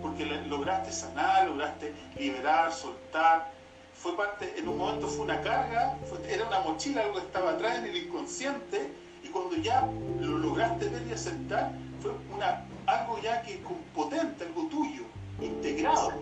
porque 0.00 0.24
lograste 0.24 0.92
sanar, 0.92 1.48
lograste 1.48 1.92
liberar, 2.16 2.72
soltar, 2.72 3.50
fue 3.94 4.16
parte, 4.16 4.54
en 4.56 4.68
un 4.68 4.78
momento 4.78 5.08
fue 5.08 5.24
una 5.24 5.40
carga, 5.42 5.98
era 6.28 6.46
una 6.46 6.60
mochila, 6.60 7.02
algo 7.02 7.14
que 7.14 7.26
estaba 7.26 7.50
atrás 7.50 7.78
en 7.78 7.86
el 7.86 7.96
inconsciente, 7.96 8.92
y 9.28 9.32
cuando 9.32 9.56
ya 9.56 9.88
lo 10.20 10.38
lograste 10.38 10.88
ver 10.88 11.06
y 11.08 11.12
aceptar, 11.12 11.72
fue 12.00 12.12
una, 12.34 12.64
algo 12.86 13.20
ya 13.20 13.42
que 13.42 13.60
con 13.62 13.76
potente, 13.94 14.44
algo 14.44 14.66
tuyo, 14.68 15.02
integrado. 15.40 16.12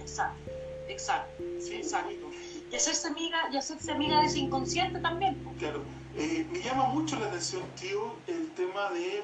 Exacto, 0.00 0.50
exacto, 0.88 1.44
sí, 1.60 1.74
exacto. 1.74 2.30
Y 2.70 2.74
hacerse 2.74 3.08
amiga, 3.08 3.48
y 3.52 3.56
hacerse 3.56 3.92
amiga 3.92 4.20
de 4.20 4.26
ese 4.26 4.38
inconsciente 4.40 4.98
también. 5.00 5.36
Claro 5.58 5.82
eh, 6.18 6.46
me 6.50 6.60
llama 6.62 6.86
mucho 6.86 7.18
la 7.18 7.26
atención, 7.26 7.62
tío, 7.78 8.14
el 8.26 8.50
tema 8.52 8.90
de 8.90 9.22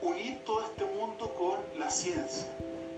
unir 0.00 0.38
todo 0.46 0.62
este 0.62 0.86
mundo 0.86 1.34
con 1.34 1.58
la 1.78 1.90
ciencia. 1.90 2.48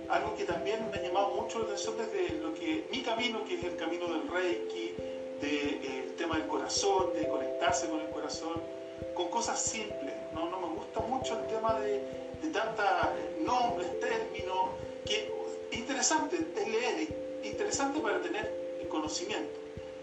Algo 0.08 0.36
que 0.36 0.44
también 0.44 0.78
me 0.92 0.98
ha 0.98 1.02
llamado 1.02 1.34
mucho 1.34 1.58
la 1.58 1.64
atención 1.64 1.96
desde 1.98 2.38
lo 2.38 2.54
que 2.54 2.88
mi 2.92 3.02
camino, 3.02 3.44
que 3.44 3.58
es 3.58 3.64
el 3.64 3.76
camino 3.76 4.06
del 4.06 4.28
Reiki, 4.28 4.94
del 5.40 5.80
eh, 5.82 6.09
tema 6.20 6.36
del 6.36 6.46
corazón, 6.46 7.12
de 7.14 7.26
conectarse 7.28 7.88
con 7.88 8.00
el 8.00 8.10
corazón, 8.10 8.60
con 9.14 9.28
cosas 9.28 9.60
simples. 9.60 10.14
No, 10.32 10.48
no 10.48 10.60
me 10.60 10.68
gusta 10.74 11.00
mucho 11.00 11.38
el 11.40 11.46
tema 11.46 11.74
de, 11.80 12.02
de 12.42 12.48
tantos 12.52 12.84
nombres, 13.40 13.98
términos, 14.00 14.70
que 15.04 15.32
interesante 15.72 16.36
es 16.36 16.68
leer, 16.68 17.08
interesante 17.42 18.00
para 18.00 18.20
tener 18.20 18.60
conocimiento 18.88 19.60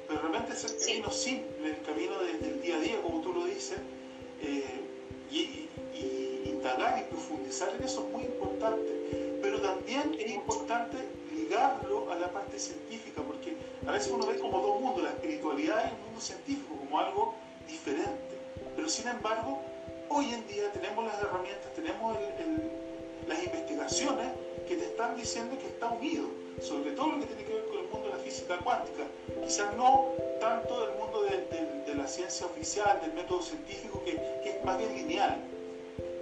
pero 0.08 0.22
realmente 0.22 0.54
es 0.54 0.64
el 0.64 0.78
camino 0.78 1.12
simple, 1.12 1.70
el 1.70 1.82
camino 1.82 2.18
del 2.20 2.62
día 2.62 2.78
a 2.78 2.80
día, 2.80 3.02
como 3.02 3.22
tú 3.22 3.34
lo 3.34 3.46
dices, 3.46 3.78
eh, 4.42 4.64
y, 5.30 5.68
indagar 6.46 7.00
y 7.00 7.12
profundizar 7.12 7.70
en 7.76 7.84
eso 7.84 8.06
es 8.06 8.14
muy 8.14 8.24
importante. 8.24 9.40
Pero 9.42 9.60
también 9.62 10.16
es 10.18 10.32
importante 10.32 10.98
ligarlo 11.36 12.10
a 12.12 12.16
la 12.16 12.32
parte 12.32 12.58
científica, 12.58 13.22
porque 13.22 13.57
a 13.88 13.92
veces 13.92 14.12
uno 14.12 14.26
ve 14.28 14.38
como 14.38 14.60
dos 14.60 14.82
mundos, 14.82 15.04
la 15.04 15.12
espiritualidad 15.12 15.86
y 15.86 15.96
el 15.96 16.02
mundo 16.04 16.20
científico, 16.20 16.76
como 16.76 17.00
algo 17.00 17.36
diferente. 17.68 18.38
Pero 18.76 18.90
sin 18.90 19.08
embargo, 19.08 19.62
hoy 20.10 20.34
en 20.34 20.46
día 20.48 20.72
tenemos 20.74 21.06
las 21.06 21.22
herramientas, 21.22 21.74
tenemos 21.74 22.18
las 23.28 23.44
investigaciones 23.44 24.28
que 24.68 24.76
te 24.76 24.86
están 24.86 25.16
diciendo 25.16 25.58
que 25.58 25.68
está 25.68 25.88
unido, 25.88 26.26
sobre 26.62 26.92
todo 26.92 27.14
lo 27.14 27.20
que 27.22 27.28
tiene 27.28 27.44
que 27.46 27.54
ver 27.54 27.66
con 27.68 27.78
el 27.78 27.88
mundo 27.88 28.10
de 28.10 28.14
la 28.16 28.20
física 28.20 28.58
cuántica. 28.58 29.04
Quizás 29.42 29.74
no 29.78 30.08
tanto 30.42 30.86
del 30.86 30.98
mundo 30.98 31.24
de, 31.24 31.96
la 31.96 32.08
ciencia 32.08 32.46
oficial, 32.46 33.00
del 33.02 33.14
método 33.14 33.42
científico, 33.42 34.04
que, 34.04 34.12
es 34.12 34.66
más 34.66 34.78
bien 34.78 34.94
lineal, 34.96 35.38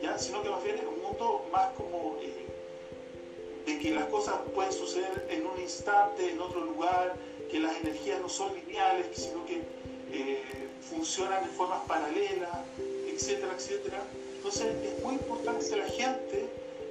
¿ya? 0.02 0.18
sino 0.18 0.42
que 0.42 0.50
más 0.50 0.64
bien 0.64 0.78
es 0.78 0.86
un 0.86 1.02
mundo 1.02 1.46
más 1.52 1.72
como 1.72 2.18
eh, 2.22 2.46
de 3.66 3.80
que 3.80 3.92
las 3.92 4.06
cosas 4.06 4.36
pueden 4.54 4.72
suceder 4.72 5.28
en 5.30 5.46
un 5.46 5.60
instante, 5.60 6.32
en 6.32 6.40
otro 6.40 6.62
lugar, 6.62 7.16
que 7.52 7.60
las 7.60 7.76
energías 7.78 8.20
no 8.22 8.30
son 8.30 8.54
lineales, 8.56 9.08
sino 9.14 9.46
que 9.46 9.62
eh, 10.12 10.42
funcionan 10.90 11.44
de 11.44 11.50
formas 11.50 11.82
paralelas, 11.88 12.50
etcétera, 13.08 13.54
etcétera. 13.58 14.04
Entonces 14.38 14.68
es 14.84 15.04
muy 15.04 15.16
importante 15.16 15.68
que 15.68 15.76
la 15.76 15.88
gente 15.88 16.50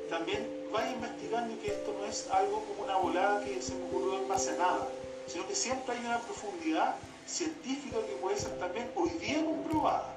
también 0.09 0.47
vaya 0.73 0.91
investigando 0.91 1.61
que 1.63 1.69
esto 1.69 1.95
no 1.99 2.05
es 2.07 2.29
algo 2.31 2.65
como 2.65 2.85
una 2.85 2.97
volada 2.97 3.45
que 3.45 3.63
se 3.63 3.75
me 3.75 3.85
ocurrió 3.87 4.19
en 4.19 4.29
base 4.29 4.51
a 4.51 4.57
nada, 4.57 4.89
sino 5.27 5.47
que 5.47 5.55
siempre 5.55 5.95
hay 5.95 6.05
una 6.05 6.21
profundidad 6.21 6.97
científica 7.27 7.97
que 8.07 8.15
puede 8.21 8.37
ser 8.37 8.59
también 8.59 8.91
hoy 8.95 9.11
día 9.11 9.45
comprobada. 9.45 10.17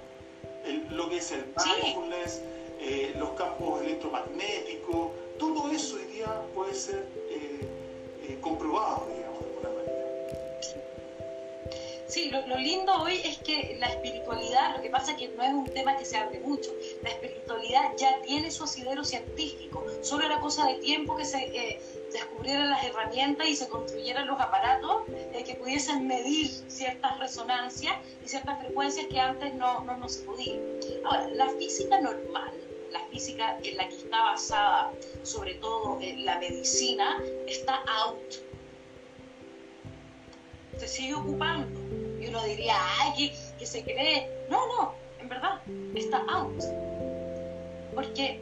lo 0.91 1.09
que 1.09 1.17
es 1.17 1.31
el 1.31 1.45
mindfulness, 1.55 2.41
eh, 2.79 3.15
los 3.17 3.29
campos 3.31 3.81
electromagnéticos, 3.81 5.11
todo 5.39 5.71
eso 5.71 5.95
hoy 5.95 6.05
día 6.13 6.41
puede 6.53 6.73
ser 6.73 7.07
eh, 7.29 7.67
eh, 8.23 8.38
comprobado, 8.41 9.07
digamos. 9.07 9.26
Sí, 12.08 12.32
lo, 12.32 12.58
lindo 12.58 12.93
hoy 13.01 13.20
es 13.26 13.38
que 13.39 13.76
la 13.82 13.88
espiritualidad, 13.88 14.78
lo 14.78 14.82
que 14.82 14.89
pasa 14.89 15.12
es 15.12 15.18
que 15.18 15.28
no 15.28 15.43
es 15.43 15.51
un 15.51 15.66
tema 15.66 15.97
que 15.97 16.05
se 16.05 16.16
hable 16.16 16.39
mucho, 16.39 16.72
la 17.03 17.10
espiritualidad 17.10 17.91
ya 17.97 18.22
tiene 18.22 18.49
su 18.49 18.64
asidero 18.64 19.03
científico, 19.03 19.86
solo 20.01 20.26
era 20.26 20.39
cosa 20.39 20.66
de 20.68 20.76
tiempo 20.76 21.18
que 21.18 21.26
se 21.26 21.38
eh, 21.38 21.82
descubrieran 22.14 22.70
las 22.70 22.82
herramientas 22.86 23.49
y 23.49 23.58
se 23.58 23.68
construyeran 23.68 24.26
los 24.26 24.39
aparatos 24.39 25.03
eh, 25.34 25.43
que 25.45 25.55
pudiesen 25.55 26.08
medir 26.08 26.47
ciertas 26.70 27.20
resonancias 27.20 27.97
y 28.24 28.30
ciertas 28.30 28.58
frecuencias 28.60 29.08
que 29.08 29.20
antes 29.20 29.53
no, 29.55 29.82
no, 29.82 29.97
no 29.97 30.08
se 30.08 30.24
podían. 30.24 30.62
Ahora, 31.03 31.28
la 31.28 31.49
física 31.49 31.99
normal, 31.99 32.53
la 32.89 33.01
física 33.08 33.58
en 33.64 33.76
la 33.76 33.89
que 33.89 33.95
está 33.95 34.24
basada 34.24 34.93
sobre 35.24 35.55
todo 35.55 35.99
en 35.99 36.24
la 36.24 36.39
medicina, 36.39 37.22
está 37.47 37.84
out. 37.86 38.34
Se 40.78 40.88
sigue 40.88 41.16
ocupando 41.16 41.76
y 42.28 42.30
uno 42.30 42.43
diría, 42.43 42.75
ay, 42.99 43.32
que, 43.57 43.65
se 43.65 43.84
cree. 43.84 44.30
No, 44.49 44.67
no, 44.67 44.93
en 45.19 45.30
verdad, 45.30 45.61
está 45.95 46.23
out. 46.30 46.61
Porque 47.95 48.41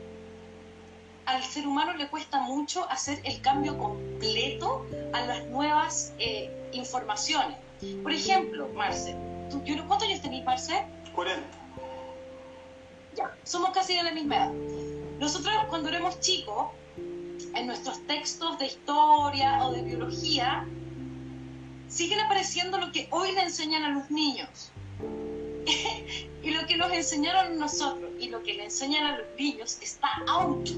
al 1.26 1.44
ser 1.44 1.68
humano 1.68 1.94
le 1.94 2.10
cuesta 2.10 2.40
mucho 2.42 2.90
hacer 2.90 3.20
el 3.24 3.42
cambio 3.42 3.78
completo 3.78 4.86
a 5.14 5.22
las 5.22 5.46
nuevas 5.46 6.14
eh, 6.20 6.52
informaciones. 6.74 7.58
Por 8.02 8.12
ejemplo, 8.12 8.68
Marce, 8.70 9.16
¿cuántos 9.88 10.08
años 10.08 10.22
tenés, 10.22 10.44
Marce? 10.44 10.86
40. 11.14 11.42
Ya, 13.16 13.36
somos 13.44 13.70
casi 13.70 13.96
de 13.96 14.04
la 14.04 14.12
misma 14.12 14.36
edad. 14.36 14.52
Nosotros 15.20 15.54
cuando 15.70 15.90
éramos 15.90 16.20
chicos, 16.20 16.68
en 17.54 17.68
nuestros 17.68 18.06
textos 18.08 18.60
de 18.60 18.66
historia 18.66 19.66
o 19.66 19.72
de 19.72 19.82
biología, 19.82 20.68
siguen 21.96 22.20
apareciendo 22.20 22.78
lo 22.78 22.92
que 22.92 23.08
hoy 23.12 23.32
le 23.32 23.44
enseñan 23.44 23.84
a 23.84 23.90
los 23.90 24.12
niños. 24.12 24.72
y 26.44 26.52
lo 26.52 26.68
que 26.68 26.76
nos 26.76 26.92
enseñaron 26.92 27.58
nosotros 27.58 28.12
y 28.20 28.28
lo 28.28 28.44
que 28.44 28.54
le 28.54 28.66
enseñan 28.66 29.06
a 29.06 29.18
los 29.18 29.28
niños 29.40 29.78
está 29.82 30.10
out. 30.28 30.70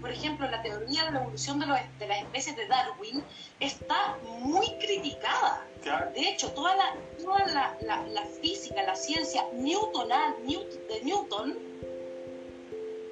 Por 0.00 0.10
ejemplo, 0.10 0.48
la 0.50 0.62
teoría 0.62 1.06
de 1.06 1.12
la 1.12 1.20
evolución 1.22 1.58
de, 1.58 1.66
de 1.98 2.06
las 2.06 2.22
especies 2.22 2.56
de 2.56 2.66
Darwin 2.68 3.24
está 3.58 4.18
muy 4.40 4.66
criticada. 4.78 5.66
De 6.14 6.28
hecho, 6.28 6.52
toda, 6.52 6.76
la, 6.76 6.94
toda 7.22 7.46
la, 7.46 8.06
la, 8.06 8.26
física, 8.42 8.82
la 8.82 8.94
ciencia 8.94 9.44
newtonal 9.54 10.34
de 10.46 11.00
Newton, 11.04 11.58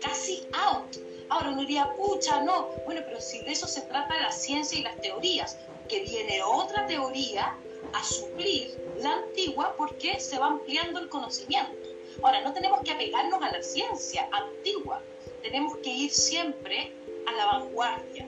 casi 0.03 0.47
out. 0.53 0.97
Ahora 1.31 1.51
uno 1.51 1.61
diría, 1.61 1.91
pucha, 1.95 2.43
no. 2.43 2.69
Bueno, 2.85 3.01
pero 3.07 3.21
si 3.21 3.41
de 3.41 3.53
eso 3.53 3.67
se 3.67 3.81
trata 3.83 4.21
la 4.21 4.31
ciencia 4.31 4.79
y 4.79 4.83
las 4.83 5.01
teorías 5.01 5.57
que 5.89 6.01
viene 6.01 6.43
otra 6.43 6.87
teoría 6.87 7.57
a 7.93 8.03
suplir 8.03 8.77
la 8.99 9.13
antigua 9.13 9.75
porque 9.77 10.19
se 10.21 10.39
va 10.39 10.47
ampliando 10.47 11.01
el 11.01 11.09
conocimiento. 11.09 11.89
Ahora, 12.23 12.41
no 12.43 12.53
tenemos 12.53 12.81
que 12.83 12.93
apegarnos 12.93 13.43
a 13.43 13.51
la 13.51 13.63
ciencia 13.63 14.29
antigua, 14.31 15.03
tenemos 15.43 15.77
que 15.79 15.91
ir 15.91 16.11
siempre 16.11 16.93
a 17.27 17.33
la 17.33 17.47
vanguardia, 17.47 18.27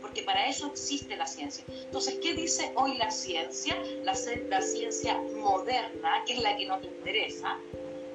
porque 0.00 0.22
para 0.22 0.48
eso 0.48 0.68
existe 0.68 1.16
la 1.16 1.26
ciencia. 1.26 1.64
Entonces, 1.68 2.18
¿qué 2.22 2.34
dice 2.34 2.72
hoy 2.76 2.96
la 2.96 3.10
ciencia? 3.10 3.76
La, 4.02 4.14
la 4.48 4.62
ciencia 4.62 5.20
moderna, 5.36 6.22
que 6.26 6.34
es 6.34 6.42
la 6.42 6.56
que 6.56 6.66
nos 6.66 6.84
interesa, 6.84 7.58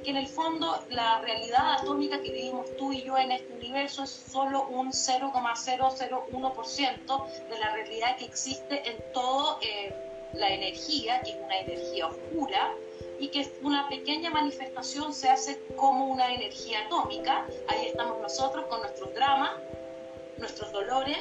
que 0.04 0.10
en 0.12 0.18
el 0.18 0.28
fondo 0.28 0.84
la 0.90 1.22
realidad 1.22 1.76
atómica 1.80 2.22
que 2.22 2.32
vivimos 2.32 2.76
tú 2.78 2.94
y 2.94 3.02
yo 3.04 3.18
en 3.18 3.32
este 3.32 3.54
universo 3.54 4.04
es 4.04 4.10
solo 4.10 4.68
un 4.68 4.92
0,001% 4.92 7.26
de 7.50 7.60
la 7.60 7.74
realidad 7.74 8.18
que 8.18 8.26
existe 8.26 8.90
en 8.90 8.98
toda 9.14 9.58
eh, 9.62 9.94
la 10.34 10.50
energía, 10.50 11.22
que 11.22 11.32
es 11.32 11.38
una 11.44 11.60
energía 11.60 12.08
oscura, 12.08 12.74
y 13.20 13.30
que 13.30 13.52
una 13.62 13.88
pequeña 13.90 14.30
manifestación 14.30 15.14
se 15.14 15.30
hace 15.30 15.60
como 15.76 16.08
una 16.08 16.34
energía 16.34 16.86
atómica. 16.86 17.46
Ahí 17.68 17.88
estamos 17.88 18.22
nosotros 18.22 18.66
con 18.68 18.82
nuestros 18.82 19.14
dramas, 19.14 19.52
nuestros 20.38 20.72
dolores, 20.72 21.18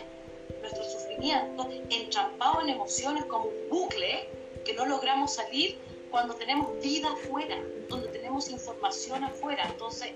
nuestros 0.60 0.92
sufrimientos, 0.92 1.66
entrampados 1.90 2.62
en 2.62 2.68
emociones 2.70 3.24
como 3.24 3.46
un 3.46 3.68
bucle 3.68 4.28
que 4.64 4.74
no 4.74 4.86
logramos 4.86 5.34
salir 5.34 5.76
cuando 6.10 6.34
tenemos 6.34 6.80
vida 6.82 7.10
afuera, 7.12 7.56
donde 7.88 8.08
tenemos 8.08 8.50
información 8.50 9.24
afuera. 9.24 9.64
Entonces, 9.66 10.12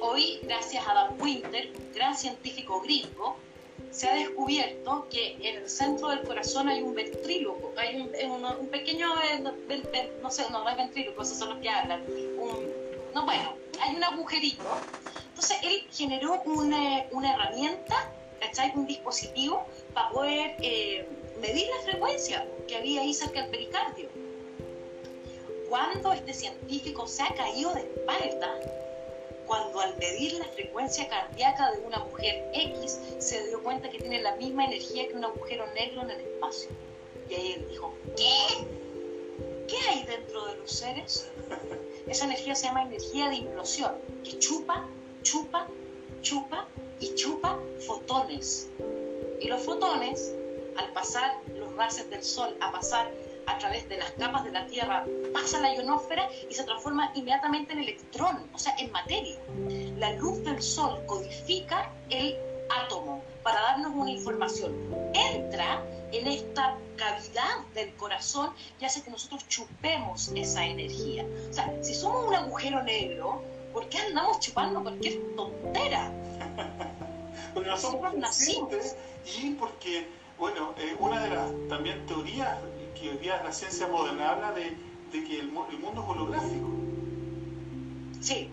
hoy, 0.00 0.40
gracias 0.42 0.86
a 0.86 0.94
Dan 0.94 1.20
Winter, 1.20 1.70
un 1.76 1.92
gran 1.94 2.16
científico 2.16 2.80
gringo, 2.80 3.36
se 3.90 4.08
ha 4.08 4.14
descubierto 4.14 5.06
que 5.10 5.36
en 5.40 5.62
el 5.62 5.68
centro 5.68 6.08
del 6.08 6.22
corazón 6.22 6.68
hay 6.68 6.82
un 6.82 6.94
ventríloco, 6.94 7.72
hay 7.76 7.96
un, 8.00 8.68
pequeño, 8.68 9.08
eh, 9.22 9.42
no 10.22 10.30
sé, 10.30 10.44
no, 10.50 10.68
es 10.68 10.76
ventríloco, 10.76 11.22
esos 11.22 11.38
son 11.38 11.50
los 11.50 11.58
que 11.58 11.68
hablan, 11.68 12.02
no, 13.14 13.24
bueno, 13.24 13.54
hay 13.80 13.96
un 13.96 14.04
agujerito. 14.04 14.62
Entonces, 15.28 15.58
él 15.62 15.86
generó 15.90 16.42
una, 16.44 17.06
una 17.10 17.34
herramienta, 17.34 18.12
¿cachai? 18.40 18.72
Un 18.74 18.86
dispositivo 18.86 19.66
para 19.94 20.10
poder 20.10 20.56
eh, 20.60 21.08
medir 21.40 21.66
la 21.68 21.90
frecuencia 21.90 22.46
que 22.68 22.76
había 22.76 23.00
ahí 23.02 23.14
cerca 23.14 23.42
del 23.42 23.50
pericardio 23.50 24.08
cuando 25.76 26.10
este 26.14 26.32
científico 26.32 27.06
se 27.06 27.22
ha 27.22 27.34
caído 27.34 27.74
de 27.74 27.80
espalda, 27.82 28.50
cuando 29.46 29.78
al 29.80 29.94
medir 29.98 30.32
la 30.38 30.46
frecuencia 30.46 31.06
cardíaca 31.06 31.70
de 31.72 31.80
una 31.80 31.98
mujer 31.98 32.48
X 32.54 32.98
se 33.18 33.46
dio 33.48 33.62
cuenta 33.62 33.90
que 33.90 33.98
tiene 33.98 34.22
la 34.22 34.34
misma 34.36 34.64
energía 34.64 35.06
que 35.06 35.12
un 35.12 35.24
agujero 35.26 35.66
negro 35.74 36.00
en 36.00 36.12
el 36.12 36.20
espacio. 36.22 36.70
Y 37.28 37.34
ahí 37.34 37.52
él 37.52 37.68
dijo, 37.68 37.92
¿qué? 38.16 38.66
¿Qué 39.68 39.76
hay 39.90 40.04
dentro 40.04 40.46
de 40.46 40.56
los 40.56 40.70
seres? 40.70 41.30
Esa 42.06 42.24
energía 42.24 42.54
se 42.54 42.68
llama 42.68 42.84
energía 42.84 43.28
de 43.28 43.36
implosión, 43.36 43.92
que 44.24 44.38
chupa, 44.38 44.82
chupa, 45.24 45.66
chupa 46.22 46.66
y 47.00 47.14
chupa 47.16 47.58
fotones. 47.86 48.70
Y 49.42 49.48
los 49.48 49.60
fotones, 49.60 50.32
al 50.78 50.90
pasar 50.94 51.38
los 51.54 51.74
gases 51.74 52.08
del 52.08 52.24
Sol, 52.24 52.56
a 52.60 52.72
pasar 52.72 53.10
a 53.46 53.58
través 53.58 53.88
de 53.88 53.98
las 53.98 54.10
capas 54.12 54.44
de 54.44 54.52
la 54.52 54.66
Tierra 54.66 55.04
pasa 55.32 55.60
la 55.60 55.74
ionósfera 55.74 56.28
y 56.48 56.54
se 56.54 56.64
transforma 56.64 57.10
inmediatamente 57.14 57.72
en 57.72 57.80
electrón, 57.80 58.48
o 58.52 58.58
sea, 58.58 58.74
en 58.78 58.90
materia. 58.92 59.36
La 59.96 60.12
luz 60.14 60.42
del 60.44 60.62
Sol 60.62 61.04
codifica 61.06 61.90
el 62.10 62.36
átomo 62.68 63.22
para 63.42 63.60
darnos 63.62 63.92
una 63.94 64.10
información. 64.10 64.74
Entra 65.14 65.82
en 66.12 66.26
esta 66.26 66.76
cavidad 66.96 67.58
del 67.74 67.94
corazón 67.94 68.50
y 68.80 68.84
hace 68.84 69.02
que 69.02 69.10
nosotros 69.10 69.46
chupemos 69.48 70.32
esa 70.34 70.64
energía. 70.64 71.24
O 71.50 71.52
sea, 71.52 71.72
si 71.82 71.94
somos 71.94 72.26
un 72.26 72.34
agujero 72.34 72.82
negro, 72.82 73.42
¿por 73.72 73.88
qué 73.88 73.98
andamos 73.98 74.40
chupando 74.40 74.82
cualquier 74.82 75.20
tontera? 75.36 76.10
porque 77.54 77.68
no 77.68 77.76
somos 77.76 78.12
conscientes 78.12 78.96
y 79.40 79.50
porque, 79.52 80.08
bueno, 80.38 80.74
eh, 80.78 80.96
una 80.98 81.22
de 81.22 81.30
las 81.30 81.50
también 81.68 82.04
teorías 82.06 82.58
que 82.98 83.10
hoy 83.10 83.18
día 83.18 83.42
la 83.42 83.52
ciencia 83.52 83.86
moderna 83.86 84.30
habla 84.30 84.52
de, 84.52 84.76
que 85.10 85.40
el, 85.40 85.50
mundo 85.50 86.02
es 86.02 86.08
holográfico. 86.08 86.68
Sí. 88.20 88.50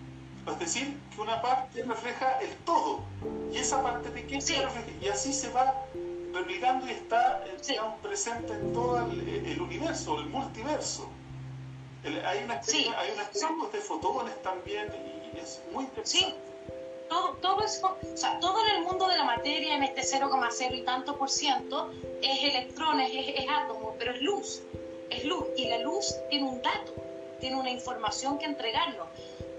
Es 0.48 0.60
decir, 0.60 0.98
que 1.14 1.22
una 1.22 1.42
parte 1.42 1.84
refleja 1.84 2.40
el 2.42 2.54
todo 2.66 3.00
y 3.52 3.58
esa 3.58 3.82
parte 3.82 4.10
pequeña 4.10 4.40
refleja, 4.40 4.84
y 5.02 5.08
así 5.08 5.34
se 5.34 5.50
va 5.52 5.74
replicando 6.34 6.88
y 6.88 6.92
está 6.92 7.44
eh, 7.46 7.80
presente 8.02 8.54
en 8.54 8.74
todo 8.74 9.00
el, 9.00 9.62
universo, 9.62 10.20
el 10.20 10.28
multiverso. 10.28 11.10
hay 12.04 12.44
una 12.44 12.56
hay 12.56 13.12
unos 13.50 13.72
de 13.72 13.80
fotones 13.80 14.42
también 14.42 14.90
y 15.34 15.40
es 15.40 15.62
muy 15.72 15.86
interesante. 15.86 16.53
Todo, 17.24 17.38
todo 17.42 17.64
eso, 17.64 17.96
o 18.14 18.18
sea, 18.18 18.38
todo 18.40 18.58
en 18.68 18.76
el 18.76 18.82
mundo 18.84 19.08
de 19.08 19.16
la 19.16 19.24
materia, 19.24 19.76
en 19.76 19.84
este 19.84 20.02
0,0 20.02 20.76
y 20.76 20.82
tanto 20.82 21.18
por 21.18 21.30
ciento, 21.30 21.90
es 22.22 22.44
electrones, 22.44 23.12
es, 23.14 23.40
es 23.40 23.46
átomos, 23.50 23.94
pero 23.98 24.12
es 24.12 24.22
luz, 24.22 24.62
es 25.10 25.24
luz. 25.24 25.46
Y 25.56 25.70
la 25.70 25.80
luz 25.80 26.16
tiene 26.30 26.50
un 26.50 26.62
dato, 26.62 26.94
tiene 27.40 27.56
una 27.56 27.70
información 27.70 28.38
que 28.38 28.46
entregarnos. 28.46 29.08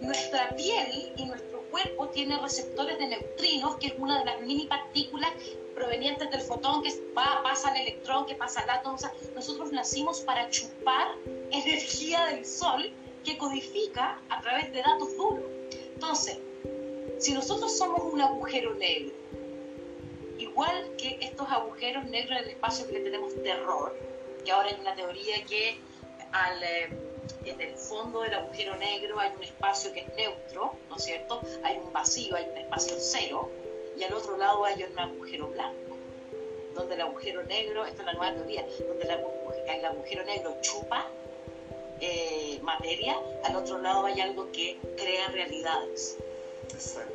Nuestra 0.02 0.54
piel 0.54 1.12
y 1.16 1.24
nuestro 1.24 1.62
cuerpo 1.70 2.08
tiene 2.08 2.36
receptores 2.38 2.98
de 2.98 3.06
neutrinos, 3.06 3.76
que 3.76 3.86
es 3.86 3.94
una 3.96 4.18
de 4.18 4.26
las 4.26 4.42
mini 4.42 4.66
partículas 4.66 5.30
provenientes 5.74 6.30
del 6.30 6.42
fotón 6.42 6.82
que 6.82 6.90
va, 7.16 7.40
pasa 7.42 7.70
al 7.70 7.78
electrón, 7.78 8.26
que 8.26 8.34
pasa 8.34 8.60
al 8.60 8.68
átomo. 8.68 8.96
O 8.96 8.98
sea, 8.98 9.12
nosotros 9.34 9.72
nacimos 9.72 10.20
para 10.20 10.50
chupar 10.50 11.16
energía 11.50 12.26
del 12.26 12.44
sol 12.44 12.92
que 13.24 13.38
codifica 13.38 14.20
a 14.28 14.42
través 14.42 14.70
de 14.70 14.82
datos 14.82 15.16
duros. 15.16 15.44
Entonces, 15.94 16.38
si 17.24 17.32
nosotros 17.32 17.74
somos 17.74 18.12
un 18.12 18.20
agujero 18.20 18.74
negro, 18.74 19.14
igual 20.36 20.94
que 20.98 21.16
estos 21.22 21.48
agujeros 21.48 22.04
negros 22.10 22.32
en 22.32 22.44
el 22.44 22.50
espacio 22.50 22.86
que 22.86 22.92
le 22.92 23.00
tenemos 23.00 23.34
terror, 23.42 23.96
que 24.44 24.52
ahora 24.52 24.68
hay 24.68 24.76
una 24.78 24.94
teoría 24.94 25.42
que 25.46 25.78
al, 26.32 26.62
eh, 26.62 26.90
en 27.46 27.60
el 27.62 27.74
fondo 27.76 28.20
del 28.20 28.34
agujero 28.34 28.76
negro 28.76 29.18
hay 29.18 29.32
un 29.34 29.42
espacio 29.42 29.90
que 29.94 30.00
es 30.00 30.14
neutro, 30.16 30.74
¿no 30.90 30.96
es 30.96 31.04
cierto? 31.04 31.40
Hay 31.62 31.78
un 31.78 31.90
vacío, 31.94 32.36
hay 32.36 32.44
un 32.44 32.58
espacio 32.58 32.94
cero, 32.98 33.50
y 33.96 34.04
al 34.04 34.12
otro 34.12 34.36
lado 34.36 34.62
hay 34.66 34.82
un 34.82 34.98
agujero 34.98 35.48
blanco, 35.48 35.96
donde 36.74 36.94
el 36.94 37.00
agujero 37.00 37.42
negro, 37.44 37.86
esta 37.86 38.02
es 38.02 38.06
la 38.06 38.12
nueva 38.12 38.34
teoría, 38.34 38.66
donde 38.86 39.04
el 39.66 39.84
agujero 39.86 40.24
negro 40.24 40.58
chupa 40.60 41.06
eh, 42.02 42.58
materia, 42.60 43.16
al 43.44 43.56
otro 43.56 43.78
lado 43.78 44.04
hay 44.04 44.20
algo 44.20 44.52
que 44.52 44.76
crea 44.98 45.28
realidades. 45.28 46.18
Exacto. 46.74 47.13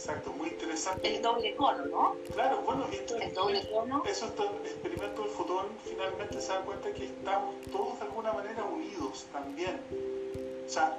Exacto, 0.00 0.32
muy 0.32 0.48
interesante. 0.48 1.14
El 1.14 1.20
doble 1.20 1.54
cono, 1.56 1.84
¿no? 1.84 2.16
Claro, 2.32 2.62
bueno, 2.62 2.86
esto, 2.90 3.16
el 3.16 3.34
doble 3.34 3.68
cono. 3.70 4.02
Eso, 4.06 4.24
este 4.28 4.44
experimento 4.70 5.20
del 5.20 5.30
fotón, 5.30 5.66
finalmente 5.84 6.40
se 6.40 6.48
da 6.48 6.62
cuenta 6.62 6.90
que 6.94 7.04
estamos 7.04 7.54
todos 7.70 7.98
de 7.98 8.06
alguna 8.06 8.32
manera 8.32 8.64
unidos 8.64 9.26
también. 9.30 9.78
O 10.66 10.70
sea, 10.70 10.98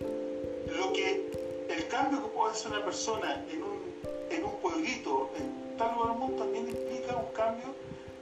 lo 0.00 0.94
que, 0.94 1.66
el 1.68 1.88
cambio 1.88 2.22
que 2.22 2.28
puede 2.30 2.52
hacer 2.52 2.72
una 2.72 2.82
persona 2.82 3.44
en 3.50 3.62
un, 3.62 3.94
en 4.30 4.44
un 4.46 4.56
pueblito, 4.62 5.30
en 5.36 5.76
tal 5.76 5.92
lugar 5.92 6.12
del 6.12 6.18
mundo, 6.18 6.42
también 6.42 6.70
implica 6.70 7.14
un 7.14 7.30
cambio 7.34 7.66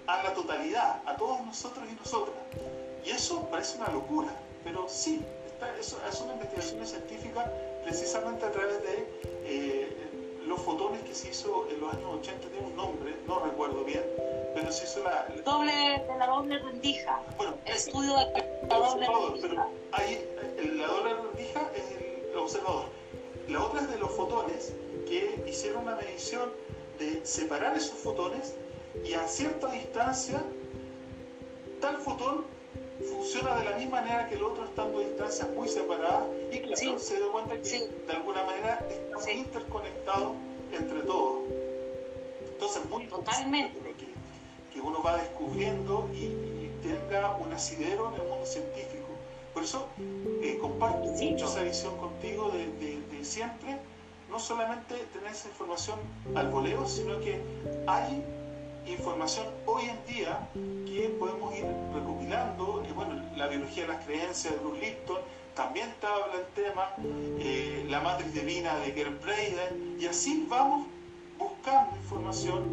a 0.09 0.25
la 0.25 0.35
totalidad, 0.35 1.03
a 1.07 1.15
todos 1.15 1.41
nosotros 1.47 1.85
y 1.89 1.95
nosotras. 1.95 2.37
Y 3.07 3.11
eso 3.11 3.47
parece 3.49 3.79
una 3.79 3.91
locura, 3.91 4.35
pero 4.65 4.89
sí, 4.89 5.25
está, 5.47 5.73
eso, 5.79 6.01
es 6.11 6.21
una 6.21 6.33
investigación 6.33 6.85
científica 6.85 7.49
precisamente 7.85 8.45
a 8.45 8.51
través 8.51 8.83
de 8.83 9.07
eh, 9.45 9.97
los 10.47 10.61
fotones 10.61 11.03
que 11.03 11.15
se 11.15 11.31
hizo 11.31 11.69
en 11.71 11.81
los 11.81 11.93
años 11.93 12.07
80, 12.21 12.49
tiene 12.49 12.67
un 12.67 12.77
nombre, 12.77 13.15
no 13.27 13.39
recuerdo 13.41 13.85
bien, 13.85 14.03
pero 14.55 14.73
se 14.73 14.85
hizo 14.85 15.03
la... 15.05 15.27
Doble, 15.45 15.73
de 15.73 16.19
la 16.19 16.27
doble 16.27 16.59
rendija. 16.59 17.23
Bueno, 17.37 17.55
el 17.65 17.77
estudio 17.77 18.17
de 18.17 18.67
la 18.69 18.79
doble 18.79 19.07
rendija. 19.07 19.49
Pero 19.49 19.67
ahí, 19.93 20.29
la 20.77 20.87
doble 20.87 21.15
rendija 21.15 21.71
es 21.75 22.31
el 22.33 22.39
observador. 22.39 22.87
La 23.49 23.65
otra 23.65 23.81
es 23.81 23.91
de 23.91 23.99
los 23.99 24.11
fotones 24.13 24.73
que 25.07 25.43
hicieron 25.47 25.83
una 25.83 25.97
medición 25.97 26.51
de 26.99 27.25
separar 27.25 27.77
esos 27.77 27.99
fotones 27.99 28.55
y 29.05 29.15
a 29.15 29.27
cierta 29.27 29.71
distancia 29.71 30.43
tal 31.81 31.97
fotón 31.97 32.45
funciona 33.31 33.57
de 33.61 33.71
la 33.71 33.77
misma 33.77 34.01
manera 34.01 34.29
que 34.29 34.35
el 34.35 34.43
otro 34.43 34.65
estando 34.65 34.99
a 34.99 35.03
distancias 35.03 35.49
muy 35.51 35.69
separadas 35.69 36.25
y 36.51 36.59
claro, 36.59 36.99
se 36.99 37.21
da 37.21 37.27
cuenta 37.31 37.55
que 37.63 37.89
de 38.07 38.13
alguna 38.13 38.43
manera 38.43 38.85
estamos 38.91 39.29
interconectados 39.29 40.33
entre 40.73 41.03
todos. 41.03 41.43
Entonces, 42.53 42.85
muy 42.91 43.07
totalmente 43.07 43.79
que, 43.95 44.09
que 44.73 44.81
uno 44.81 45.01
va 45.03 45.17
descubriendo 45.19 46.09
y, 46.13 46.59
tenga 46.83 47.37
un 47.37 47.53
asidero 47.53 48.09
en 48.09 48.21
el 48.21 48.27
mundo 48.27 48.47
científico. 48.47 49.07
Por 49.53 49.63
eso 49.63 49.87
eh, 50.43 50.59
comparto 50.61 51.05
mucho 51.05 51.45
esa 51.45 51.63
visión 51.63 51.97
contigo 51.99 52.51
de, 52.51 53.01
de 53.01 53.25
siempre, 53.25 53.79
no 54.31 54.39
solamente 54.41 54.95
tener 55.13 55.31
esa 55.31 55.49
información 55.49 55.99
al 56.35 56.49
voleo, 56.49 56.87
sino 56.89 57.21
que 57.21 57.39
hay 57.87 58.25
información 58.93 59.47
hoy 59.67 59.85
en 59.85 60.15
día 60.15 60.49
que 60.55 61.15
podemos 61.19 61.57
ir 61.57 61.67
recopilando, 61.95 62.85
y 62.89 62.93
bueno, 62.93 63.23
la 63.37 63.49
biología 63.49 63.83
de 63.85 63.89
las 63.89 64.05
creencias 64.05 64.55
de 64.55 64.61
Bruce 64.61 64.81
Lipton, 64.81 65.19
también 65.55 65.93
te 66.01 66.07
habla 66.07 66.35
el 66.37 66.47
tema, 66.55 66.95
eh, 67.39 67.85
la 67.89 68.01
matriz 68.01 68.33
divina 68.33 68.77
de 68.79 68.93
Gerd 68.93 69.21
Breiden, 69.21 69.97
y 70.01 70.07
así 70.07 70.47
vamos 70.49 70.87
buscando 71.39 71.97
información 71.97 72.65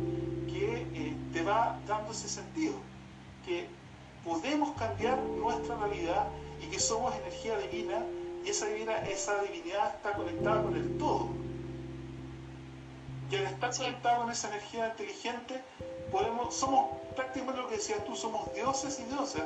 que 0.47 0.87
eh, 0.93 1.13
te 1.33 1.43
va 1.43 1.79
dando 1.87 2.11
ese 2.11 2.29
sentido, 2.29 2.75
que 3.45 3.67
podemos 4.23 4.77
cambiar 4.77 5.17
nuestra 5.19 5.77
realidad 5.77 6.27
y 6.61 6.67
que 6.67 6.79
somos 6.79 7.15
energía 7.15 7.57
divina 7.59 8.03
y 8.45 8.49
esa, 8.49 8.67
divina, 8.67 8.97
esa 9.07 9.41
divinidad 9.41 9.95
está 9.95 10.13
conectada 10.13 10.63
con 10.63 10.75
el 10.75 10.97
todo. 10.97 11.29
Y 13.29 13.35
al 13.35 13.43
estar 13.43 13.75
conectado 13.75 14.21
con 14.21 14.31
esa 14.31 14.47
energía 14.49 14.87
inteligente, 14.89 15.61
podemos, 16.11 16.53
somos 16.53 16.89
prácticamente 17.15 17.61
lo 17.61 17.67
que 17.67 17.77
decías 17.77 18.03
tú, 18.05 18.15
somos 18.15 18.53
dioses 18.53 18.99
y 18.99 19.03
diosas 19.03 19.43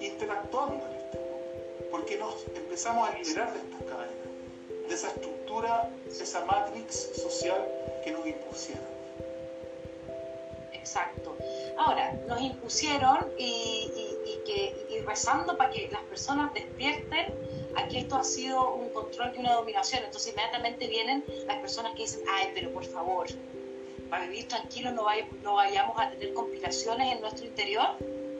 interactuando 0.00 0.84
en 0.86 0.96
este 0.96 1.18
mundo, 1.18 1.88
porque 1.90 2.16
nos 2.18 2.34
empezamos 2.54 3.08
a 3.08 3.12
liberar 3.18 3.52
de 3.52 3.58
estas 3.58 3.82
cadenas, 3.82 4.88
de 4.88 4.94
esa 4.94 5.08
estructura, 5.08 5.90
de 6.04 6.24
esa 6.24 6.44
matrix 6.44 7.10
social 7.16 7.66
que 8.04 8.12
nos 8.12 8.26
impusieron. 8.26 8.96
Exacto. 10.72 11.36
Ahora, 11.78 12.12
nos 12.28 12.40
impusieron 12.40 13.18
y, 13.36 13.90
que, 14.46 14.86
y 14.88 15.00
rezando 15.00 15.56
para 15.56 15.70
que 15.70 15.88
las 15.90 16.02
personas 16.04 16.54
despierten 16.54 17.34
a 17.76 17.88
que 17.88 17.98
esto 17.98 18.16
ha 18.16 18.24
sido 18.24 18.74
un 18.74 18.90
control 18.90 19.32
y 19.34 19.40
una 19.40 19.54
dominación. 19.54 20.04
Entonces 20.04 20.32
inmediatamente 20.32 20.86
vienen 20.86 21.24
las 21.46 21.58
personas 21.58 21.92
que 21.94 22.02
dicen, 22.02 22.20
ay, 22.30 22.52
pero 22.54 22.72
por 22.72 22.84
favor, 22.84 23.26
para 24.08 24.26
vivir 24.26 24.48
tranquilos, 24.48 24.92
no, 24.94 25.06
no 25.42 25.54
vayamos 25.54 25.98
a 26.00 26.10
tener 26.10 26.32
complicaciones 26.34 27.12
en 27.12 27.20
nuestro 27.20 27.46
interior, 27.46 27.88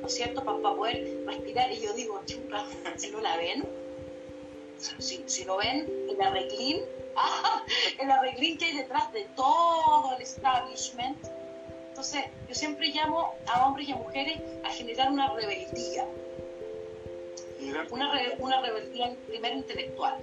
¿no 0.00 0.06
es 0.06 0.14
cierto? 0.14 0.44
Para, 0.44 0.58
poder 0.58 1.24
respirar. 1.26 1.72
Y 1.72 1.80
yo 1.80 1.92
digo, 1.92 2.20
chupa, 2.26 2.66
si 2.96 3.10
no 3.10 3.20
la 3.20 3.36
ven, 3.36 3.64
si, 4.98 5.22
si 5.26 5.44
no 5.44 5.56
ven 5.56 5.90
el 6.10 6.20
arreglín, 6.20 6.82
ah, 7.16 7.62
el 7.98 8.10
arreglín 8.10 8.58
que 8.58 8.66
hay 8.66 8.76
detrás 8.76 9.12
de 9.12 9.24
todo 9.36 10.14
el 10.16 10.22
establishment. 10.22 11.18
Entonces, 11.88 12.24
yo 12.48 12.54
siempre 12.54 12.88
llamo 12.88 13.34
a 13.46 13.66
hombres 13.66 13.88
y 13.88 13.92
a 13.92 13.96
mujeres 13.96 14.38
a 14.64 14.70
generar 14.70 15.10
una 15.10 15.32
rebeldía. 15.32 16.06
Una, 17.90 18.12
una 18.38 18.60
rebeldía 18.60 19.16
primero 19.26 19.56
intelectual. 19.56 20.18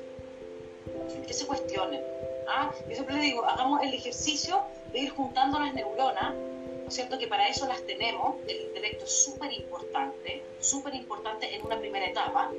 Que 1.25 1.33
se 1.33 1.47
cuestionen. 1.47 2.01
¿Ah? 2.47 2.71
Yo 2.87 2.95
siempre 2.95 3.15
le 3.15 3.21
digo, 3.21 3.45
hagamos 3.45 3.81
el 3.81 3.93
ejercicio 3.93 4.61
de 4.91 4.99
ir 4.99 5.09
juntando 5.11 5.59
las 5.59 5.73
neuronas, 5.73 6.33
¿no 6.33 6.87
es 6.87 6.93
cierto? 6.93 7.17
Que 7.17 7.27
para 7.27 7.47
eso 7.47 7.67
las 7.67 7.81
tenemos, 7.85 8.35
el 8.47 8.61
intelecto 8.61 9.05
es 9.05 9.23
súper 9.23 9.51
importante, 9.53 10.43
súper 10.59 10.95
importante 10.95 11.55
en 11.55 11.65
una 11.65 11.79
primera 11.79 12.05
etapa, 12.05 12.51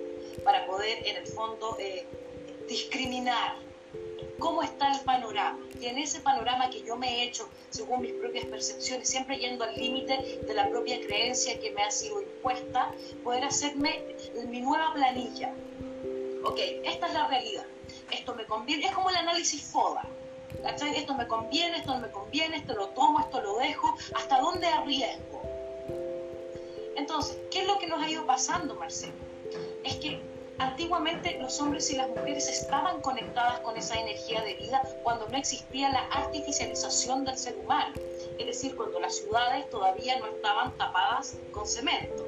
para 0.44 0.66
poder 0.66 1.06
en 1.06 1.16
el 1.16 1.26
fondo 1.26 1.76
eh, 1.78 2.06
discriminar 2.68 3.56
cómo 4.38 4.62
está 4.62 4.92
el 4.92 5.00
panorama. 5.00 5.58
Y 5.80 5.86
en 5.86 5.98
ese 5.98 6.20
panorama 6.20 6.70
que 6.70 6.82
yo 6.82 6.96
me 6.96 7.08
he 7.08 7.24
hecho 7.24 7.48
según 7.70 8.02
mis 8.02 8.12
propias 8.12 8.44
percepciones, 8.46 9.08
siempre 9.08 9.38
yendo 9.38 9.64
al 9.64 9.74
límite 9.74 10.40
de 10.46 10.54
la 10.54 10.68
propia 10.68 11.00
creencia 11.00 11.58
que 11.58 11.70
me 11.72 11.82
ha 11.82 11.90
sido 11.90 12.20
impuesta, 12.20 12.92
poder 13.22 13.44
hacerme 13.44 14.04
mi 14.48 14.60
nueva 14.60 14.92
planilla. 14.94 15.52
Ok, 16.44 16.58
esta 16.84 17.06
es 17.06 17.14
la 17.14 17.26
realidad. 17.26 17.66
Esto 18.10 18.34
me 18.34 18.44
conviene, 18.46 18.86
es 18.86 18.92
como 18.92 19.10
el 19.10 19.16
análisis 19.16 19.62
FODA. 19.62 20.04
Esto 20.96 21.14
me 21.14 21.26
conviene, 21.26 21.78
esto 21.78 21.94
no 21.94 22.00
me 22.00 22.10
conviene, 22.10 22.56
esto 22.56 22.74
lo 22.74 22.88
tomo, 22.88 23.20
esto 23.20 23.40
lo 23.40 23.58
dejo, 23.58 23.94
¿hasta 24.14 24.40
dónde 24.40 24.66
arriesgo? 24.66 25.42
Entonces, 26.96 27.38
¿qué 27.50 27.60
es 27.60 27.66
lo 27.66 27.78
que 27.78 27.86
nos 27.86 28.02
ha 28.02 28.08
ido 28.08 28.24
pasando, 28.24 28.74
Marcelo? 28.76 29.14
Es 29.82 29.96
que 29.96 30.22
antiguamente 30.58 31.38
los 31.40 31.60
hombres 31.60 31.90
y 31.90 31.96
las 31.96 32.08
mujeres 32.08 32.48
estaban 32.48 33.00
conectadas 33.02 33.60
con 33.60 33.76
esa 33.76 33.98
energía 33.98 34.42
de 34.42 34.54
vida 34.54 34.80
cuando 35.02 35.28
no 35.28 35.36
existía 35.36 35.90
la 35.90 36.06
artificialización 36.12 37.24
del 37.24 37.36
ser 37.36 37.56
humano, 37.58 37.94
es 38.38 38.46
decir, 38.46 38.76
cuando 38.76 39.00
las 39.00 39.16
ciudades 39.16 39.68
todavía 39.70 40.18
no 40.18 40.26
estaban 40.26 40.76
tapadas 40.78 41.36
con 41.52 41.66
cemento, 41.66 42.26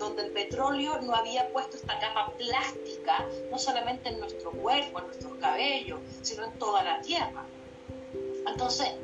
donde 0.00 0.22
el 0.22 0.32
petróleo 0.32 1.00
no 1.02 1.14
había 1.14 1.52
puesto 1.52 1.76
esta 1.76 2.00
capa 2.00 2.32
plástica, 2.36 3.24
no 3.50 3.58
solamente 3.58 4.08
en 4.08 4.18
nuestro 4.18 4.50
cuerpo, 4.50 4.98
en 4.98 5.06
nuestros 5.06 5.34
cabellos, 5.34 6.00
sino 6.22 6.44
en 6.44 6.52
toda 6.54 6.82
la 6.82 7.00
tierra. 7.02 7.44
Entonces, 8.46 8.94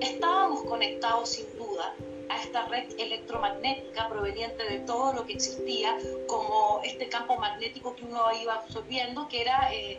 estábamos 0.00 0.62
conectados 0.64 1.30
sin 1.30 1.46
duda 1.56 1.94
a 2.28 2.36
esta 2.36 2.66
red 2.66 2.92
electromagnética 2.98 4.08
proveniente 4.08 4.62
de 4.62 4.80
todo 4.80 5.14
lo 5.14 5.24
que 5.24 5.32
existía, 5.32 5.96
como 6.28 6.80
este 6.84 7.08
campo 7.08 7.36
magnético 7.36 7.96
que 7.96 8.04
uno 8.04 8.20
iba 8.40 8.54
absorbiendo, 8.54 9.26
que 9.28 9.40
era, 9.40 9.72
eh, 9.72 9.98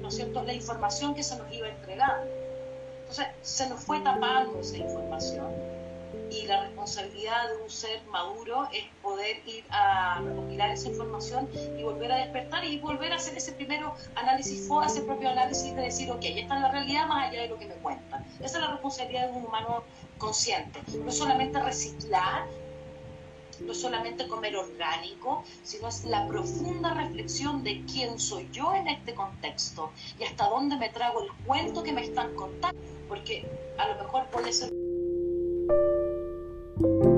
¿no 0.00 0.10
cierto?, 0.10 0.44
la 0.44 0.52
información 0.52 1.14
que 1.14 1.22
se 1.22 1.36
nos 1.36 1.50
iba 1.50 1.68
entregando. 1.68 2.30
Entonces, 3.00 3.26
se 3.40 3.68
nos 3.70 3.82
fue 3.82 4.00
tapando 4.00 4.60
esa 4.60 4.76
información 4.76 5.75
y 6.30 6.46
la 6.46 6.62
responsabilidad 6.62 7.48
de 7.48 7.62
un 7.62 7.70
ser 7.70 8.04
maduro 8.06 8.68
es 8.72 8.84
poder 9.02 9.40
ir 9.46 9.64
a 9.70 10.20
recopilar 10.22 10.70
esa 10.70 10.88
información 10.88 11.48
y 11.78 11.82
volver 11.82 12.12
a 12.12 12.16
despertar 12.18 12.64
y 12.64 12.78
volver 12.78 13.12
a 13.12 13.16
hacer 13.16 13.36
ese 13.36 13.52
primero 13.52 13.94
análisis 14.14 14.66
FODA, 14.66 14.86
ese 14.86 15.02
propio 15.02 15.30
análisis 15.30 15.74
de 15.74 15.82
decir, 15.82 16.10
ok, 16.10 16.20
ya 16.20 16.42
está 16.42 16.56
en 16.56 16.62
la 16.62 16.70
realidad 16.70 17.06
más 17.06 17.28
allá 17.28 17.42
de 17.42 17.48
lo 17.48 17.58
que 17.58 17.66
me 17.66 17.74
cuentan. 17.76 18.24
Esa 18.40 18.58
es 18.58 18.64
la 18.64 18.70
responsabilidad 18.72 19.30
de 19.30 19.38
un 19.38 19.46
humano 19.46 19.84
consciente. 20.18 20.80
No 21.04 21.12
solamente 21.12 21.60
reciclar, 21.62 22.46
no 23.60 23.74
solamente 23.74 24.28
comer 24.28 24.56
orgánico, 24.56 25.44
sino 25.62 25.88
es 25.88 26.04
la 26.04 26.26
profunda 26.26 26.94
reflexión 26.94 27.64
de 27.64 27.84
quién 27.86 28.18
soy 28.18 28.48
yo 28.52 28.74
en 28.74 28.88
este 28.88 29.14
contexto 29.14 29.92
y 30.18 30.24
hasta 30.24 30.48
dónde 30.48 30.76
me 30.76 30.90
trago 30.90 31.22
el 31.22 31.30
cuento 31.46 31.82
que 31.82 31.92
me 31.92 32.02
están 32.02 32.34
contando, 32.34 32.78
porque 33.08 33.48
a 33.78 33.88
lo 33.88 33.94
mejor 34.02 34.26
puede 34.26 34.52
ser 34.52 34.70
Thank 36.78 37.04
you. 37.04 37.15